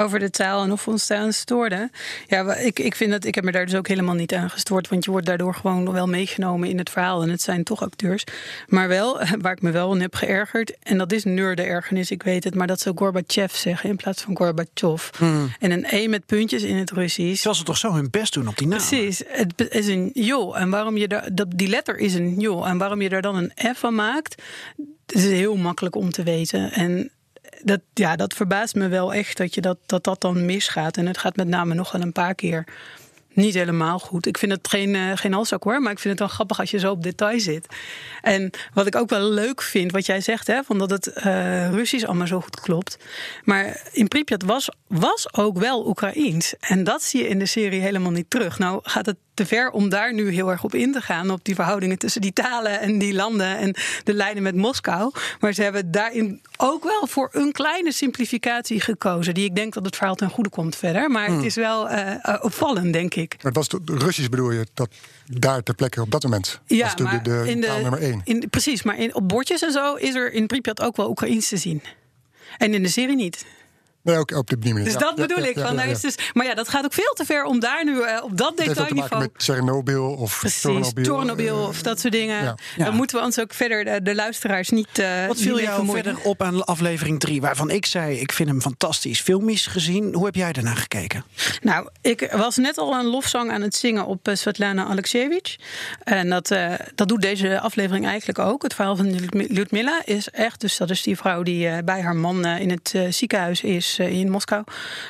[0.00, 1.90] Over de taal en of we ons daaraan stoorden.
[2.26, 4.88] Ja, ik, ik vind dat ik heb me daar dus ook helemaal niet aan gestoord.
[4.88, 7.22] Want je wordt daardoor gewoon wel meegenomen in het verhaal.
[7.22, 8.24] En het zijn toch acteurs.
[8.66, 10.78] Maar wel, waar ik me wel in heb geërgerd.
[10.82, 12.54] En dat is nerde ergernis, ik weet het.
[12.54, 15.10] Maar dat ze Gorbachev zeggen in plaats van Gorbachev.
[15.58, 17.34] En een E met puntjes in het Russisch.
[17.34, 18.78] Terwijl ze toch zo hun best doen op die naam.
[18.78, 20.52] Precies, het is een jo.
[20.52, 22.64] En waarom je daar, dat, die letter is een jo.
[22.64, 24.42] En waarom je daar dan een F van maakt,
[25.06, 26.72] is heel makkelijk om te weten.
[26.72, 27.10] En
[27.62, 30.96] dat, ja, dat verbaast me wel echt dat, je dat, dat dat dan misgaat.
[30.96, 32.64] En het gaat met name nog wel een paar keer
[33.32, 34.26] niet helemaal goed.
[34.26, 36.78] Ik vind het geen, eh geen hoor, maar ik vind het wel grappig als je
[36.78, 37.66] zo op detail zit.
[38.22, 41.70] En wat ik ook wel leuk vind, wat jij zegt, hè, van dat het eh,
[41.70, 42.98] Russisch allemaal zo goed klopt.
[43.44, 46.54] Maar in Pripyat was, was ook wel Oekraïens.
[46.60, 48.58] En dat zie je in de serie helemaal niet terug.
[48.58, 51.30] Nou gaat het te ver om daar nu heel erg op in te gaan.
[51.30, 53.74] Op die verhoudingen tussen die talen en die landen en
[54.04, 55.12] de lijnen met Moskou.
[55.40, 59.34] Maar ze hebben daarin ook wel voor een kleine simplificatie gekozen.
[59.34, 61.10] Die ik denk dat het verhaal ten goede komt verder.
[61.10, 63.34] Maar het is wel eh, eh, opvallend, denk ik.
[63.42, 64.88] Maar het was de- Russisch bedoel je, dat
[65.26, 68.20] daar ter plekke op dat moment was de, de, de in taal nummer één.
[68.24, 71.48] In, precies, maar in, op bordjes en zo is er in Pripyat ook wel Oekraïens
[71.48, 71.82] te zien.
[72.58, 73.44] En in de serie niet.
[74.02, 74.84] Nee, ook op die manier.
[74.84, 75.56] Dus Ja, dat ja, bedoel ja, ik.
[75.56, 75.82] ja, Van, ja.
[75.82, 78.36] is dus, maar ja, dat gaat ook veel te ver om daar nu eh, op
[78.36, 79.22] dat Het heeft ook te maken detailniveau.
[79.22, 82.42] met Tsjernobyl of Precies, eh, of dat soort dingen.
[82.44, 82.54] ja.
[82.76, 82.84] Ja.
[82.84, 84.98] Dan moeten we ons ook verder de, de luisteraars niet.
[84.98, 86.04] eh Wat viel jou vermoeien.
[86.04, 90.14] verder op aan aflevering 3, waarvan ik zei: ik vind hem fantastisch filmisch gezien.
[90.14, 91.24] Hoe heb jij daarna gekeken?
[91.60, 95.56] Nou, ik was net al een lofzang aan het zingen op Svetlana Alexievich.
[96.04, 98.62] En dat, eh, dat doet deze aflevering eigenlijk ook.
[98.62, 100.60] Het verhaal van Lyudmila is echt...
[100.60, 103.62] dus dat is die vrouw die eh, bij haar man eh, in het eh, ziekenhuis
[103.62, 104.64] is eh, in Moskou.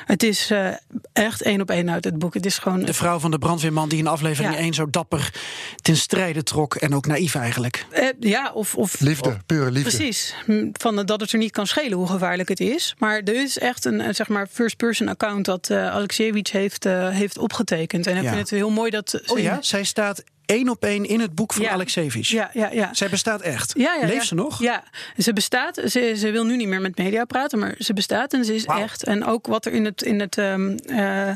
[0.05, 0.69] Het is eh,
[1.13, 2.33] echt één op één uit het boek.
[2.33, 2.79] Het is gewoon...
[2.85, 4.59] De vrouw van de brandweerman die in aflevering Ja.
[4.59, 5.33] 1 zo dapper
[5.81, 7.85] ten strijde trok en ook naïef eigenlijk.
[7.91, 8.75] eh, ja, of...
[8.75, 9.97] of Liefde, pure liefde.
[9.97, 10.35] Precies.
[10.73, 12.95] Van dat het er niet kan schelen hoe gevaarlijk het is.
[12.97, 17.37] Maar er is echt een zeg maar first-person account dat eh Alexievich heeft, eh, heeft
[17.37, 18.07] opgetekend.
[18.07, 18.29] En ik Ja.
[18.29, 19.09] vind het heel mooi dat.
[19.09, 21.71] ze- Oh ja, zij staat één op één in het boek van Ja.
[21.71, 22.27] Alexevich.
[22.27, 22.93] Ja, ja, ja.
[22.93, 23.73] Zij bestaat echt.
[23.77, 24.61] Ja, ja, Leeft ze nog?
[24.61, 24.83] Ja,
[25.17, 25.81] ze bestaat.
[25.85, 28.65] Ze, ze wil nu niet meer met media praten, maar ze bestaat en ze is
[28.65, 29.03] echt.
[29.03, 31.35] En ook wat er in het, in het ehm, eh, eh,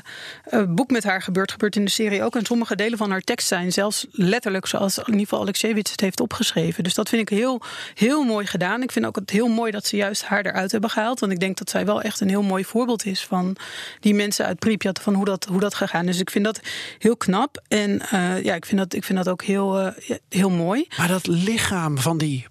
[0.68, 2.36] boek met haar gebeurt, gebeurt in de serie ook.
[2.36, 6.02] En sommige delen van haar tekst zijn zelfs letterlijk zoals in ieder geval Alexevich het
[6.02, 6.84] heeft opgeschreven.
[6.84, 7.62] Dus dat vind ik heel,
[7.94, 8.82] heel mooi gedaan.
[8.82, 11.20] Ik vind ook het heel mooi dat ze juist haar eruit hebben gehaald.
[11.20, 13.56] Want ik denk dat zij wel echt een heel mooi voorbeeld is van
[14.00, 16.12] die mensen uit Pripyat, van hoe dat, hoe dat gegaan is.
[16.12, 16.60] Dus ik vind dat
[17.00, 17.64] heel knap.
[17.68, 20.86] En eh, ja, ik vind dat, ik vind dat ook heel, eh, heel mooi.
[20.98, 22.46] Maar dat lichaam van die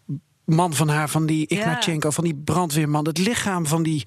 [0.44, 4.02] man van haar, van die Ignatjenko, van die brandweerman, het lichaam van die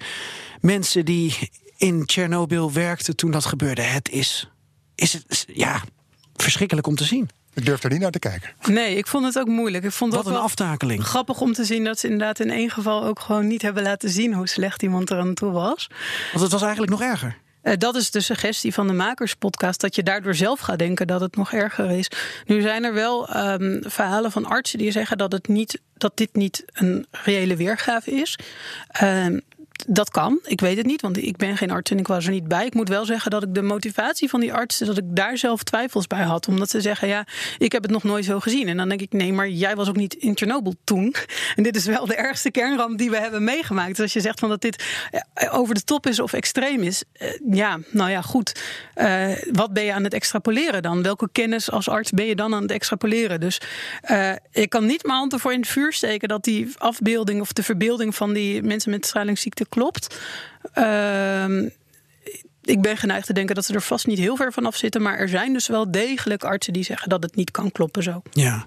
[0.60, 4.50] mensen die in Tsjernobyl werkten toen dat gebeurde, het is,
[4.94, 5.82] is het, ja,
[6.36, 7.28] verschrikkelijk om te zien.
[7.54, 8.50] Ik durf er niet naar te kijken.
[8.68, 9.84] Nee, ik vond het ook moeilijk.
[9.84, 11.04] Ik vond het Wat ook een aftakeling.
[11.04, 14.10] grappig om te zien dat ze inderdaad in één geval ook gewoon niet hebben laten
[14.10, 15.90] zien hoe slecht iemand er aan toe was.
[16.32, 17.36] Want het was eigenlijk nog erger.
[17.68, 21.20] Eh, dat is de suggestie van de makerspodcast, dat je daardoor zelf gaat denken dat
[21.20, 22.10] het nog erger is.
[22.46, 26.34] Nu zijn er wel ehm, verhalen van artsen die zeggen dat, het niet, dat dit
[26.34, 28.38] niet een reële weergave is.
[28.88, 29.38] Ehm,
[29.86, 32.30] dat kan, ik weet het niet, want ik ben geen arts en ik was er
[32.30, 32.66] niet bij.
[32.66, 35.62] Ik moet wel zeggen dat ik de motivatie van die artsen, dat ik daar zelf
[35.62, 36.48] twijfels bij had.
[36.48, 37.26] Omdat ze zeggen, ja,
[37.58, 38.68] ik heb het nog nooit zo gezien.
[38.68, 41.14] En dan denk ik, nee, maar jij was ook niet in Chernobyl toen.
[41.56, 43.88] En dit is wel de ergste kernramp die we hebben meegemaakt.
[43.88, 47.04] Dus als je zegt van dat dit eh, over de top is of extreem is,
[47.12, 48.62] eh, ja, nou ja, goed.
[48.94, 51.02] Eh, wat ben je aan het extrapoleren dan?
[51.02, 53.40] Welke kennis als arts ben je dan aan het extrapoleren?
[53.40, 53.60] Dus
[54.52, 57.62] ik kan niet mijn hand ervoor in het vuur steken dat die afbeelding of de
[57.62, 60.18] verbeelding van die mensen met stralingsziekte klopt.
[60.72, 61.68] Ehm,
[62.62, 65.02] ik ben geneigd te denken dat ze er vast niet heel ver vanaf zitten.
[65.02, 68.22] Maar er zijn dus wel degelijk artsen die zeggen dat het niet kan kloppen zo.
[68.30, 68.66] Ja.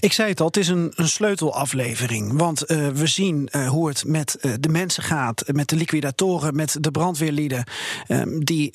[0.00, 2.38] Ik zei het al, het is een, een sleutelaflevering.
[2.38, 6.56] Want eh, we zien eh, hoe het met eh, de mensen gaat, met de liquidatoren,
[6.56, 7.64] met de brandweerlieden.
[8.06, 8.72] ehm, die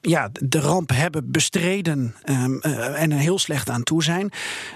[0.00, 4.30] ja, de ramp hebben bestreden ehm, eh, en er heel slecht aan toe zijn.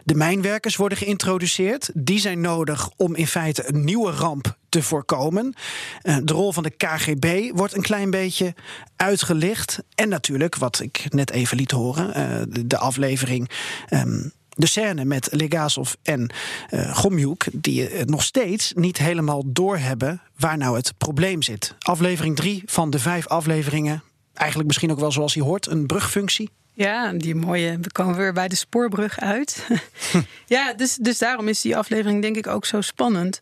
[0.05, 1.91] De mijnwerkers worden geïntroduceerd.
[1.95, 5.55] Die zijn nodig om in feite een nieuwe ramp te voorkomen.
[6.03, 8.55] Eh, de rol van de KGB wordt een klein beetje
[8.97, 9.83] uitgelicht.
[9.95, 13.51] En natuurlijk, wat ik net even liet horen, eh, de, aflevering.
[13.89, 16.31] ehm, De scène met Legasov en
[16.71, 21.75] uh, die uh, nog steeds niet helemaal doorhebben waar nou het probleem zit.
[21.79, 24.03] Aflevering 3 van de vijf afleveringen.
[24.35, 26.51] Eigenlijk misschien ook wel zoals hij hoort, een brugfunctie.
[26.75, 27.79] Ja, die mooie.
[27.81, 29.67] We komen weer bij de spoorbrug uit.
[30.47, 33.39] ja, dus, dus daarom is die aflevering denk ik ook zo spannend.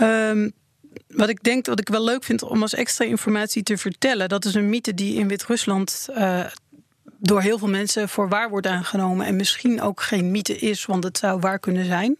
[0.00, 0.52] Um,
[1.08, 4.44] wat ik denk, wat ik wel leuk vind om als extra informatie te vertellen, dat
[4.44, 6.44] is een mythe die in Wit-Rusland uh,
[7.20, 9.26] door heel veel mensen voor waar wordt aangenomen.
[9.26, 12.16] En misschien ook geen mythe is, want het zou waar kunnen zijn.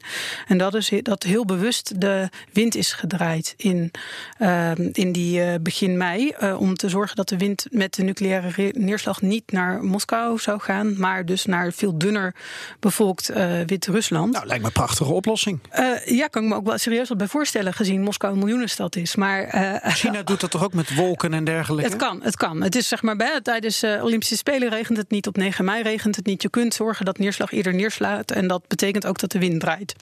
[0.46, 3.90] En dat is dat heel bewust de wind is gedraaid in,
[4.38, 6.34] uh, in die uh, begin mei.
[6.40, 10.61] Uh, om te zorgen dat de wind met de nucleaire neerslag niet naar Moskou zou
[10.61, 10.98] gaan.
[10.98, 12.34] Maar dus naar veel dunner
[12.80, 13.32] bevolkt
[13.66, 14.32] Wit-Rusland.
[14.32, 15.61] Nou, lijkt me een prachtige oplossing.
[16.05, 19.16] ja, kan ik me ook wel serieus wat bij voorstellen, gezien Moskou een miljoenenstad is.
[19.16, 21.90] Maar, China doet dat toch ook met wolken en dergelijke?
[21.90, 22.62] Het kan, het kan.
[22.62, 25.26] Het is zeg maar bij, tijdens Olympische Spelen regent het niet.
[25.26, 26.43] Op 9 mei regent het niet.
[26.43, 28.30] Je kunt zorgen dat neerslag eerder neerslaat.
[28.30, 29.95] En dat betekent ook dat de wind draait.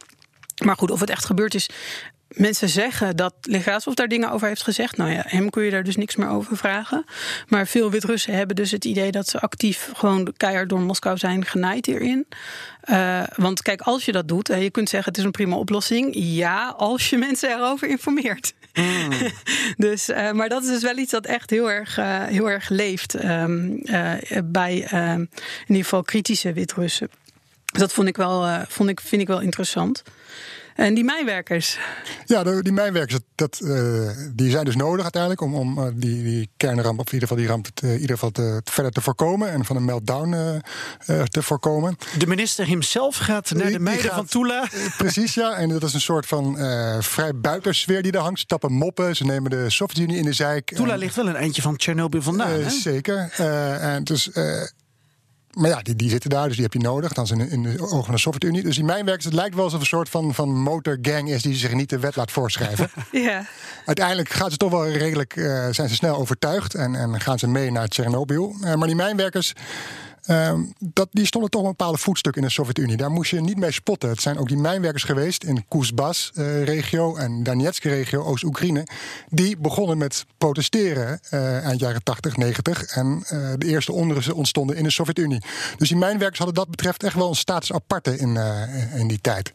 [0.65, 1.69] Maar goed, of het echt gebeurd is.
[2.29, 4.97] Mensen zeggen dat Legasov daar dingen over heeft gezegd.
[4.97, 7.05] Nou ja, hem kun je daar dus niks meer over vragen.
[7.49, 11.45] Maar veel Wit-Russen hebben dus het idee dat ze actief gewoon keihard door Moskou zijn
[11.45, 12.27] genaaid hierin.
[12.91, 16.11] Uh, want kijk, als je dat doet, je kunt zeggen het is een prima oplossing.
[16.15, 18.55] Ja, als je mensen erover informeert.
[19.77, 22.69] Dus, uh, maar dat is dus wel iets dat echt heel erg, uh, heel erg
[22.69, 23.83] leeft um,
[24.45, 25.29] bij um, in
[25.67, 27.11] ieder geval kritische Wit-Russen.
[27.65, 30.03] Dat vond ik wel, vond ik, vind ik wel interessant.
[30.79, 31.79] En die mijnwerkers?
[32.27, 36.51] Ja, die mijnwerkers, dat, uh, die zijn dus nodig uiteindelijk om, om uh, die, die
[36.57, 39.01] kernramp, of in ieder geval die ramp, te, in ieder geval te, te verder te
[39.01, 41.97] voorkomen en van een meltdown uh, te voorkomen.
[42.19, 44.69] De minister hemzelf gaat naar de meiden van Tula.
[44.99, 45.55] precies, ja.
[45.55, 46.57] En dat is een soort van
[47.01, 48.41] vrij buitensfeer die daar hangt.
[48.41, 50.75] Ze tappen moppen, ze nemen de Sovjet-Unie in de zijk.
[50.75, 52.51] Tula ligt wel een eindje van Tsjernobyl vandaan.
[52.51, 52.71] hè?
[52.71, 53.31] Zeker.
[53.81, 54.31] en dus
[55.53, 57.13] maar ja, die, die zitten daar, dus die heb je nodig.
[57.13, 58.63] Dan in, in de ogen van de Sovjet-Unie.
[58.63, 61.75] Dus die mijnwerkers, het lijkt wel alsof een soort van, van motorgang is die zich
[61.75, 62.91] niet de wet laat voorschrijven.
[63.13, 63.45] ja.
[63.85, 67.49] Uiteindelijk gaan ze toch wel redelijk, uh, zijn ze snel overtuigd en, en gaan ze
[67.49, 68.55] mee naar Tsjernobyl.
[68.61, 69.53] Uh, maar die mijnwerkers.
[70.31, 72.97] Uh, dat, die stonden toch een bepaalde voetstuk in de Sovjet-Unie.
[72.97, 74.09] Daar moest je niet mee spotten.
[74.09, 78.87] Het zijn ook die mijnwerkers geweest in Kuzbas-regio en Donetsk-regio, Oost-Oekraïne.
[79.29, 82.83] Die begonnen met protesteren uh, eind jaren 80, 90.
[82.83, 85.43] En uh, de eerste onrusten ontstonden in de Sovjet-Unie.
[85.77, 89.21] Dus die mijnwerkers hadden dat betreft echt wel een status aparte in, uh, in die
[89.21, 89.51] tijd.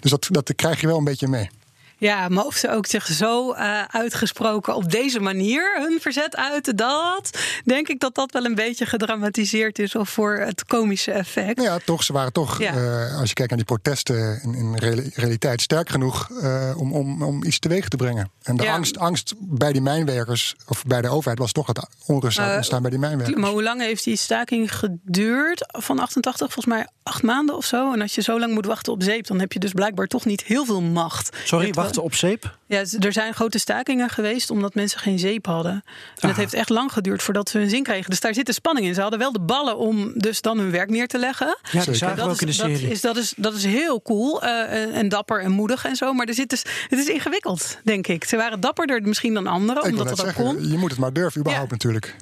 [0.00, 1.50] Dus dat, dat krijg je wel een beetje mee.
[1.96, 6.76] Ja, maar of ze ook zich zo uh, uitgesproken op deze manier hun verzet uiten,
[6.76, 11.62] dat denk ik dat dat wel een beetje gedramatiseerd is of voor het komische effect.
[11.62, 12.02] Ja, toch.
[12.02, 12.74] Ze waren toch, ja.
[12.74, 14.76] uh, als je kijkt naar die protesten, in, in
[15.14, 18.30] realiteit sterk genoeg uh, om, om, om iets teweeg te brengen.
[18.42, 18.74] En de ja.
[18.74, 22.90] angst, angst bij die mijnwerkers, of bij de overheid, was toch dat onrust ontstaan bij
[22.90, 23.40] die mijnwerkers.
[23.40, 25.66] Maar hoe lang heeft die staking geduurd?
[25.66, 27.92] Van 88, volgens mij acht maanden of zo.
[27.92, 30.24] En als je zo lang moet wachten op zeep, dan heb je dus blijkbaar toch
[30.24, 31.36] niet heel veel macht.
[31.44, 32.58] Sorry, op zeep?
[32.66, 35.72] Ja, er zijn grote stakingen geweest omdat mensen geen zeep hadden.
[35.72, 35.82] En
[36.14, 36.36] het ah.
[36.36, 38.10] heeft echt lang geduurd voordat ze hun zin kregen.
[38.10, 38.94] Dus daar zit de spanning in.
[38.94, 41.58] Ze hadden wel de ballen om dus dan hun werk neer te leggen.
[41.70, 42.80] Ja, dat zagen we ook in de serie.
[42.80, 46.12] Dat is, dat is, dat is heel cool uh, en dapper en moedig en zo.
[46.12, 48.24] Maar er zit dus, het is ingewikkeld, denk ik.
[48.24, 50.68] Ze waren dapperder misschien dan anderen, ik omdat dat zeggen, kon.
[50.68, 51.74] Je moet het maar durven, überhaupt ja.
[51.74, 52.16] natuurlijk.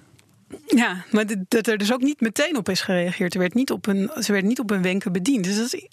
[0.66, 3.34] Ja, maar dat er dus ook niet meteen op is gereageerd.
[3.34, 5.44] Er werd niet op een, ze werd niet op een wenken bediend.
[5.44, 5.86] Dus dat is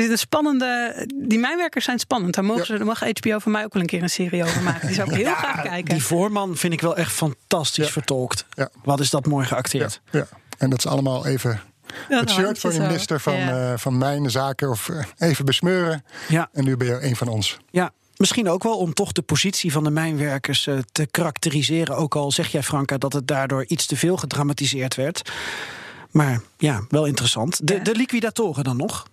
[0.00, 1.06] dus de spannende.
[1.14, 2.34] Die mijnwerkers zijn spannend.
[2.34, 2.78] Daar mogen ja.
[2.78, 4.86] ze, mag HBO van mij ook wel een keer een serie over maken.
[4.86, 5.94] Die zou ik heel ja, graag kijken.
[5.94, 7.92] Die voorman vind ik wel echt fantastisch ja.
[7.92, 8.46] vertolkt.
[8.84, 10.00] Wat is dat mooi geacteerd?
[10.10, 10.26] Ja,
[10.58, 11.60] en dat is allemaal even.
[12.08, 16.04] het shirt van de minister van, uh, van Mijn Zaken of uh, even besmeuren.
[16.28, 16.48] Ja.
[16.52, 17.56] En nu ben je een van ons.
[17.70, 21.96] Ja, Misschien ook wel om toch de positie van de mijnwerkers uh, te karakteriseren.
[21.96, 25.32] Ook al zeg jij, Franka, dat het daardoor iets te veel gedramatiseerd werd.
[26.10, 27.66] Maar ja, wel interessant.
[27.66, 29.06] De, de liquidatoren dan nog?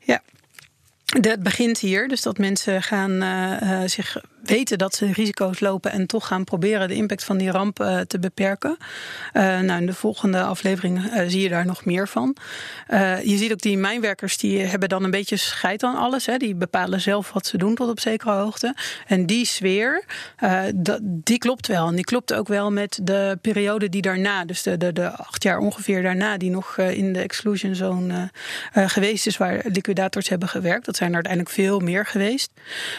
[0.00, 0.22] Ja,
[1.04, 4.16] het begint hier, dus dat mensen gaan uh, uh, zich
[4.46, 8.00] weten dat ze risico's lopen en toch gaan proberen de impact van die ramp uh,
[8.00, 8.76] te beperken.
[9.32, 12.36] nou, in de volgende aflevering zie je daar nog meer van.
[13.22, 16.26] je ziet ook die mijnwerkers die hebben dan een beetje scheid aan alles.
[16.26, 16.36] Hè.
[16.36, 18.74] Die bepalen zelf wat ze doen tot op zekere hoogte.
[19.06, 20.04] En die sfeer,
[20.74, 21.88] dat, die klopt wel.
[21.88, 25.42] En die klopt ook wel met de periode die daarna, dus de, de, de acht
[25.42, 28.30] jaar ongeveer daarna, die nog in de exclusion zone
[28.72, 30.84] geweest is, waar liquidators hebben gewerkt.
[30.84, 32.50] Dat zijn er uiteindelijk veel meer geweest.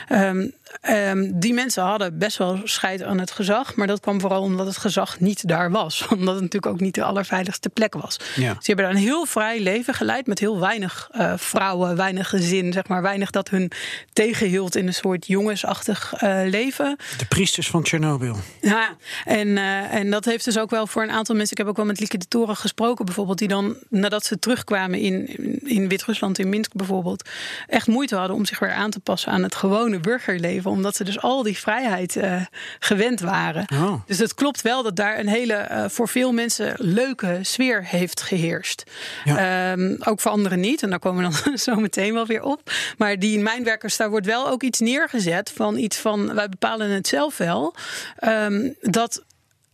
[0.09, 0.53] Um,
[0.89, 3.75] um, die mensen hadden best wel scheid aan het gezag.
[3.75, 6.05] Maar dat kwam vooral omdat het gezag niet daar was.
[6.15, 8.19] Omdat het natuurlijk ook niet de allerveiligste plek was.
[8.35, 8.53] Ja.
[8.53, 12.73] Ze hebben daar een heel vrij leven geleid met heel weinig eh, vrouwen, weinig gezin,
[12.73, 13.01] zeg maar.
[13.01, 13.71] Weinig dat hun
[14.13, 16.97] tegenhield in een soort jongensachtig eh, leven.
[17.17, 18.37] De priesters van Tsjernobyl.
[18.61, 21.51] Ja, en, eh, en dat heeft dus ook wel voor een aantal mensen.
[21.51, 24.99] Ik heb ook wel met Lieke de Toren gesproken, bijvoorbeeld, die dan nadat ze terugkwamen
[24.99, 25.27] in,
[25.69, 27.29] in Wit-Rusland, in Minsk bijvoorbeeld,
[27.67, 30.71] echt moeite hadden om zich weer aan te passen aan het gewone burgerleven.
[30.71, 32.41] Omdat ze dus al die vrijheid eh,
[32.79, 33.65] gewend waren.
[33.73, 33.93] Oh.
[34.05, 38.21] Dus het klopt wel dat daar een hele eh, voor veel mensen leuke sfeer heeft
[38.21, 38.83] geheerst.
[39.25, 40.83] Ehm, ook voor anderen niet.
[40.83, 42.71] En daar komen we dan zo meteen wel weer op.
[42.97, 47.07] Maar die mijnwerkers, daar wordt wel ook iets neergezet van iets van wij bepalen het
[47.07, 47.75] zelf wel.
[48.15, 49.23] Ehm, dat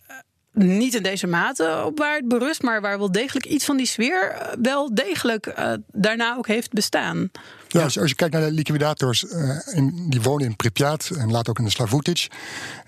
[0.07, 0.15] eh,
[0.51, 3.85] niet in deze mate op waar het berust, maar waar wel degelijk iets van die
[3.85, 5.53] sfeer wel degelijk
[5.91, 7.31] daarna ook heeft bestaan.
[7.71, 11.49] Ja, Als, je, kijkt naar de liquidators, eh, in, die wonen in Pripyat en later
[11.49, 12.27] ook in de Slavutic.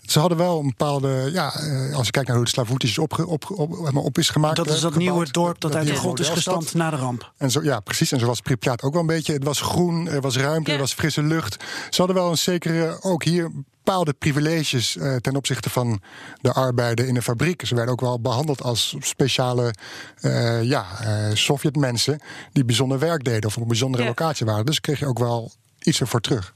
[0.03, 2.37] Ze hadden wel een bepaalde, ja, eh, als je kijkt naar
[2.67, 4.55] hoe is opge, op, op, op, op is gemaakt.
[4.55, 6.95] Dat is eh, dat gebouwd, nieuwe dorp dat uit de grond is gestampt na de
[6.95, 7.31] ramp.
[7.37, 8.11] En zo, ja, precies.
[8.11, 9.33] En zo was Pripyat ook wel een beetje.
[9.33, 10.75] Het was groen, er was ruimte, Ja.
[10.75, 11.63] er was frisse lucht.
[11.89, 13.51] Ze hadden wel een zekere, ook hier,
[13.83, 16.01] bepaalde privileges eh, ten opzichte van
[16.41, 17.65] de arbeider in de fabriek.
[17.65, 19.73] Ze werden ook wel behandeld als speciale
[20.19, 24.09] eh, ja, eh Sovjetmensen die bijzonder werk deden of op een bijzondere Ja.
[24.09, 24.65] locatie waren.
[24.65, 26.53] Dus kreeg je ook wel iets ervoor terug.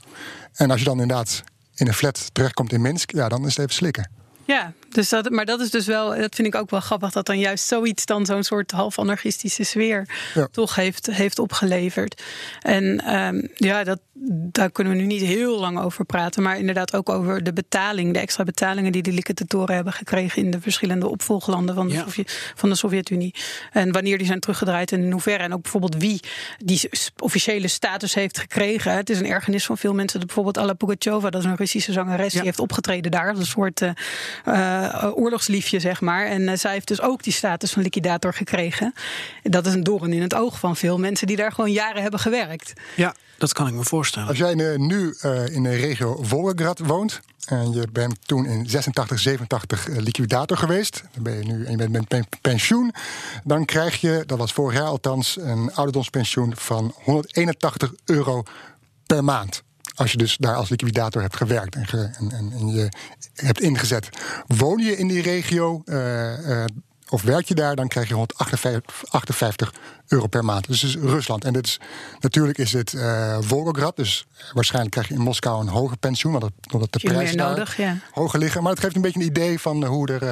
[0.53, 1.43] En als je dan inderdaad
[1.79, 4.09] in een flat terechtkomt in Minsk, ja, dan is het even slikken.
[4.45, 7.25] Ja, dus dat, maar dat is dus wel, dat vind ik ook wel grappig, dat
[7.25, 10.47] dan juist zoiets dan zo'n soort half anarchistische sfeer Ja.
[10.51, 12.21] toch heeft, heeft opgeleverd.
[12.61, 16.95] En ehm, ja, dat, daar kunnen we nu niet heel lang over praten, maar inderdaad
[16.95, 21.07] ook over de betaling, de extra betalingen die de liquidatoren hebben gekregen in de verschillende
[21.07, 22.01] opvolglanden van de, Ja.
[22.03, 23.35] Sovjet- van de Sovjet-Unie.
[23.71, 25.43] En wanneer die zijn teruggedraaid en in hoeverre.
[25.43, 26.19] En ook bijvoorbeeld wie
[26.57, 28.91] die officiële status heeft gekregen.
[28.95, 30.17] Het is een ergernis van veel mensen.
[30.17, 32.37] Dat bijvoorbeeld Alla Pugacheva, dat is een Russische zangeres, Ja.
[32.37, 33.35] die heeft opgetreden daar.
[33.35, 33.89] Een soort eh,
[34.83, 36.25] eh, oorlogsliefje, zeg maar.
[36.25, 38.93] En eh, zij heeft dus ook die status van liquidator gekregen.
[39.43, 42.19] Dat is een doorn in het oog van veel mensen die daar gewoon jaren hebben
[42.19, 42.73] gewerkt.
[42.95, 44.27] Ja, dat kan ik me voorstellen.
[44.27, 47.21] Als jij eh, nu eh, in de regio Volgograd woont.
[47.45, 51.03] En je bent toen in 86, 87 eh, liquidator geweest.
[51.13, 52.93] Dan ben je nu en je bent met pen- pensioen.
[53.43, 58.43] Dan krijg je, dat was vorig jaar althans, een ouderdomspensioen van 181 euro
[59.05, 59.63] per maand.
[59.97, 62.89] Als je dus daar als liquidator hebt gewerkt en, ge- en, en, en je
[63.33, 64.09] hebt ingezet.
[64.47, 66.65] Woon je in die regio eh, eh,
[67.09, 69.73] of werk je daar, dan krijg je 158 58
[70.07, 70.67] euro per maand.
[70.67, 71.43] Dus het is Rusland.
[71.43, 71.79] En dit is,
[72.19, 73.95] natuurlijk is het eh Volgograd.
[73.95, 76.31] Dus waarschijnlijk krijg je in Moskou een hoger pensioen.
[76.31, 77.97] Want het, omdat de prijzen daar nodig, ja.
[78.11, 78.63] hoger liggen.
[78.63, 80.23] Maar het geeft een beetje een idee van hoe er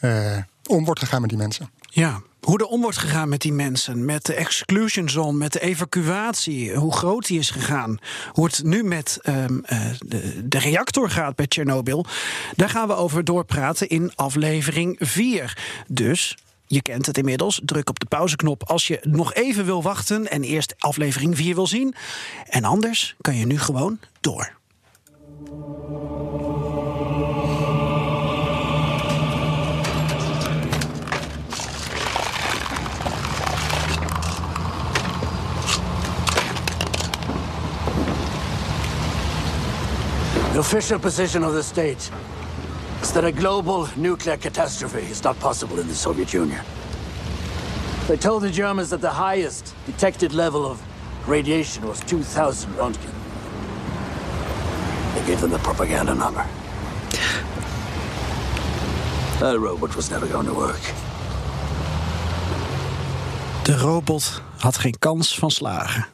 [0.00, 1.70] eh, eh, om wordt gegaan met die mensen.
[1.88, 5.60] Ja, hoe er om wordt gegaan met die mensen, met de exclusion zone, met de
[5.60, 7.98] evacuatie, hoe groot die is gegaan,
[8.32, 9.80] hoe het nu met ehm, eh,
[10.44, 12.04] de, reactor gaat bij Tsjernobyl,
[12.56, 15.58] daar gaan we over doorpraten in aflevering 4.
[15.88, 16.36] Dus.
[16.66, 17.60] Je kent het inmiddels.
[17.64, 21.66] Druk op de pauzeknop als je nog even wil wachten en eerst aflevering 4 wil
[21.66, 21.94] zien.
[22.48, 24.52] En anders kan je nu gewoon door.
[40.52, 42.10] The official position of the state
[43.00, 46.60] is that a global nuclear catastrophe is not possible in the Soviet Union.
[48.06, 50.78] They told the Germans that the highest detected level of
[51.26, 53.12] radiation was 2,000 Röntgen.
[55.14, 56.44] They gave them the propaganda number.
[59.40, 60.92] That robot was never going to work.
[63.62, 66.06] De robot had geen kans van slagen.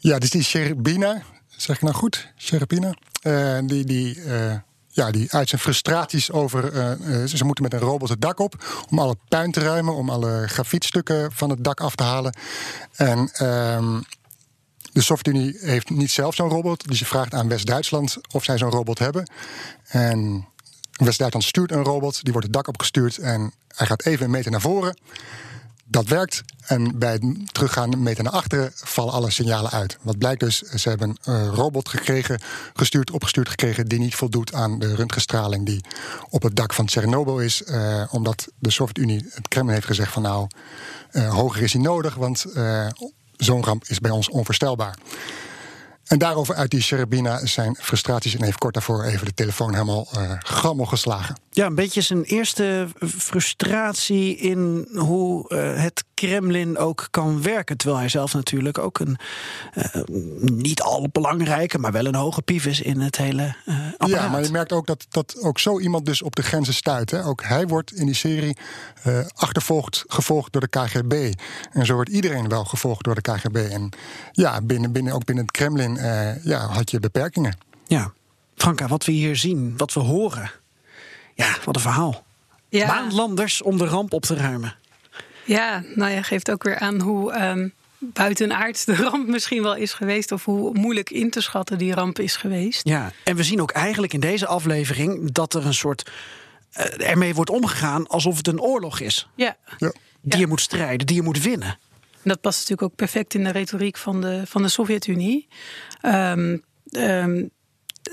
[0.00, 1.22] Ja, dus die Sherbina,
[1.62, 2.32] zeg ik nou goed?
[2.36, 2.94] Sherbina.
[3.22, 4.54] Eh, die, die, eh,
[4.88, 6.72] ja, die uit zijn frustraties over.
[6.78, 8.84] eh, ze moeten met een robot het dak op.
[8.90, 9.94] om alle puin te ruimen.
[9.94, 12.36] om alle grafietstukken van het dak af te halen.
[12.96, 13.30] En.
[13.32, 14.00] ehm,
[14.92, 16.88] de Sovjet-Unie heeft niet zelf zo'n robot.
[16.88, 19.30] Dus je vraagt aan West-Duitsland of zij zo'n robot hebben.
[19.88, 20.46] En
[20.92, 22.22] West-Duitsland stuurt een robot.
[22.22, 23.18] Die wordt het dak opgestuurd.
[23.18, 24.98] En hij gaat even een meter naar voren.
[25.90, 26.42] Dat werkt.
[26.66, 29.98] En bij het teruggaan meter naar achteren vallen alle signalen uit.
[30.02, 32.40] Wat blijkt dus, ze hebben een robot gekregen,
[32.74, 33.86] gestuurd, opgestuurd gekregen...
[33.86, 35.84] die niet voldoet aan de röntgenstraling die
[36.30, 37.62] op het dak van Tsjernobyl is.
[37.62, 40.46] eh, omdat de Sovjet-Unie, het Kremlin heeft gezegd van nou,
[41.10, 42.14] eh, hoger is hij nodig...
[42.14, 42.86] want eh,
[43.36, 44.98] zo'n ramp is bij ons onvoorstelbaar.
[46.08, 48.34] En daarover uit die Sherebina zijn frustraties.
[48.34, 51.36] En heeft kort daarvoor even de telefoon helemaal uh, gammel geslagen.
[51.50, 52.88] Ja, een beetje zijn eerste
[53.18, 57.76] frustratie in hoe uh, het Kremlin ook kan werken.
[57.76, 59.18] Terwijl hij zelf natuurlijk ook een
[59.74, 60.02] uh,
[60.40, 63.54] niet al belangrijke, maar wel een hoge pief is in het hele
[63.98, 64.08] apparaat.
[64.08, 67.10] Ja, maar je merkt ook dat, dat ook zo iemand dus op de grenzen stuit.
[67.10, 67.24] Hè.
[67.24, 68.56] Ook hij wordt in die serie
[69.34, 71.32] achtervolgd, gevolgd door de KGB.
[71.72, 73.56] En zo wordt iedereen wel gevolgd door de KGB.
[73.56, 73.88] En
[74.32, 77.58] ja, binnen, binnen, ook binnen het Kremlin uh, ja, had je beperkingen.
[77.86, 78.12] Ja,
[78.54, 80.50] Franka, wat we hier zien, wat we horen.
[81.34, 82.24] Ja, wat een verhaal.
[82.68, 82.86] Ja.
[82.86, 84.76] Maanlanders om de ramp op te ruimen.
[85.44, 89.92] Ja, nou ja, geeft ook weer aan hoe um, buitenaards de ramp misschien wel is
[89.92, 90.32] geweest.
[90.32, 92.88] Of hoe moeilijk in te schatten die ramp is geweest.
[92.88, 96.10] Ja, en we zien ook eigenlijk in deze aflevering dat er een soort.
[96.78, 99.28] Uh, ermee wordt omgegaan alsof het een oorlog is.
[99.34, 99.56] Ja.
[99.78, 99.92] ja.
[100.20, 101.78] Die je moet strijden, die je moet winnen.
[102.22, 105.48] En dat past natuurlijk ook perfect in de retoriek van de, van de Sovjet-Unie.
[106.02, 106.62] Um,
[106.92, 107.50] um,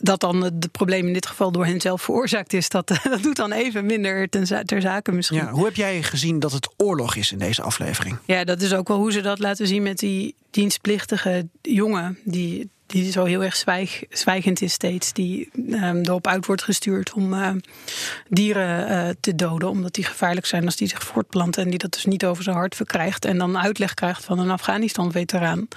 [0.02, 3.36] dat dan het probleem in dit geval door hen zelf veroorzaakt is, dat, dat doet
[3.36, 5.38] dan even minder ten, ter zake misschien.
[5.38, 8.18] Ja, hoe heb jij gezien dat het oorlog is in deze aflevering?
[8.26, 12.70] Ja, dat is ook wel hoe ze dat laten zien met die dienstplichtige jongen die
[12.88, 15.14] die zo heel erg zwijg, zwijgend is steeds.
[15.14, 17.50] Die um, erop uit wordt gestuurd om uh,
[18.30, 19.70] dieren uh, te doden.
[19.70, 21.64] Omdat die gevaarlijk zijn als die zich voortplanten.
[21.64, 23.26] En die dat dus niet over zijn hart verkrijgt.
[23.26, 25.68] En dan uitleg krijgt van een Afghanistan-veteraan.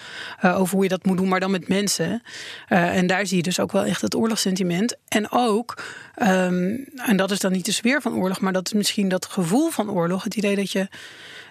[0.44, 2.22] Uh, over hoe je dat moet doen, maar dan met mensen.
[2.68, 4.96] en daar zie je dus ook wel echt het oorlogssentiment.
[5.08, 5.84] En ook,
[6.22, 8.40] um, en dat is dan niet de sfeer van oorlog.
[8.40, 10.24] Maar dat is misschien dat gevoel van oorlog.
[10.24, 10.88] Het idee dat je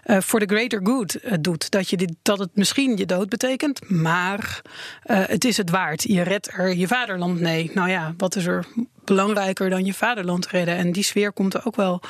[0.07, 1.71] voor the greater good uh, doet.
[1.71, 4.61] Dat, je dit, dat het misschien je dood betekent, maar
[5.05, 6.03] uh, het is het waard.
[6.03, 7.71] Je redt er je vaderland mee.
[7.73, 8.65] Nou ja, wat is er
[9.03, 10.75] belangrijker dan je vaderland redden?
[10.75, 12.01] En die sfeer komt er ook wel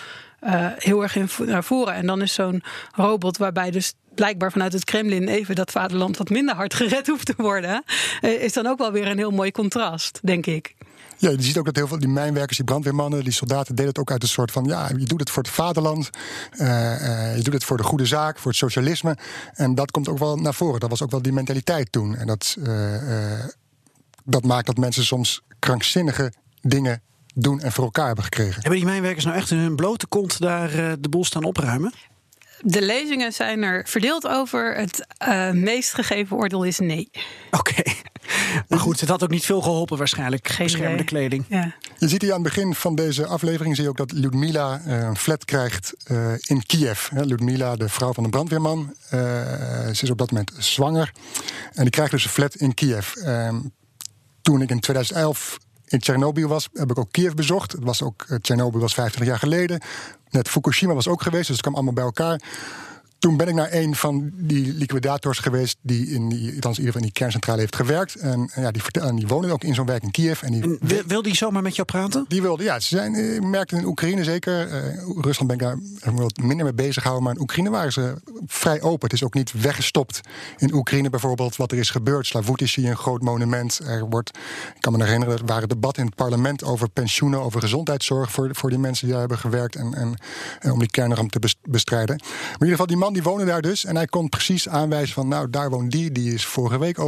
[0.77, 1.93] heel erg in naar voren.
[1.93, 2.63] En dan is zo'n
[2.95, 7.25] robot waarbij dus blijkbaar vanuit het Kremlin even dat vaderland wat minder hard gered hoeft
[7.25, 7.83] te worden,
[8.21, 10.75] is dan ook wel weer een heel mooi contrast, denk ik.
[11.17, 13.99] Ja, je ziet ook dat heel veel die mijnwerkers, die brandweermannen, die soldaten deden het
[13.99, 16.09] ook uit een soort van: ja, je doet het voor het vaderland,
[16.53, 19.17] uh, uh, je doet het voor de goede zaak, voor het socialisme.
[19.53, 20.79] En dat komt ook wel naar voren.
[20.79, 22.15] Dat was ook wel die mentaliteit toen.
[22.15, 23.43] En dat, uh,
[24.23, 27.01] dat maakt dat mensen soms krankzinnige dingen
[27.33, 28.53] doen en voor elkaar hebben gekregen.
[28.53, 31.93] Hebben die mijnwerkers nou echt in hun blote kont daar de boel staan opruimen?
[32.61, 34.75] De lezingen zijn er verdeeld over.
[34.75, 37.09] Het uh, meest gegeven oordeel is nee.
[37.51, 37.81] Oké.
[38.69, 40.47] Maar goed, het had ook niet veel geholpen waarschijnlijk.
[40.47, 41.45] Geen beschermende kleding.
[41.47, 41.75] Ja.
[41.97, 44.97] Je ziet hier aan het begin van deze aflevering zie je ook dat Ludmila uh,
[44.97, 47.09] een flat krijgt uh, in Kiev.
[47.11, 51.11] Ludmila, de vrouw van de brandweerman, ze is op dat moment zwanger.
[51.73, 53.15] En die krijgt dus een flat in Kiev.
[53.15, 53.59] Ehm,
[54.41, 57.71] toen ik in 2011 in Tsjernobyl was, heb ik ook Kiev bezocht.
[57.71, 59.81] Het was ook, Tsjernobyl was 25 jaar geleden.
[60.29, 62.41] Net Fukushima was ook geweest, dus het kwam allemaal bij elkaar.
[63.19, 66.85] Toen ben ik naar een van die liquidators geweest die in die, althans in ieder
[66.85, 68.15] geval in die kerncentrale heeft gewerkt.
[68.15, 70.41] En, ja, die, en die woonde ook in zo'n werk in Kiev.
[70.41, 72.25] En, die, en wil, die zomaar met jou praten?
[72.27, 72.79] Die wilde, ja.
[72.79, 74.67] Ze zijn, eh, merkte in Oekraïne zeker.
[74.67, 75.77] Uh, Rusland ben ik daar
[76.15, 77.23] wat minder mee bezig gehouden.
[77.23, 78.15] Maar in Oekraïne waren ze
[78.45, 79.03] vrij open.
[79.03, 80.21] Het is ook niet weggestopt.
[80.57, 82.25] In Oekraïne bijvoorbeeld, wat er is gebeurd.
[82.25, 83.79] Slavutici, een groot monument.
[83.85, 84.37] Er wordt,
[84.75, 88.49] ik kan me herinneren, er waren debatten in het parlement over pensioenen, over gezondheidszorg voor,
[88.51, 89.75] voor die mensen die daar hebben gewerkt.
[89.75, 90.13] En, en,
[90.59, 92.15] en om die kernramp te bestrijden.
[92.15, 93.85] Maar in ieder geval, die man die woonde daar dus.
[93.85, 96.99] En hij kon precies aanwijzen van, nou, daar woont die, die is vorige week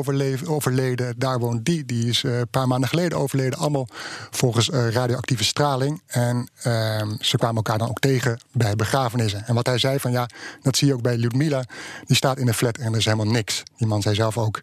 [0.46, 1.14] overleden.
[1.18, 3.60] Daar woont die, die is uh, een paar maanden geleden overleden.
[3.60, 3.88] Allemaal
[4.30, 6.02] volgens uh, radioactieve straling.
[6.08, 9.46] En uh, ze kwamen elkaar dan ook tegen bij begrafenissen.
[9.46, 10.30] En wat hij zei van, ja,
[10.62, 11.64] dat zie je ook bij Ludmila.
[12.06, 13.64] Die staat in een flat en er is helemaal niks.
[13.78, 14.62] Die man zei zelf ook,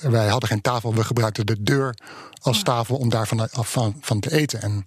[0.00, 1.94] wij hadden geen tafel, we gebruikten de deur
[2.40, 4.62] als tafel om daar van, van, van te eten.
[4.62, 4.84] En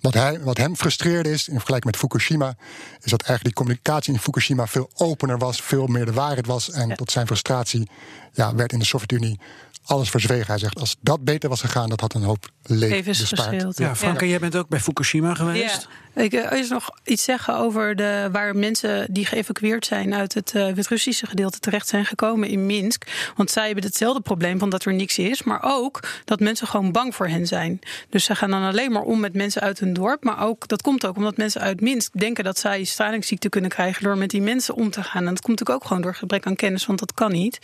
[0.00, 2.56] wat, hij, wat hem frustreerde is, in vergelijking met Fukushima,
[3.02, 6.70] is dat eigenlijk die communicatie in Fukushima veel opener was, veel meer de waarheid was.
[6.70, 7.88] En tot zijn frustratie
[8.32, 9.38] ja, werd in de Sovjet-Unie
[9.84, 10.46] alles verzwegen.
[10.46, 13.78] Hij zegt, als dat beter was gegaan, dat had een hoop leven bespaard.
[13.78, 14.30] Ja, Franke, ja.
[14.30, 15.82] jij bent ook bij Fukushima geweest.
[15.82, 15.88] Ja.
[16.18, 20.52] Ik wil eens nog iets zeggen over de, waar mensen die geëvacueerd zijn uit het
[20.52, 23.32] Wit-Russische gedeelte terecht zijn gekomen in Minsk.
[23.36, 26.92] Want zij hebben hetzelfde probleem van dat er niks is, maar ook dat mensen gewoon
[26.92, 27.78] bang voor hen zijn.
[28.08, 30.24] Dus ze gaan dan alleen maar om met mensen uit hun dorp.
[30.24, 34.02] Maar ook, dat komt ook omdat mensen uit Minsk denken dat zij stralingsziekte kunnen krijgen
[34.02, 35.26] door met die mensen om te gaan.
[35.26, 37.58] En dat komt ook gewoon door gebrek aan kennis, want dat kan niet.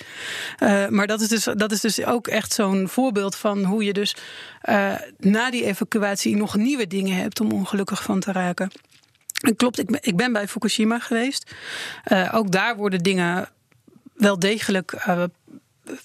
[0.59, 3.93] Uh, maar dat is dus, dat is dus ook echt zo'n voorbeeld van hoe je
[3.93, 4.17] dus
[5.19, 8.44] na die evacuatie nog nieuwe dingen hebt om ongelukkig van te raken.
[9.41, 11.55] En klopt, ik ben, ik ben bij Fukushima geweest.
[12.13, 13.49] Uh, ook daar worden dingen
[14.15, 15.23] wel degelijk uh,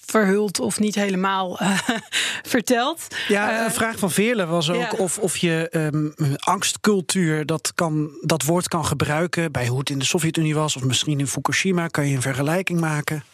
[0.00, 1.78] verhuld of niet helemaal uh,
[2.42, 3.06] verteld.
[3.28, 4.98] Ja, een vraag van Veerle was ook ja.
[4.98, 9.98] of, of je um, angstcultuur dat, kan, dat woord kan gebruiken bij hoe het in
[9.98, 11.86] de Sovjet-Unie was, of misschien in Fukushima.
[11.86, 13.24] Kan je een vergelijking maken?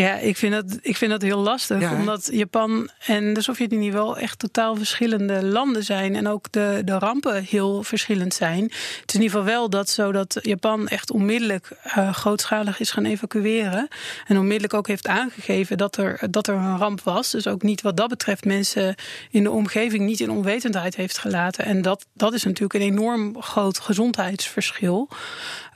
[0.00, 1.80] Ja, ik vind dat, ik vind dat heel lastig.
[1.80, 6.16] Ja, omdat Japan en de Sovjet-Unie wel echt totaal verschillende landen zijn.
[6.16, 8.62] En ook de, de rampen heel verschillend zijn.
[8.62, 12.90] Het is in ieder geval wel dat zo dat Japan echt onmiddellijk eh, grootschalig is
[12.90, 13.88] gaan evacueren.
[14.26, 17.30] En onmiddellijk ook heeft aangegeven dat er, dat er een ramp was.
[17.30, 18.94] Dus ook niet wat dat betreft mensen
[19.30, 21.64] in de omgeving niet in onwetendheid heeft gelaten.
[21.64, 25.08] En dat, dat is natuurlijk een enorm groot gezondheidsverschil.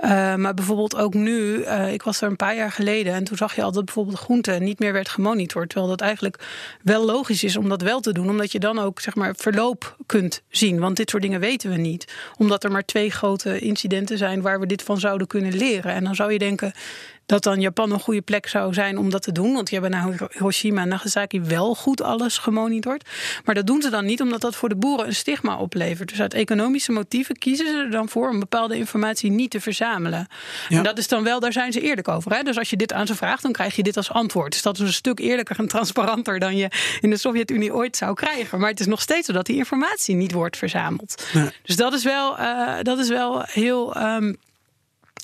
[0.00, 3.36] Uh, maar bijvoorbeeld ook nu, uh, ik was er een paar jaar geleden en toen
[3.36, 5.68] zag je al dat bijvoorbeeld groente niet meer werd gemonitord.
[5.68, 6.44] Terwijl dat eigenlijk
[6.82, 9.96] wel logisch is om dat wel te doen, omdat je dan ook zeg maar verloop
[10.06, 10.78] kunt zien.
[10.78, 12.12] Want dit soort dingen weten we niet.
[12.36, 15.92] Omdat er maar twee grote incidenten zijn waar we dit van zouden kunnen leren.
[15.92, 16.72] En dan zou je denken,
[17.26, 19.52] dat dan Japan een goede plek zou zijn om dat te doen.
[19.52, 23.08] Want die hebben na Hiroshima en Nagasaki wel goed alles gemonitord.
[23.44, 26.08] Maar dat doen ze dan niet, omdat dat voor de boeren een stigma oplevert.
[26.08, 30.26] Dus uit economische motieven kiezen ze er dan voor om bepaalde informatie niet te verzamelen.
[30.68, 30.76] Ja.
[30.76, 32.32] En dat is dan wel, daar zijn ze eerlijk over.
[32.32, 32.42] Hè?
[32.42, 34.52] Dus als je dit aan ze vraagt, dan krijg je dit als antwoord.
[34.52, 36.68] Dus dat is een stuk eerlijker en transparanter dan je
[37.00, 38.58] in de Sovjet-Unie ooit zou krijgen.
[38.58, 41.24] Maar het is nog steeds zo dat die informatie niet wordt verzameld.
[41.62, 43.96] Dus dat is wel, uh, dat is wel heel.
[43.96, 44.36] Um,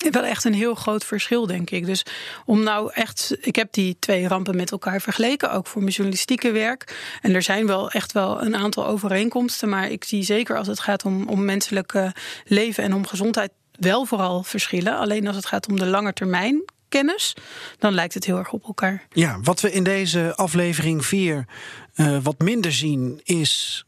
[0.09, 1.85] wel echt een heel groot verschil, denk ik.
[1.85, 2.05] Dus
[2.45, 3.35] om nou echt.
[3.41, 6.95] Ik heb die twee rampen met elkaar vergeleken, ook voor mijn journalistieke werk.
[7.21, 9.69] En er zijn wel echt wel een aantal overeenkomsten.
[9.69, 12.11] Maar ik zie zeker als het gaat om, om menselijk
[12.45, 13.51] leven en om gezondheid.
[13.71, 14.97] wel vooral verschillen.
[14.97, 17.35] Alleen als het gaat om de lange termijn kennis,
[17.79, 19.07] dan lijkt het heel erg op elkaar.
[19.13, 21.45] Ja, wat we in deze aflevering 4
[21.95, 23.85] uh, wat minder zien, is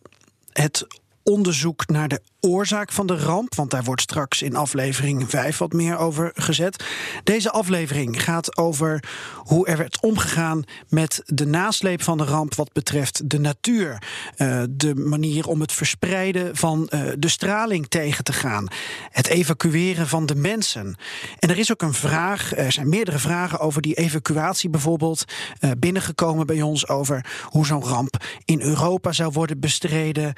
[0.52, 0.88] het
[1.24, 3.56] onderzoek naar de oorzaak van de ramp.
[3.56, 6.84] Want daar wordt straks in aflevering 5 wat meer over gezet.
[7.24, 9.04] Deze aflevering gaat over
[9.36, 14.04] hoe er werd omgegaan met de nasleep van de ramp wat betreft de natuur.
[14.38, 18.68] Uh, de manier om het verspreiden van uh, de straling tegen te gaan.
[19.12, 20.96] Het evacueren van de mensen.
[21.40, 25.24] En er is ook een vraag, er zijn meerdere vragen over die evacuatie bijvoorbeeld.
[25.60, 30.34] Uh, binnengekomen bij ons over hoe zo'n ramp in Europa zou worden bestreden.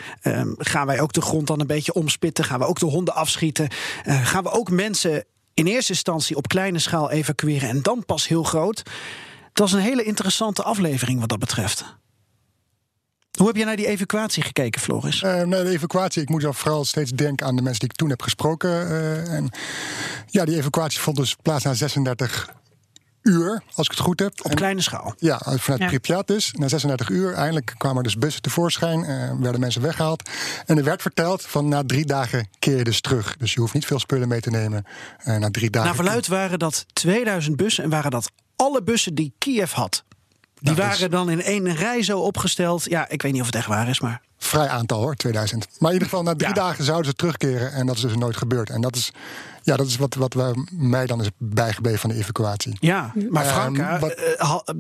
[0.58, 2.44] gaan wij ook de grond dan een beetje omspitten?
[2.44, 3.68] Gaan we ook de honden afschieten?
[4.06, 8.28] Uh, gaan we ook mensen in eerste instantie op kleine schaal evacueren en dan pas
[8.28, 8.84] heel groot?
[9.54, 11.86] Dat is een hele interessante aflevering wat dat betreft.
[13.38, 15.22] Hoe heb je naar die evacuatie gekeken, Floris?
[15.22, 17.96] Uh, naar de evacuatie, ik moet dan vooral steeds denken aan de mensen die ik
[17.96, 18.70] toen heb gesproken.
[18.70, 19.50] Uh, en
[20.28, 22.50] ja, die evacuatie vond dus plaats na 36
[23.26, 24.34] uur, als ik het goed heb.
[24.44, 25.14] Op en, kleine schaal.
[25.18, 25.88] Ja, vanuit ja.
[25.88, 26.52] Pripyat dus.
[26.52, 29.00] Na 36 uur eindelijk kwamen er dus bussen tevoorschijn.
[29.00, 30.30] Uh, werden mensen weggehaald.
[30.66, 33.38] En er werd verteld van na drie dagen keer je dus terug.
[33.38, 34.86] Dus je hoeft niet veel spullen mee te nemen.
[35.28, 35.90] Uh, na drie dagen.
[35.90, 40.04] Na verluid waren dat 2000 bussen en waren dat alle bussen die Kiev had.
[40.60, 42.84] Die Nou, waren dan in één rij zo opgesteld.
[42.84, 44.22] Ja, ik weet niet of het echt waar is, maar.
[44.38, 45.68] Vrij aantal hoor, 2000.
[45.80, 46.56] Maar in ieder geval, na drie Ja.
[46.56, 47.72] dagen zouden ze terugkeren.
[47.72, 48.70] En dat is dus nooit gebeurd.
[48.70, 49.12] En dat is,
[49.66, 52.78] ja, dat is wat, wat we, mij dan is bijgebleven van de evacuatie.
[52.80, 54.74] Ja, maar Ehm, Franka wat- eh, ha- eh,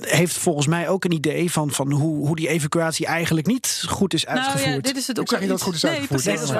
[0.00, 4.14] heeft volgens mij ook een idee van, van hoe, hoe die evacuatie eigenlijk niet goed
[4.14, 4.64] is uitgevoerd.
[4.64, 6.42] Nou ja, dit is het Ik zeg niet dat het goed is nee, uitgevoerd, precies,
[6.42, 6.50] is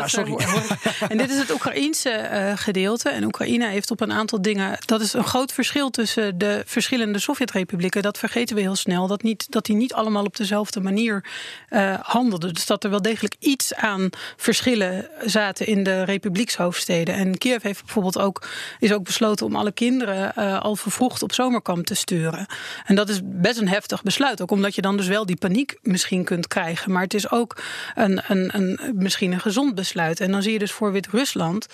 [1.00, 3.08] eh, En dit is het Oekraïense eh, gedeelte.
[3.08, 4.78] En Oekraïne heeft op een aantal dingen.
[4.86, 8.02] Dat is een groot verschil tussen de verschillende Sovjet-republieken.
[8.02, 9.06] Dat vergeten we heel snel.
[9.06, 11.24] Dat, niet, dat die niet allemaal op dezelfde manier
[11.68, 12.54] eh, handelden.
[12.54, 17.14] Dus dat er wel degelijk iets aan verschillen zaten in de republiekshoofdsteden.
[17.14, 18.46] En Kiev heeft bijvoorbeeld ook,
[18.78, 22.46] is ook besloten om alle kinderen eh, al vervroegd op zomerkamp te sturen.
[22.86, 24.42] En dat is best een heftig besluit.
[24.42, 26.92] Ook omdat je dan dus wel die paniek misschien kunt krijgen.
[26.92, 27.62] Maar het is ook
[27.94, 30.20] een, een, een, misschien een gezond besluit.
[30.20, 31.66] En dan zie je dus voor Wit-Rusland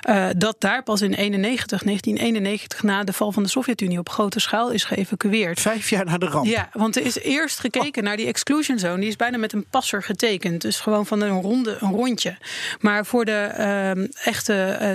[0.00, 4.40] eh, dat daar pas in 91, 1991 na de val van de Sovjet-Unie op grote
[4.40, 5.60] schaal is geëvacueerd.
[5.60, 6.46] Vijf jaar na de ramp.
[6.46, 9.00] Ja, want er is eerst gekeken naar die exclusion zone.
[9.00, 10.60] Die is bijna met een passer getekend.
[10.60, 12.36] Dus gewoon van een, ronde, een rondje.
[12.80, 14.90] Maar voor de ehm, echte eh,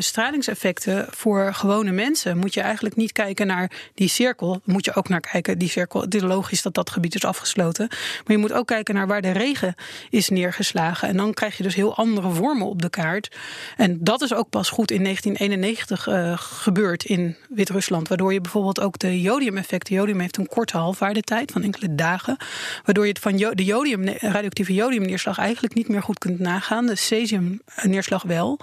[0.55, 4.61] stralingseffecten voor gewone mensen moet je eigenlijk niet kijken naar die cirkel.
[4.63, 5.57] Moet je ook naar kijken.
[5.57, 7.87] Die cirkel, het is logisch dat dat gebied is afgesloten.
[7.87, 9.75] Maar je moet ook kijken naar waar de regen
[10.09, 11.07] is neergeslagen.
[11.07, 13.35] En dan krijg je dus heel andere vormen op de kaart.
[13.77, 18.07] En dat is ook pas goed in 1991 eh, gebeurd in Wit-Rusland.
[18.07, 19.89] Waardoor je bijvoorbeeld ook de jodium-effect.
[19.89, 22.37] Jodium heeft een korte halfwaardetijd van enkele dagen.
[22.85, 26.85] Waardoor je het van de jodium, radioactieve jodiumneerslag eigenlijk niet meer goed kunt nagaan.
[26.85, 28.59] De cesiumneerslag wel.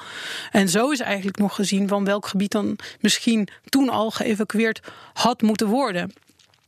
[0.50, 4.80] En zo is eigenlijk nog gezien van welk gebied dan misschien toen al geëvacueerd
[5.12, 6.12] had moeten worden.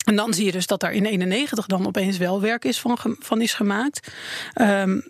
[0.05, 2.81] En dan zie je dus dat daar in 91 dan opeens wel werk is
[3.19, 4.13] van, is gemaakt.
[4.53, 5.01] Ehm,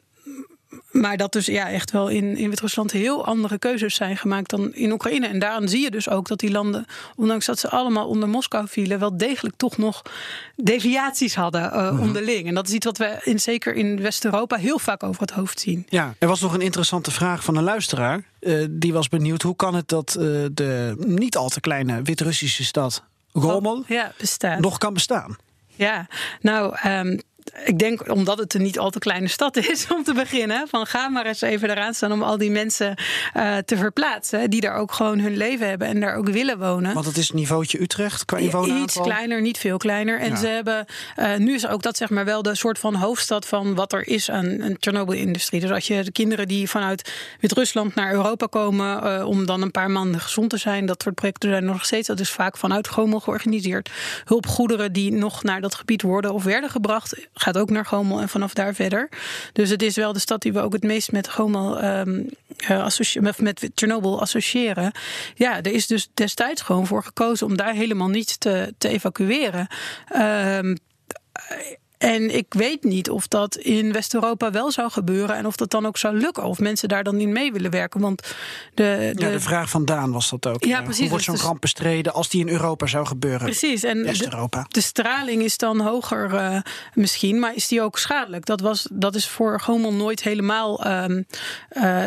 [1.01, 4.75] maar dat dus ja, echt wel in, in Wit-Rusland heel andere keuzes zijn gemaakt dan
[4.75, 5.27] in Oekraïne.
[5.27, 6.87] En daaraan zie je dus ook dat die landen,
[7.17, 10.03] ondanks dat ze allemaal onder Moskou vielen, wel degelijk toch nog
[10.57, 12.49] deviaties hadden eh, onderling.
[12.49, 15.61] En dat is iets wat we in, zeker in West-Europa heel vaak over het hoofd
[15.61, 15.87] zien.
[15.89, 18.25] Ja, er was nog een interessante vraag van een luisteraar.
[18.41, 22.65] Eh, die was benieuwd hoe kan het dat eh, de niet al te kleine Wit-Russische
[22.65, 24.13] stad Gomel ja,
[24.59, 25.37] nog kan bestaan.
[25.75, 26.07] Ja,
[26.41, 27.19] nou, ehm,
[27.65, 30.69] ik denk omdat het een niet al te kleine stad is om te beginnen.
[30.69, 32.95] Van ga maar eens even eraan staan om al die mensen
[33.33, 34.51] eh, te verplaatsen.
[34.51, 36.95] Die daar ook gewoon hun leven hebben en daar ook willen wonen.
[36.95, 38.83] Want het is niveautje Utrecht qua inwoneraantal.
[38.85, 40.21] Iets kleiner, niet veel kleiner.
[40.21, 40.37] En Ja.
[40.37, 40.85] ze hebben,
[41.17, 44.09] eh, nu is ook dat zeg maar wel de soort van hoofdstad van wat er
[44.09, 45.61] is aan een Chernobyl-industrie.
[45.61, 49.71] Dus als je de kinderen die vanuit Wit-Rusland naar Europa komen eh, om dan een
[49.71, 52.09] paar maanden gezond te zijn, dat soort projecten zijn nog steeds.
[52.09, 53.91] Dat is vaak vanuit Gomel georganiseerd.
[54.25, 58.29] Hulpgoederen die nog naar dat gebied worden of werden gebracht, gaat ook naar Gomel en
[58.29, 59.09] vanaf daar verder.
[59.53, 62.23] Dus het is wel de stad die we ook het meest met Gomel ehm,
[62.57, 62.87] eh,
[63.21, 64.93] met, met Chernobyl associëren.
[65.35, 69.67] Ja, er is dus destijds gewoon voor gekozen om daar helemaal niet te, te evacueren.
[70.09, 70.77] Ehm,
[71.99, 75.87] en ik weet niet of dat in West-Europa wel zou gebeuren en of dat dan
[75.87, 76.45] ook zou lukken.
[76.45, 78.01] Of mensen daar dan in mee willen werken.
[78.01, 78.23] Want
[78.75, 80.65] de, de, Ja, de vraag van Daan was dat ook.
[80.65, 81.01] Ja, precies.
[81.01, 83.41] Hoe wordt Dus zo'n de- ramp bestreden als die in Europa zou gebeuren?
[83.45, 84.67] Precies, en de, West-Europa.
[84.69, 86.59] de straling is dan hoger eh,
[86.95, 88.45] misschien, maar is die ook schadelijk?
[88.47, 91.23] Dat, was, dat is voor Gomel nooit helemaal ehm,
[91.69, 92.05] eh,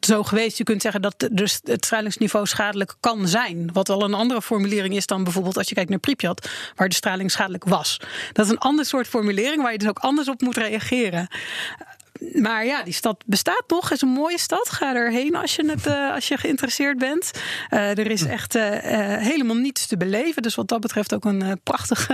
[0.00, 0.58] zo geweest.
[0.58, 3.70] Je kunt zeggen dat dus het stralingsniveau schadelijk kan zijn.
[3.72, 6.94] Wat al een andere formulering is dan bijvoorbeeld als je kijkt naar Pripyat, waar de
[6.94, 8.00] straling schadelijk was.
[8.32, 11.28] Dat is een ander soort formulering waar je dus ook anders op moet reageren.
[12.32, 13.90] Maar ja, die stad bestaat nog.
[13.90, 14.68] is een mooie stad.
[14.68, 17.30] Ga erheen als je, het, eh, als je geïnteresseerd bent.
[17.68, 18.62] Eh, er is echt eh,
[19.18, 20.42] helemaal niets te beleven.
[20.42, 22.08] Dus wat dat betreft ook een prachtig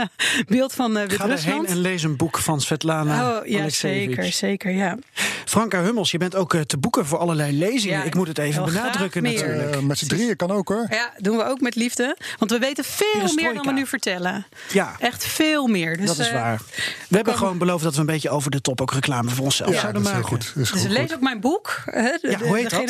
[0.49, 1.69] beeld van eh Ga erheen Wit-Rusland.
[1.69, 4.99] en lees een boek van Svetlana Oh ja, zeker, zeker, ja.
[5.45, 7.99] Franka Hummels, je bent ook te boeken voor allerlei lezingen.
[7.99, 9.81] Ja, ik moet het even benadrukken natuurlijk.
[9.81, 10.87] Met z'n drieën kan ook hoor.
[10.91, 12.17] Ja, doen we ook met liefde.
[12.39, 14.47] Want we weten veel meer dan we nu vertellen.
[14.73, 14.97] Ja.
[14.99, 15.97] Echt veel meer.
[15.97, 16.61] Dus, dat is waar.
[17.09, 19.73] We hebben gewoon beloofd dat we een beetje over de top ook reclame voor onszelf
[19.73, 20.25] Ja, zouden maken.
[20.25, 20.53] goed.
[20.55, 21.15] Dat is Dus lees goed.
[21.15, 21.83] ook mijn boek.
[21.85, 22.81] hè, De, Ja, de- hoe heet de dat?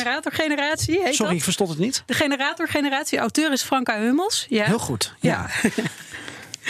[1.03, 2.03] heet Sorry, ik verstond het niet.
[2.07, 3.19] De generatorgeneratie.
[3.19, 4.47] Auteur is Franka Hummels.
[4.49, 4.65] Ja.
[4.65, 5.15] Heel goed.
[5.21, 5.47] Ja.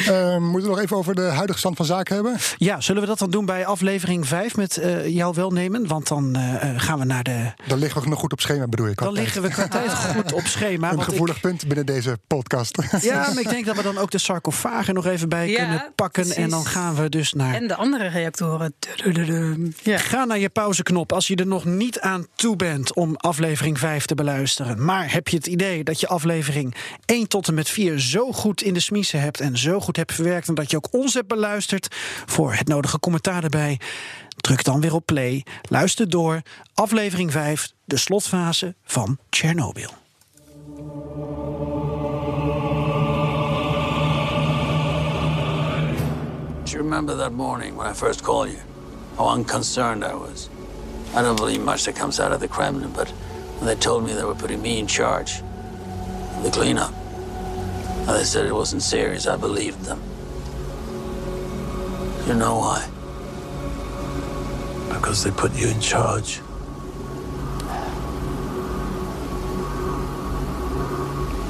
[0.06, 2.36] Eh, moeten we nog even over de huidige stand van zaken hebben?
[2.56, 5.86] Ja, zullen we dat dan doen bij aflevering 5 met eh jouw welnemen?
[5.86, 7.52] Want dan eh, eh, gaan we naar de.
[7.66, 8.98] Dan liggen we nog goed op schema, bedoel ik.
[8.98, 10.90] Dan liggen we qua tijd goed op schema.
[10.90, 12.82] Een want ik- gevoelig punt binnen deze podcast.
[13.00, 15.92] ja, maar ik denk dat we dan ook de sarcofagen nog even bij Ja, kunnen
[15.94, 16.30] pakken.
[16.30, 17.54] En dan gaan we dus naar.
[17.54, 18.74] En de andere reactoren.
[19.82, 19.98] Ja.
[19.98, 24.04] Ga naar je pauzeknop als je er nog niet aan toe bent om aflevering 5
[24.06, 24.84] te beluisteren.
[24.84, 26.74] Maar heb je het idee dat je aflevering
[27.04, 30.14] 1 tot en met 4 zo goed in de smiezen hebt en zo goed hebt
[30.14, 31.88] verwerkt en dat je ook ons hebt beluisterd
[32.26, 33.80] voor het nodige commentaar erbij?
[34.36, 36.42] Druk dan weer op play, luister door.
[36.74, 39.90] Aflevering 5, de slotfase van Chernobyl.
[46.64, 48.58] Do you remember that morning when I first called you?
[49.14, 50.48] How unconcerned I was.
[51.16, 53.12] I don't believe much that comes out of the Kremlin, but
[53.58, 55.42] when they told me they were putting me in charge
[56.42, 56.92] the cleanup,
[57.88, 60.00] and they said it wasn't serious, I believed them.
[62.26, 62.88] You know why?
[64.88, 66.40] Because they put you in charge.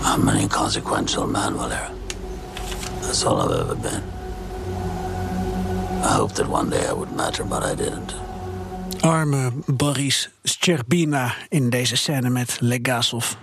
[0.04, 1.92] I'm an inconsequential man, Valera.
[3.02, 4.02] That's all I've ever been.
[6.02, 8.14] I hoped that one day I would matter, but I didn't.
[9.02, 13.36] Arme Boris Scherbina in deze scène met Legasov.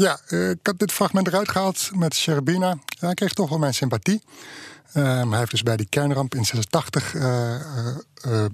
[0.00, 2.78] Ja, eh, ik had dit fragment eruit gehaald met Sherbina.
[2.98, 4.22] Hij kreeg toch wel mijn sympathie.
[4.92, 8.44] Ehm, hij heeft dus bij die kernramp in 86 eh, eh,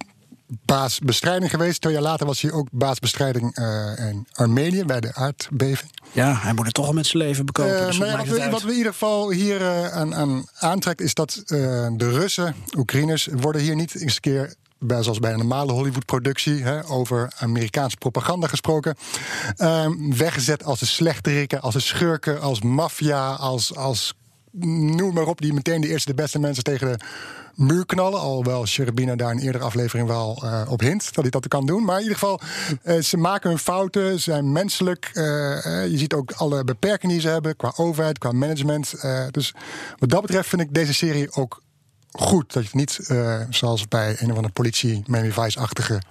[0.47, 1.81] baasbestrijding geweest.
[1.81, 3.57] Twee jaar later was hij ook baasbestrijding
[3.99, 5.91] in Armenië bij de aardbeving.
[6.13, 7.87] Ja, hij moet het toch al met zijn leven bekopen.
[7.87, 8.51] Dus nou wat we, uit?
[8.51, 13.29] wat we in ieder geval hier eh, aan, aan aantrekt, is dat de Russen, Oekraïners,
[13.33, 14.55] worden hier niet eens een keer.
[14.87, 18.97] Bij- Zoals bij een normale Hollywood-productie, over Amerikaanse propaganda gesproken.
[19.57, 24.15] ehm, weggezet als de slechterikken, als de schurken, als maffia, als, als
[24.61, 27.05] noem maar op, die meteen de eerste, de beste mensen tegen de
[27.55, 28.21] muur knallen.
[28.21, 31.85] Alhoewel Sherbina daar een eerdere aflevering wel eh, op hint dat hij dat kan doen.
[31.85, 32.41] Maar in ieder geval,
[32.83, 35.11] eh, ze maken hun fouten, ze zijn menselijk.
[35.13, 35.23] eh,
[35.91, 38.95] je ziet ook alle beperkingen die ze hebben qua overheid, qua management.
[39.31, 39.55] Dus
[39.99, 41.63] wat dat betreft vind ik deze serie ook
[42.11, 42.53] goed.
[42.53, 46.03] Dat je het niet, eh, zoals bij een of andere politie, Miami Vice-achtige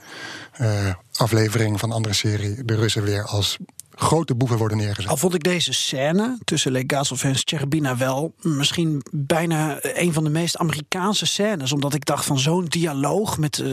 [0.52, 3.58] eh, aflevering van een andere serie, de Russen weer als
[3.96, 5.12] grote boeven worden neergezet.
[5.12, 10.30] Al vond ik deze scène tussen Legasov en Scherbina wel misschien bijna een van de
[10.30, 11.72] meest Amerikaanse scènes.
[11.72, 13.70] Omdat ik dacht van zo'n dialoog met eh,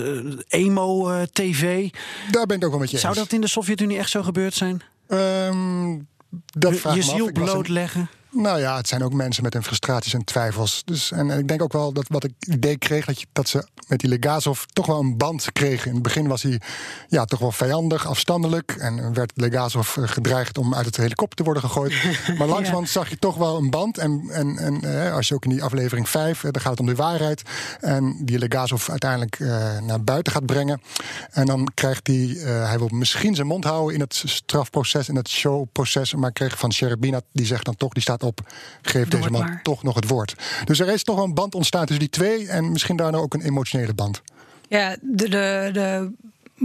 [0.48, 1.90] emo-tv.
[2.30, 3.22] Daar ben ik ook wel met je Zou eens.
[3.22, 4.82] dat in de Sovjet-Unie echt zo gebeurd zijn?
[5.08, 5.98] Ehm,
[6.46, 8.08] dat vraag je ziel blootleggen?
[8.34, 10.82] Nou ja, het zijn ook mensen met hun frustraties en twijfels.
[10.84, 13.66] Dus, en, ik denk ook wel dat wat ik idee kreeg, dat, je, dat ze
[13.88, 15.88] met die Legazov toch wel een band kregen.
[15.88, 16.60] In het begin was hij
[17.08, 18.74] ja, toch wel vijandig, afstandelijk.
[18.78, 21.92] En werd Legazov eh, gedreigd om uit het helikopter te worden gegooid.
[22.38, 23.98] maar langzamerhand zag je toch wel een band.
[23.98, 26.80] En, en, en eh, als je ook in die aflevering 5, eh, dan gaat het
[26.80, 27.42] om de waarheid.
[27.80, 30.82] En die Legazov uiteindelijk eh, naar buiten gaat brengen.
[31.30, 35.16] En dan krijgt hij, eh, hij wil misschien zijn mond houden in het strafproces, in
[35.16, 36.14] het showproces.
[36.14, 39.60] Maar kreeg van Sherebina, die zegt dan toch, die staat op, geef deze man maar.
[39.62, 40.34] toch nog het woord.
[40.64, 42.48] Dus er is toch een band ontstaan tussen die twee.
[42.48, 44.22] En misschien daarna ook een emotionele band.
[44.68, 46.12] Ja, de, de, de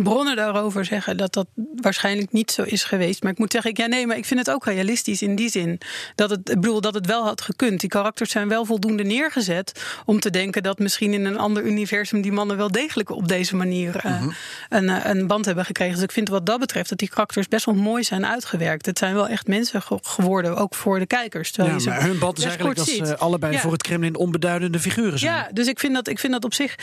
[0.04, 3.24] bronnen daarover zeggen dat dat waarschijnlijk niet zo is geweest.
[3.24, 5.50] Maar ik moet zeggen, ik, ja, nee, maar ik vind het ook realistisch in die
[5.50, 5.80] zin.
[6.16, 7.80] Dat het, ik bedoel, dat het wel had gekund.
[7.80, 12.22] Die karakters zijn wel voldoende neergezet om te denken dat misschien in een ander universum
[12.22, 14.30] die mannen wel degelijk op deze manier eh, Mhm.
[14.70, 15.94] een, eh, een band hebben gekregen.
[15.94, 18.86] Dus ik vind wat dat betreft dat die karakters best wel mooi zijn uitgewerkt.
[18.86, 21.52] Het zijn wel echt mensen ge- geworden, ook voor de kijkers.
[21.52, 23.18] terwijl Ja, ze hun band is eigenlijk dat ze ziet.
[23.18, 23.60] allebei Ja.
[23.60, 25.34] voor het Kremlin onbeduidende figuren zijn.
[25.34, 26.76] Ja, dus ik vind dat, ik vind dat op zich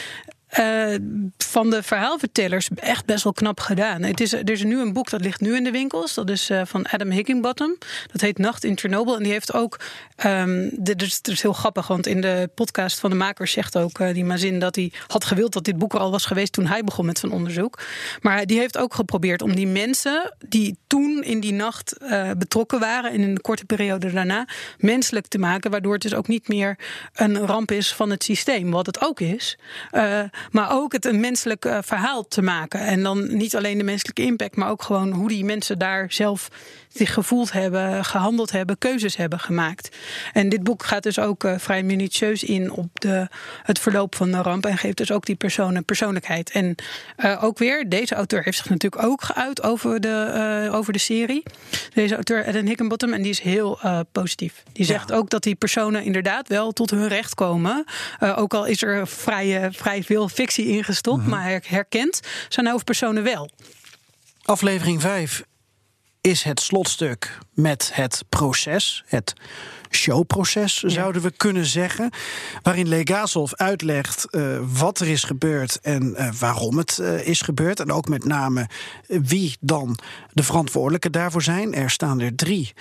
[0.55, 0.95] eh,
[1.39, 4.03] van de verhaalvertellers echt best wel knap gedaan.
[4.03, 6.15] Het is, er is nu een boek dat ligt nu in de winkels.
[6.15, 7.77] Dat is eh, van Adam Higginbottom.
[8.13, 9.17] Dat heet Nacht in Chernobyl.
[9.17, 9.81] En die heeft ook.
[10.17, 13.77] ehm dit, is, dit is heel grappig, want in de podcast van de makers zegt
[13.77, 16.53] ook eh, die Mazin dat hij had gewild dat dit boek er al was geweest
[16.53, 17.81] toen hij begon met zijn onderzoek.
[18.21, 21.97] Maar die heeft ook geprobeerd om die mensen die toen in die nacht
[22.39, 24.49] betrokken waren en in de korte periode daarna
[24.79, 26.79] menselijk te maken, waardoor het dus ook niet meer
[27.15, 29.59] een ramp is van het systeem, wat het ook is.
[30.51, 32.81] Maar ook het een menselijk eh, verhaal te maken.
[32.81, 36.49] En dan niet alleen de menselijke impact, maar ook gewoon hoe die mensen daar zelf
[36.95, 39.97] zich gevoeld hebben, gehandeld hebben, keuzes hebben gemaakt.
[40.33, 43.29] En dit boek gaat dus ook eh, vrij minutieus in op de,
[43.63, 46.51] het verloop van de ramp en geeft dus ook die persoon een persoonlijkheid.
[46.51, 46.75] En
[47.17, 50.09] eh, ook weer, deze auteur heeft zich natuurlijk ook geuit over de,
[50.65, 51.43] eh, over de serie.
[51.95, 53.79] Deze auteur, Eden Hickenbottom, en die is heel
[54.13, 54.63] positief.
[54.73, 57.85] Die zegt ook dat die personen inderdaad wel tot hun recht komen.
[58.21, 63.51] Ook al is er vrij, vrij veel fictie ingestopt, maar her- herkent zijn hoofdpersonen wel.
[64.43, 65.45] Aflevering 5
[66.27, 69.35] is het slotstuk met het proces, het
[69.95, 72.11] showproces zouden we kunnen zeggen,
[72.63, 74.43] waarin Legazov uitlegt eh,
[74.79, 77.81] wat er is gebeurd en eh, waarom het eh, is gebeurd.
[77.81, 78.69] En ook met name
[79.07, 79.99] wie dan
[80.33, 81.75] de verantwoordelijken daarvoor zijn.
[81.75, 82.73] Er staan er drie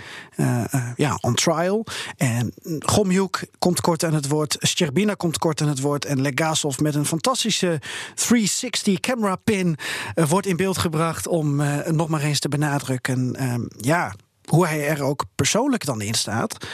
[0.95, 1.85] ja, on trial.
[2.17, 6.05] En Gomjuk komt kort aan het woord, Sherbina komt kort aan het woord.
[6.05, 7.81] En Legazov met een fantastische
[8.15, 9.77] 360 camera pin
[10.13, 11.55] wordt in beeld gebracht om
[11.95, 14.13] nog maar eens te benadrukken ehm, ja,
[14.49, 16.67] hoe hij er ook persoonlijk dan in staat.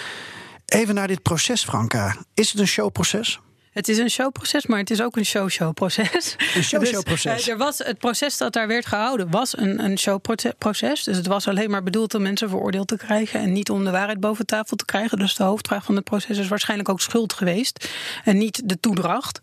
[0.65, 2.15] Even naar dit proces, Franka.
[2.33, 3.39] Is het een showproces?
[3.71, 6.35] Het is een showproces, maar het is ook een show-show-proces.
[6.55, 7.35] Een show-show-proces.
[7.35, 11.03] Dus, er was, het proces dat daar werd gehouden was een, een showproces.
[11.03, 13.39] Dus het was alleen maar bedoeld om mensen veroordeeld te krijgen...
[13.39, 15.17] en niet om de waarheid boven tafel te krijgen.
[15.17, 17.89] Dus de hoofdvraag van het proces is waarschijnlijk ook schuld geweest...
[18.23, 19.41] en niet de toedracht.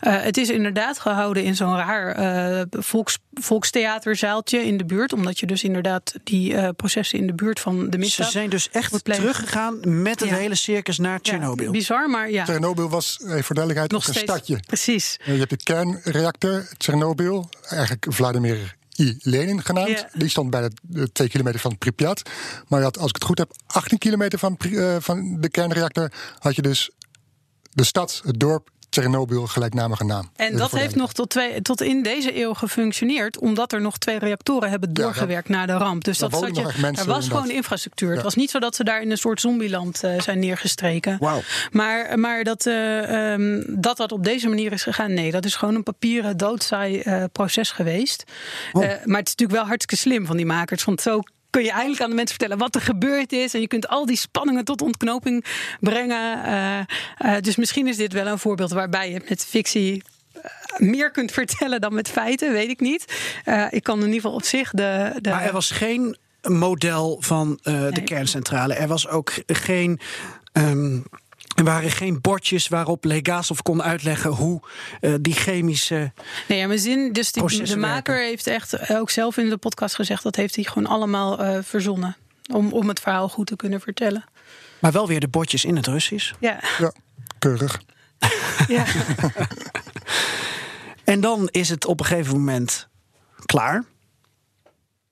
[0.00, 5.12] Eh, het is inderdaad gehouden in zo'n raar eh, volks, volkstheaterzaaltje in de buurt...
[5.12, 8.30] omdat je dus inderdaad die eh, processen in de buurt van de Ze misdaad...
[8.30, 10.34] zijn dus echt teruggegaan met het Ja.
[10.36, 11.70] hele circus naar Ja, Tsjernobyl.
[11.72, 12.44] bizar, maar ja.
[12.44, 14.32] Chernobyl was, even voor Nog een steeds.
[14.32, 14.60] stadje.
[14.66, 15.16] Precies.
[15.20, 19.16] Eh, Je hebt de kernreactor Tsjernobyl, eigenlijk Vladimir I.
[19.20, 20.06] Lenin genaamd.
[20.12, 22.22] Die stond bij de, twee kilometer van Pripyat.
[22.68, 26.12] Maar je had, als ik het goed heb, 18 kilometer van, eh, van de kernreactor...
[26.38, 26.90] had je dus
[27.72, 30.30] de stad, het dorp Tsjernobyl, gelijknamige naam.
[30.36, 34.18] En dat heeft nog tot, twee, tot in deze eeuw gefunctioneerd, omdat er nog twee
[34.18, 36.04] reactoren hebben Ja, doorgewerkt na de ramp.
[36.04, 38.12] Dus dat zat je, er was gewoon infrastructuur.
[38.12, 41.18] Het was niet zo dat ze daar in een soort zombieland eh, zijn neergestreken.
[41.70, 45.54] Maar, maar dat, eh, ehm, dat dat op deze manier is gegaan, nee, dat is
[45.54, 48.24] gewoon een papieren doodsaai eh, proces geweest.
[48.72, 51.20] Maar het is natuurlijk wel hartstikke slim van die makers, want zo
[51.56, 53.54] kun je eigenlijk aan de mensen vertellen wat er gebeurd is.
[53.54, 55.44] En je kunt al die spanningen tot ontknoping
[55.80, 56.44] brengen.
[56.44, 60.02] Eh, eh, dus misschien is dit wel een voorbeeld waarbij je met fictie
[60.32, 60.42] eh,
[60.78, 63.04] meer kunt vertellen dan met feiten, weet ik niet.
[63.70, 65.12] Ik kan in ieder geval op zich de.
[65.20, 68.74] de Maar er was geen model van de kerncentrale.
[68.74, 70.00] Er was ook geen.
[70.52, 70.98] ehm,
[71.56, 74.60] er waren geen bordjes waarop Legazov kon uitleggen hoe
[75.00, 76.12] eh, die chemische.
[76.48, 77.12] Nee, ja, mijn zin.
[77.12, 78.28] Dus die, de maker werken.
[78.28, 82.16] heeft echt ook zelf in de podcast gezegd dat heeft hij gewoon allemaal eh, verzonnen.
[82.52, 84.24] Om, om het verhaal goed te kunnen vertellen.
[84.78, 86.32] Maar wel weer de bordjes in het Russisch.
[86.40, 86.92] Ja, Ja,
[87.38, 87.82] keurig.
[88.68, 88.84] ja.
[91.04, 92.88] En dan is het op een gegeven moment
[93.44, 93.84] klaar.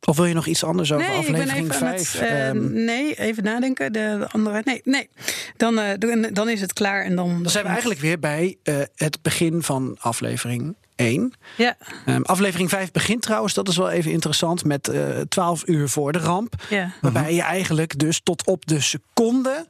[0.04, 2.12] Of wil je nog iets anders over Nee, ik ben aflevering even aan 5?
[2.12, 3.92] het, eh, nee, even nadenken.
[3.92, 4.62] De andere.
[4.64, 5.08] Nee, nee.
[5.56, 7.42] Dan, eh, dan, is het klaar en dan.
[7.42, 11.32] dan zijn we eigenlijk weer bij eh, het begin van aflevering 1.
[11.56, 11.76] Ja,
[12.06, 16.12] Ehm, aflevering 5 begint trouwens, dat is wel even interessant, met eh 12 uur voor
[16.12, 16.54] de ramp.
[16.70, 16.92] ja.
[17.00, 19.68] Waarbij je eigenlijk dus tot op de seconde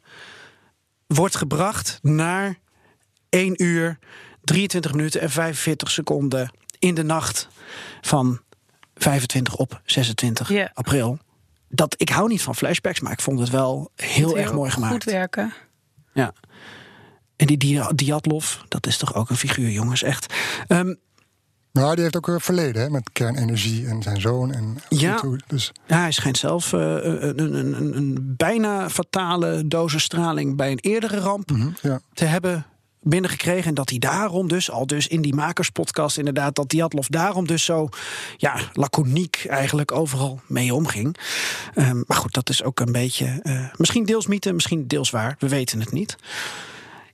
[1.06, 2.59] wordt gebracht naar
[3.28, 3.98] 1 uur,
[4.44, 7.48] 23 minuten en 45 seconden in de nacht
[8.01, 8.40] van
[8.94, 10.70] 25 op 26 Ja.
[10.74, 11.18] april.
[11.68, 14.92] Dat, ik hou niet van flashbacks, maar ik vond het wel heel erg mooi gemaakt.
[14.92, 15.52] Goed werken.
[16.12, 16.32] Ja.
[17.36, 20.34] En die Dia- Diatlov, dat is toch ook een figuur, jongens, echt.
[20.66, 20.94] Ehm,
[21.72, 24.52] Nou, die heeft ook een verleden hè, met kernenergie en zijn zoon.
[24.52, 25.20] En Ja.
[25.46, 30.70] dus ja, hij schijnt zelf eh, een, een, een, een bijna fatale dosis straling bij
[30.70, 32.00] een eerdere ramp mhm, ja.
[32.12, 32.66] te hebben
[33.05, 33.68] binnengekregen.
[33.68, 36.55] En dat hij daarom dus, al dus in die makerspodcast inderdaad...
[36.55, 37.89] dat Diatlov daarom dus zo
[38.36, 41.16] ja, laconiek eigenlijk overal mee omging.
[41.74, 43.40] Ehm, maar goed, dat is ook een beetje...
[43.43, 45.36] eh, misschien deels mythe, misschien deels waar.
[45.39, 46.16] We weten het niet.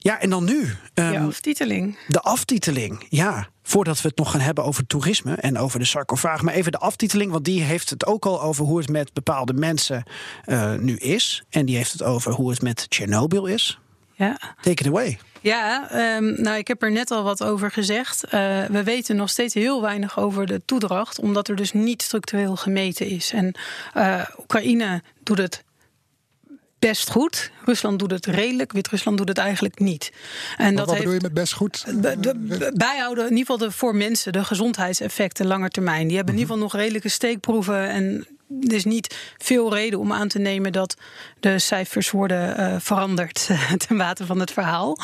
[0.03, 0.77] Ja, en dan nu.
[0.95, 1.99] ehm, ja, aftiteling.
[2.09, 3.49] de aftiteling, ja.
[3.63, 6.43] Voordat we het nog gaan hebben over toerisme en over de sarcofaag.
[6.43, 9.53] Maar even de aftiteling, want die heeft het ook al over hoe het met bepaalde
[9.53, 10.03] mensen
[10.45, 11.43] eh, nu is.
[11.51, 13.79] En die heeft het over hoe het met Tsjernobyl is.
[14.15, 14.55] Ja.
[14.61, 15.19] Take it away.
[15.41, 18.25] Ja, ehm, nou, ik heb er net al wat over gezegd.
[18.25, 22.57] Eh, we weten nog steeds heel weinig over de toedracht, omdat er dus niet structureel
[22.57, 23.33] gemeten is.
[23.33, 23.55] En
[23.95, 25.65] eh, Oekraïne doet het
[26.79, 27.51] best goed.
[27.65, 28.73] Rusland doet het redelijk.
[28.73, 30.13] Wit-Rusland doet het eigenlijk niet.
[30.57, 31.85] En Wat, wat bedoel je met best goed?
[32.03, 36.07] de- bijhouden, in ieder geval de, voor mensen, de gezondheidseffecten langer termijn.
[36.07, 37.89] Die hebben in ieder geval nog redelijke steekproeven.
[37.89, 38.27] En
[38.63, 40.97] er is niet veel reden om aan te nemen dat
[41.41, 43.49] de cijfers worden eh, veranderd
[43.87, 44.99] ten bate van het verhaal.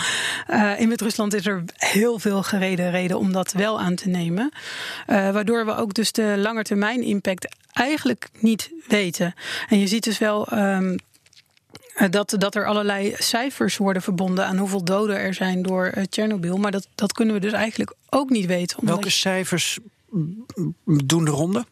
[0.47, 4.51] Eh, in Wit-Rusland is er heel veel gereden reden om dat wel aan te nemen.
[5.07, 9.35] Eh, waardoor we ook dus de langetermijn impact eigenlijk niet weten.
[9.69, 10.47] En je ziet dus wel.
[10.47, 10.97] ehm,
[11.95, 16.57] eh, Dat, dat er allerlei cijfers worden verbonden aan hoeveel doden er zijn door Tsjernobyl.
[16.57, 18.79] Maar dat, dat kunnen we dus eigenlijk ook niet weten.
[18.83, 19.79] Welke cijfers
[20.85, 21.65] doen de ronde?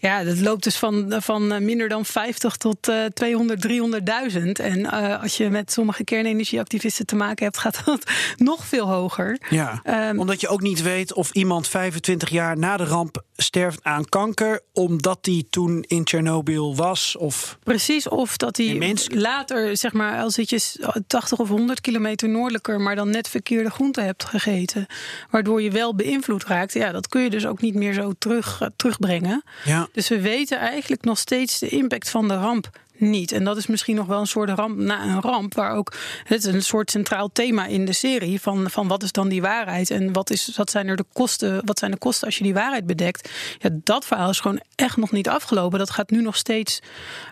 [0.00, 4.42] Ja, dat loopt dus van, van eh, minder dan 50 tot eh 200, 300.000.
[4.52, 9.38] En eh, als je met sommige kernenergieactivisten te maken hebt, gaat dat nog veel hoger.
[9.50, 13.78] Ja, Ehm, omdat je ook niet weet of iemand 25 jaar na de ramp sterft
[13.82, 14.60] aan kanker.
[14.72, 17.16] omdat hij toen in Tsjernobyl was.
[17.16, 22.28] Of Precies, of dat hij later, zeg maar, als zit je 80 of 100 kilometer
[22.28, 24.86] noordelijker, maar dan net verkeerde groente hebt gegeten,
[25.30, 26.72] waardoor je wel beïnvloed raakt.
[26.72, 29.42] Ja, dat kun je dus ook niet meer zo terug, eh, terugbrengen.
[29.64, 29.88] ja.
[29.92, 33.32] Dus we weten eigenlijk nog steeds de impact van de ramp niet.
[33.32, 35.54] En dat is misschien nog wel een soort ramp na een ramp.
[35.54, 35.92] Waar ook
[36.24, 38.40] het is een soort centraal thema in de serie.
[38.40, 39.90] Van, van wat is dan die waarheid?
[39.90, 41.66] En wat, is, wat zijn er de kosten?
[41.66, 43.28] Wat zijn de kosten als je die waarheid bedekt?
[43.58, 45.78] Ja, dat verhaal is gewoon echt nog niet afgelopen.
[45.78, 46.80] Dat gaat nu nog steeds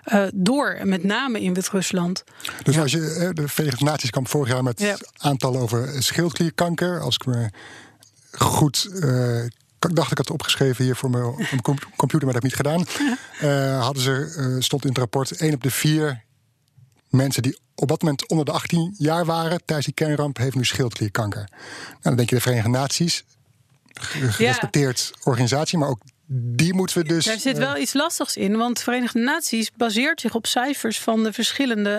[0.05, 0.79] eh, door.
[0.83, 2.25] Met name in Wit-Rusland.
[2.63, 4.97] Dus als je, eh, de Verenigde Naties kwam vorig jaar met Ja.
[5.17, 7.01] aantallen over schildklierkanker.
[7.01, 7.51] Als ik me
[8.33, 8.89] goed.
[9.03, 9.41] eh,
[9.79, 11.35] dacht ik had het opgeschreven hier voor mijn,
[11.97, 12.87] computer, maar dat heb ik niet gedaan.
[13.41, 16.25] Eh, hadden ze, eh, stond in het rapport: 1 op de 4
[17.09, 20.65] mensen die op dat moment onder de 18 jaar waren tijdens die kernramp, heeft nu
[20.65, 21.49] schildklierkanker.
[21.51, 23.25] Nou, dan denk je de Verenigde Naties,
[23.93, 26.01] ge- gerespecteerd organisatie, maar ook
[26.31, 27.25] die moeten we dus.
[27.25, 30.99] Daar zit eh, wel iets lastigs in, want de Verenigde Naties baseert zich op cijfers
[31.01, 31.91] van de verschillende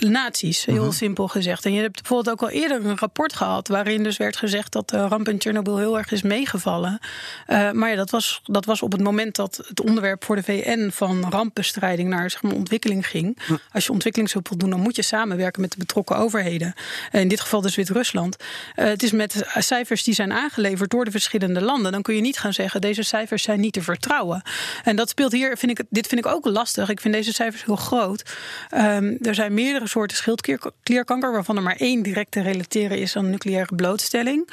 [0.00, 0.92] eh, naties, heel Mhm.
[0.92, 1.64] simpel gezegd.
[1.64, 4.88] En je hebt bijvoorbeeld ook al eerder een rapport gehad waarin dus werd gezegd dat
[4.88, 6.98] de ramp in Chernobyl heel erg is meegevallen.
[7.46, 10.42] Eh, maar ja, dat was, dat was op het moment dat het onderwerp voor de
[10.42, 13.38] VN van rampbestrijding naar zeg maar, ontwikkeling ging.
[13.72, 16.74] Als je ontwikkelingshulp wil doen, dan moet je samenwerken met de betrokken overheden.
[17.10, 18.36] Eh, in dit geval dus Wit-Rusland.
[18.74, 21.92] Eh, het is met cijfers die zijn aangeleverd door de verschillende landen.
[21.92, 24.42] Dan kun je niet gaan zeggen, deze cijfers zijn niet te vertrouwen.
[24.84, 26.88] En dat speelt hier, vind ik, dit vind ik ook lastig.
[26.88, 28.22] Ik vind deze cijfers heel groot.
[28.70, 33.30] Ehm, er zijn meerdere soorten schildklierkanker, waarvan er maar één direct te relateren is aan
[33.30, 34.50] nucleaire blootstelling.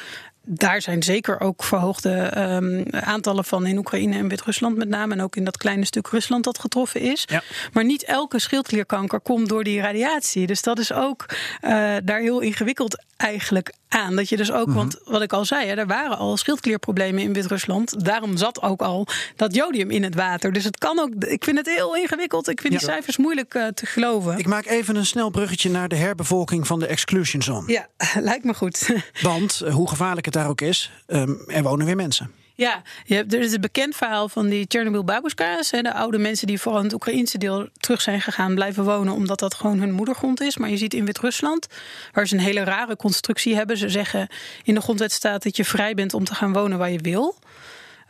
[0.48, 5.14] Daar zijn zeker ook verhoogde ehm, aantallen van in Oekraïne en Wit-Rusland met name.
[5.14, 7.24] En ook in dat kleine stuk Rusland dat getroffen is.
[7.26, 7.42] Ja.
[7.74, 10.48] Maar niet elke schildklierkanker komt door die radiatie.
[10.48, 11.26] Dus dat is ook
[11.62, 14.16] eh, daar heel ingewikkeld eigenlijk aan.
[14.16, 17.34] Dat je dus ook, want wat ik al zei, hè, er waren al schildklierproblemen in
[17.34, 18.06] Wit-Rusland.
[18.06, 20.54] Daarom zat ook al dat jodium in het water.
[20.54, 22.48] Dus het kan ook, ik vind het heel ingewikkeld.
[22.48, 24.38] Ik vind die cijfers moeilijk eh, te geloven.
[24.38, 27.72] Ik maak even een snel bruggetje naar de herbevolking van de exclusion zone.
[27.72, 27.88] Ja,
[28.30, 28.90] lijkt me goed.
[29.22, 32.32] Want eh, hoe gevaarlijk het daar ook is, ehm, er wonen weer mensen.
[32.58, 35.72] Ja, je hebt, er is het bekend verhaal van die Chernobyl babushka's.
[35.72, 39.14] hè, De oude mensen die vooral in het Oekraïnse deel terug zijn gegaan blijven wonen.
[39.14, 40.58] Omdat dat gewoon hun moedergrond is.
[40.58, 41.68] Maar je ziet in Wit-Rusland,
[42.12, 43.78] waar ze een hele rare constructie hebben.
[43.78, 44.28] Ze zeggen
[44.64, 47.36] in de grondwet staat dat je vrij bent om te gaan wonen waar je wil.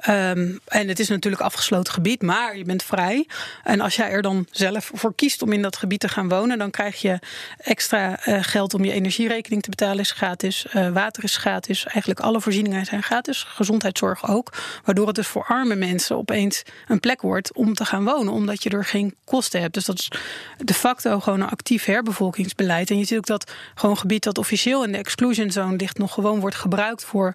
[0.06, 3.27] Ehm, en het is natuurlijk afgesloten gebied, maar je bent vrij.
[3.64, 6.57] En als jij er dan zelf voor kiest om in dat gebied te gaan wonen,
[6.57, 7.19] dan krijg je
[7.57, 10.65] extra eh, geld om je energierekening te betalen, is gratis.
[10.76, 11.86] Uh, water is gratis.
[11.86, 13.44] Eigenlijk alle voorzieningen zijn gratis.
[13.44, 14.53] Gezondheidszorg ook.
[14.84, 18.64] Waardoor het dus voor arme mensen opeens een plek wordt om te gaan wonen, omdat
[18.64, 19.73] je er geen kosten hebt.
[19.73, 20.11] Dus dat is
[20.57, 22.90] de facto gewoon een actief herbevolkingsbeleid.
[22.90, 26.14] En je ziet ook dat gewoon gebied dat officieel in de exclusion zone ligt, nog
[26.14, 27.34] gewoon wordt gebruikt voor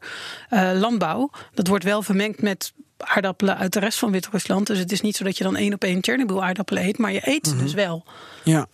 [0.50, 1.30] uh, landbouw.
[1.54, 2.59] Dat wordt wel vermengd met
[3.02, 4.66] aardappelen uit de rest van Wit-Rusland.
[4.66, 7.12] Dus het is niet zo dat je dan één op één Chernobyl aardappelen eet, maar
[7.12, 8.04] je eet ze dus wel.
[8.44, 8.66] Ja.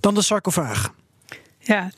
[0.00, 0.92] Dan de sarcofaag.
[1.58, 1.90] Ja.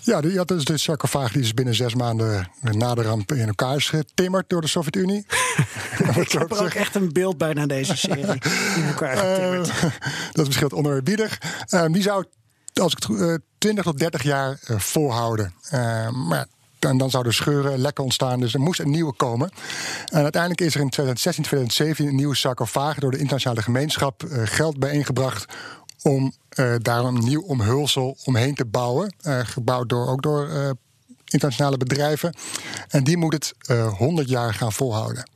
[0.00, 3.46] Ja, je had dus de sarcofaag die is binnen zes maanden na de ramp in
[3.46, 5.18] elkaar is getimmerd door de Sovjet-Unie.
[6.16, 8.40] ik heb er ook echt een beeld bij naar deze serie.
[8.76, 9.68] in elkaar getimmerd.
[9.68, 9.82] Uh,
[10.32, 11.38] dat is misschien wat.
[11.70, 12.24] Uh, die zou,
[12.74, 15.54] als ik het uh, 20 tot 30 jaar uh, volhouden.
[16.12, 16.46] maar
[16.78, 18.40] en dan zouden scheuren, lekken ontstaan.
[18.40, 19.50] Dus er moest een nieuwe komen.
[20.12, 24.42] En uiteindelijk is er in 2016, 2017 een nieuwe sarcofaag door de internationale gemeenschap uh,
[24.44, 25.52] geld bijeengebracht
[26.02, 29.14] om uh, daar een nieuw omhulsel omheen te bouwen.
[29.22, 30.76] Uh, gebouwd door, ook door
[31.24, 32.34] internationale bedrijven.
[32.88, 33.54] En die moet het
[33.96, 35.30] 100 jaar gaan volhouden.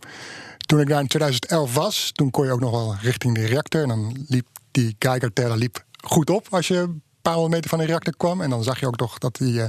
[0.67, 3.83] Toen ik daar in 2011 was, toen kon je ook nog wel richting de reactor.
[3.83, 7.85] En dan liep die Geiger-teller liep goed op als je paar honderd meter van de
[7.85, 8.41] reactor kwam.
[8.41, 9.53] En dan zag je ook toch dat die.
[9.53, 9.65] Uh,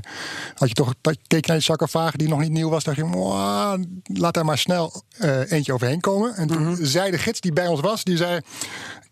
[0.56, 2.84] had je toch dat, keek naar die sarcofaag die nog niet nieuw was.
[2.84, 6.36] dacht je, laat daar maar snel uh, eentje overheen komen.
[6.36, 6.86] En toen mm -hmm.
[6.86, 8.42] zei de gids die bij ons was, die zei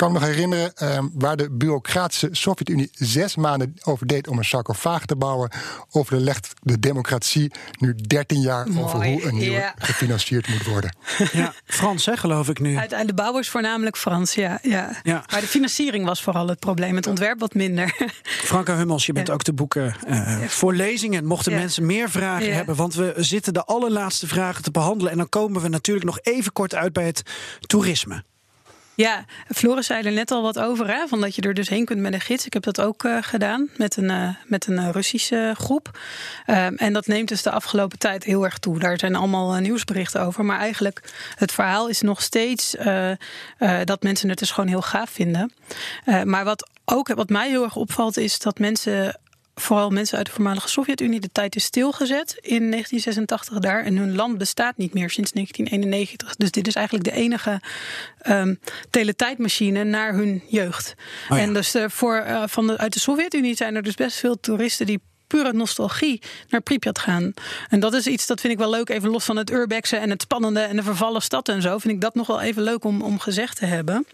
[0.01, 4.45] kan me nog herinneren uh, waar de bureaucratische Sovjet-Unie zes maanden over deed om een
[4.45, 5.51] sarcofaag te bouwen.
[5.91, 9.73] Overlegt de democratie nu 13 jaar Mooi, over hoe een nieuwe ja.
[9.77, 10.95] gefinancierd moet worden.
[11.31, 12.77] Ja, Frans, hè, geloof ik nu.
[12.77, 14.99] Uit, uit de bouw is voornamelijk Frans, ja, ja.
[15.03, 15.23] Ja.
[15.31, 16.95] Maar de financiering was vooral het probleem.
[16.95, 17.95] Het ontwerp wat minder.
[18.51, 19.33] Franka Hummels, je bent Ja.
[19.33, 21.25] ook de boeken eh, voor lezingen.
[21.25, 21.57] Mochten Ja.
[21.57, 22.53] mensen meer vragen Ja.
[22.53, 25.11] hebben, want we zitten de allerlaatste vragen te behandelen.
[25.11, 27.23] En dan komen we natuurlijk nog even kort uit bij het
[27.59, 28.23] toerisme.
[28.95, 31.85] Ja, Floris zei er net al wat over, hè, van dat je er dus heen
[31.85, 32.45] kunt met een gids.
[32.45, 35.99] Ik heb dat ook eh, gedaan met een, eh, met een eh, Russische groep.
[36.45, 38.79] Ehm, en dat neemt dus de afgelopen tijd heel erg toe.
[38.79, 40.45] Daar zijn allemaal nieuwsberichten over.
[40.45, 41.01] Maar eigenlijk,
[41.35, 42.75] het verhaal is nog steeds
[43.83, 45.53] dat mensen het dus gewoon heel gaaf vinden.
[46.23, 49.19] Maar wat ook wat mij heel erg opvalt, is dat mensen
[49.61, 53.83] vooral mensen uit de voormalige Sovjet-Unie, de tijd is stilgezet in 1986 daar.
[53.83, 56.35] En hun land bestaat niet meer sinds 1991.
[56.35, 57.61] Dus dit is eigenlijk de enige
[58.27, 58.59] um,
[58.89, 60.93] teletijdmachine naar hun jeugd.
[61.29, 61.43] Oh ja.
[61.43, 64.39] En dus uh, voor, uh, van de, uit de Sovjet-Unie zijn er dus best veel
[64.39, 67.33] toeristen die pure nostalgie naar Pripyat gaan.
[67.69, 70.09] En dat is iets dat vind ik wel leuk, even los van het urbexen en
[70.09, 72.83] het spannende en de vervallen stad en zo, vind ik dat nog wel even leuk
[72.83, 74.05] om, om gezegd te hebben.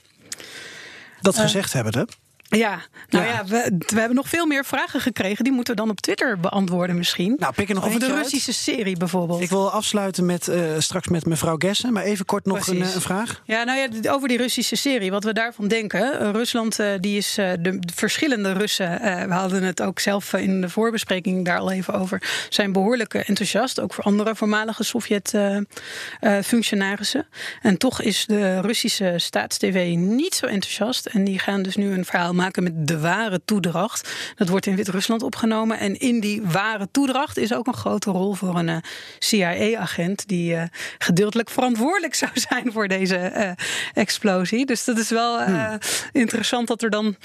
[1.22, 2.04] Dat uh, gezegd hebben, hè?
[2.50, 2.80] Ja,
[3.10, 5.44] nou ja, ja we, we, hebben nog veel meer vragen gekregen.
[5.44, 7.36] Die moeten we dan op Twitter beantwoorden misschien.
[7.40, 8.16] Nou, pik er nog Over de uit.
[8.16, 9.42] Russische serie bijvoorbeeld.
[9.42, 11.94] Ik wil afsluiten met, uh, straks met mevrouw Gessen.
[11.94, 13.42] Maar even kort nog een, een, vraag.
[13.46, 15.12] Ja, nou ja, over die Russische serie.
[15.12, 16.22] Wat we daarvan denken.
[16.22, 19.00] Uh, Rusland, uh, die is de, de, verschillende Russen.
[19.28, 22.46] we hadden het ook zelf in de voorbespreking daar al even over.
[22.50, 23.80] Zijn behoorlijk enthousiast.
[23.80, 27.28] Ook voor andere voormalige Sovjet-functionarissen.
[27.62, 31.06] en toch is de Russische staatstv niet zo enthousiast.
[31.06, 34.10] En die gaan dus nu een verhaal maken met de ware toedracht.
[34.36, 35.80] Dat wordt in Wit-Rusland opgenomen.
[35.80, 38.78] En in die ware toedracht is ook een grote rol voor een uh,
[39.20, 40.28] CIA-agent...
[40.28, 40.64] die uh,
[40.98, 43.52] gedeeltelijk verantwoordelijk zou zijn voor deze uh,
[43.94, 44.66] explosie.
[44.66, 45.78] Dus dat is wel hmm.
[46.12, 47.16] interessant dat er dan...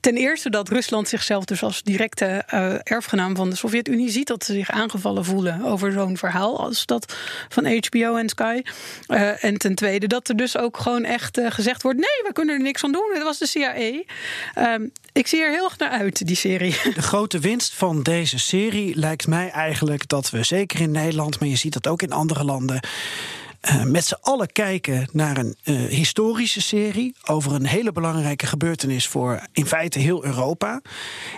[0.00, 4.26] Ten eerste dat Rusland zichzelf dus als directe uh, erfgenaam van de Sovjet-Unie ziet.
[4.26, 7.16] Dat ze zich aangevallen voelen over zo'n verhaal als dat
[7.48, 8.62] van HBO en Sky.
[9.08, 12.32] Uh, en ten tweede dat er dus ook gewoon echt uh, gezegd wordt: nee, we
[12.32, 13.10] kunnen er niks aan doen.
[13.14, 13.74] Dat was de CIA.
[15.12, 16.76] ik zie er heel erg naar uit, die serie.
[16.94, 21.48] De grote winst van deze serie lijkt mij eigenlijk dat we zeker in Nederland, maar
[21.48, 22.80] je ziet dat ook in andere landen.
[23.70, 29.08] Uh, met z'n allen kijken naar een uh, historische serie over een hele belangrijke gebeurtenis
[29.08, 30.80] voor in feite heel Europa.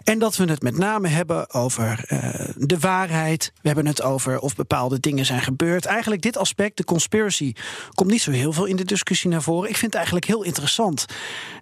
[0.05, 3.53] En dat we het met name hebben over uh, de waarheid.
[3.55, 5.85] We hebben het over of bepaalde dingen zijn gebeurd.
[5.85, 7.53] Eigenlijk dit aspect, de conspiracy,
[7.95, 9.69] komt niet zo heel veel in de discussie naar voren.
[9.69, 11.07] Ik vind het eigenlijk heel interessant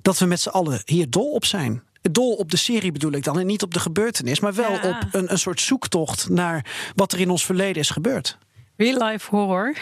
[0.02, 3.24] dat we met z'n allen hier dol op zijn dol op de serie bedoel ik
[3.24, 3.38] dan.
[3.38, 4.88] En niet op de gebeurtenis, maar wel Ja.
[4.88, 8.38] op een, een soort zoektocht naar wat er in ons verleden is gebeurd.
[8.76, 9.76] Real life horror.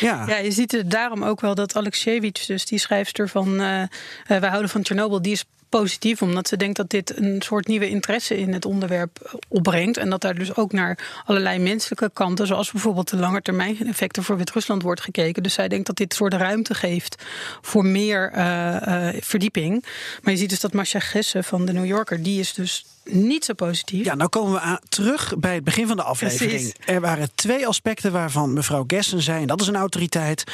[0.00, 0.24] Ja.
[0.28, 3.86] ja, je ziet het daarom ook wel dat Alexejevich, dus die schrijfster van uh, uh,
[4.26, 7.88] Wij houden van Chernobyl, die is positief, omdat ze denkt dat dit een soort nieuwe
[7.88, 9.96] interesse in het onderwerp opbrengt.
[9.96, 14.82] En dat daar dus ook naar allerlei menselijke kanten, zoals bijvoorbeeld de langetermijn-effecten voor Wit-Rusland,
[14.82, 15.42] wordt gekeken.
[15.42, 17.24] Dus zij denkt dat dit soort ruimte geeft
[17.60, 19.84] voor meer uh, verdieping.
[20.22, 23.44] Maar je ziet dus dat Masha Gesse van de New Yorker, die is dus niet
[23.44, 24.04] zo positief.
[24.04, 26.50] Ja, nou komen we aan, terug bij het begin van de aflevering.
[26.50, 26.74] Precies.
[26.84, 30.44] Er waren twee aspecten waarvan mevrouw Gessen zei, en dat is een autoriteit.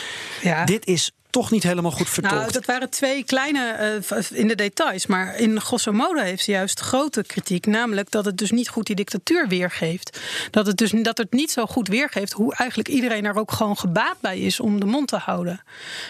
[0.42, 0.64] Ja.
[0.64, 2.36] Dit is toch niet helemaal goed vertolkt.
[2.36, 5.06] Nou, dat waren twee kleine uh, in de details.
[5.06, 7.66] Maar in grosso modo heeft ze juist grote kritiek.
[7.66, 10.20] Namelijk dat het dus niet goed die dictatuur weergeeft.
[10.50, 13.76] Dat het dus dat het niet zo goed weergeeft hoe eigenlijk iedereen er ook gewoon
[13.76, 15.62] gebaat bij is om de mond te houden.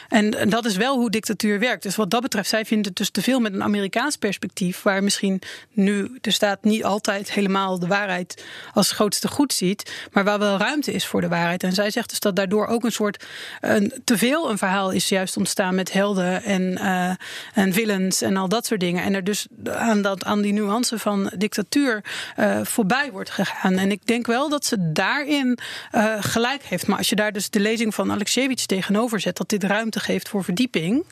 [0.08, 1.82] En, en dat is wel hoe dictatuur werkt.
[1.82, 4.82] Dus wat dat betreft, zij vindt het dus te veel met een Amerikaans perspectief.
[4.82, 5.42] Waar misschien
[5.72, 10.08] nu de staat niet altijd helemaal de waarheid als grootste goed ziet.
[10.12, 11.62] Maar waar wel ruimte is voor de waarheid.
[11.62, 13.24] En zij zegt dus dat daardoor ook een soort
[13.60, 17.10] een, te veel een verhaal is juist ontstaan met helden en, uh,
[17.54, 19.04] en villains en al dat soort dingen.
[19.04, 22.04] En er dus aan, dat, aan die nuance van dictatuur
[22.38, 23.78] uh, voorbij wordt gegaan.
[23.78, 25.58] En ik denk wel dat ze daarin
[25.94, 26.86] uh, gelijk heeft.
[26.86, 30.28] Maar als je daar dus de lezing van Alexievich tegenover zet, dat dit ruimte geeft
[30.28, 31.06] voor verdieping,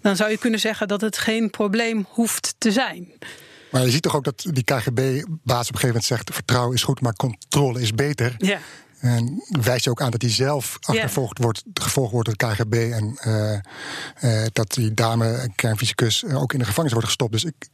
[0.00, 3.12] dan zou je kunnen zeggen dat het geen probleem hoeft te zijn.
[3.70, 6.82] Maar je ziet toch ook dat die KGB-baas op een gegeven moment zegt: vertrouwen is
[6.82, 8.34] goed, maar controle is beter.
[8.38, 8.58] Ja.
[9.00, 12.92] En wijst je ook aan dat hij zelf achtervolgd wordt, gevolgd wordt door het KGB.
[12.92, 13.52] En uh,
[14.22, 17.32] uh, dat die dame, kernfysicus, ook in de gevangenis wordt gestopt.
[17.32, 17.68] Dus ik,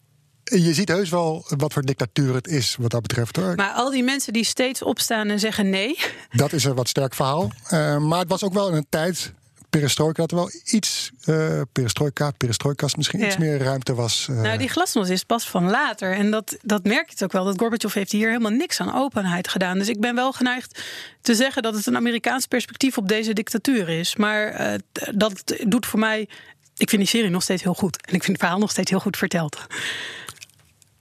[0.44, 3.36] je ziet heus wel wat voor dictatuur het is, wat dat betreft.
[3.36, 3.54] Hoor.
[3.54, 5.98] Maar al die mensen die steeds opstaan en zeggen nee.
[6.30, 7.52] Dat is een wat sterk verhaal.
[7.72, 9.32] Uh, maar het was ook wel in een tijd
[9.78, 13.26] perestroika had er wel iets, uh, perestroika, perestroikas misschien ja.
[13.26, 14.26] iets meer ruimte was.
[14.30, 14.40] Uh...
[14.40, 16.14] Nou, die glasnost is pas van later.
[16.14, 17.44] En dat, dat merk je ook wel.
[17.44, 19.78] Dat Gorbachev heeft hier helemaal niks aan openheid gedaan.
[19.78, 20.82] Dus ik ben wel geneigd
[21.20, 24.16] te zeggen dat het een Amerikaans perspectief op deze dictatuur is.
[24.16, 24.74] Maar uh,
[25.14, 26.28] dat doet voor mij.
[26.76, 28.06] Ik vind die serie nog steeds heel goed.
[28.06, 29.66] En ik vind het verhaal nog steeds heel goed verteld.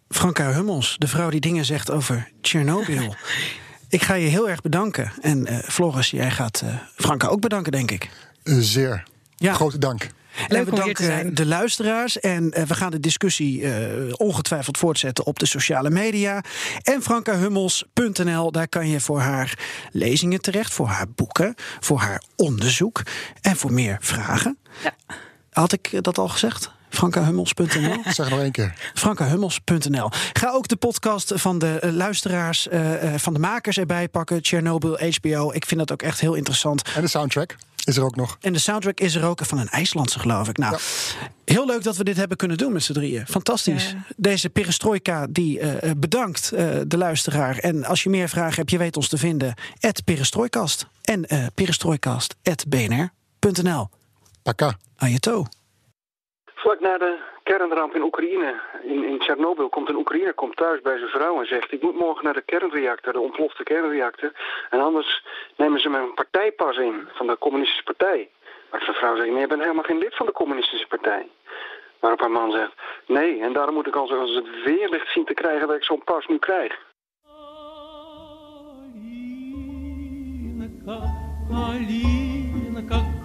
[0.09, 3.15] Franka Hummels, de vrouw die dingen zegt over Tsjernobyl.
[3.89, 5.11] ik ga je heel erg bedanken.
[5.21, 8.09] En uh, Floris, jij gaat uh, Franka ook bedanken, denk ik.
[8.43, 9.03] Uh, zeer.
[9.35, 9.53] Ja.
[9.53, 10.09] Grote dank.
[10.47, 12.19] En we danken de luisteraars.
[12.19, 16.43] En uh, we gaan de discussie uh, ongetwijfeld voortzetten op de sociale media.
[16.81, 19.57] En frankahummels.nl, daar kan je voor haar
[19.91, 23.01] lezingen terecht, voor haar boeken, voor haar onderzoek
[23.41, 24.57] en voor meer vragen.
[24.83, 24.93] Ja.
[25.51, 26.71] Had ik dat al gezegd?
[26.89, 28.03] frankahummels.nl.
[28.13, 28.73] Zeg nog één keer.
[28.93, 30.09] frankahummels.nl.
[30.33, 34.39] Ga ook de podcast van de uh, luisteraars, uh, van de makers erbij pakken.
[34.41, 35.51] Chernobyl, HBO.
[35.51, 36.91] Ik vind dat ook echt heel interessant.
[36.95, 37.55] En de soundtrack
[37.87, 38.37] is er ook nog.
[38.41, 40.57] En de soundtrack is er ook van een IJslandse, geloof ik.
[40.57, 40.79] Nou, ja.
[41.53, 43.27] heel leuk dat we dit hebben kunnen doen met z'n drieën.
[43.27, 43.91] Fantastisch.
[43.91, 43.97] Ja.
[44.17, 46.49] Deze perestroika, die uh, bedankt
[46.87, 47.57] de luisteraar.
[47.57, 49.53] En als je meer vragen hebt, je weet ons te vinden.
[49.79, 50.87] At perestroikast.
[51.01, 53.89] En uh, perestroikast.bnr.nl.
[54.43, 54.77] Paka.
[54.97, 55.45] Ajeto.
[56.55, 60.97] Vlak na de kernramp in Oekraïne, in, in Tsjernobyl, komt een Oekraïner komt thuis bij
[60.97, 64.31] zijn vrouw en zegt: Ik moet morgen naar de kernreactor, de ontplofte kernreactor.
[64.69, 65.25] En anders
[65.55, 68.29] nemen ze mijn partijpas in van de Communistische Partij.
[68.71, 71.27] Maar zijn vrouw zegt: Nee, je bent helemaal geen lid van de Communistische Partij.
[71.99, 72.73] Waarop haar man zegt:
[73.05, 76.03] Nee, en daarom moet ik als, als het weerlicht zien te krijgen dat ik zo'n
[76.03, 76.79] pas nu krijg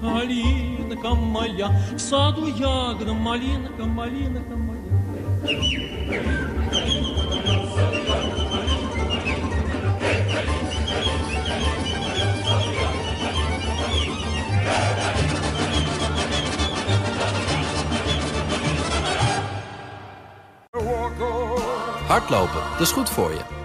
[0.01, 4.81] малинка моя, в саду ягода, малинка, малинка моя.
[22.07, 23.64] Hardlopen, dat is goed voor je.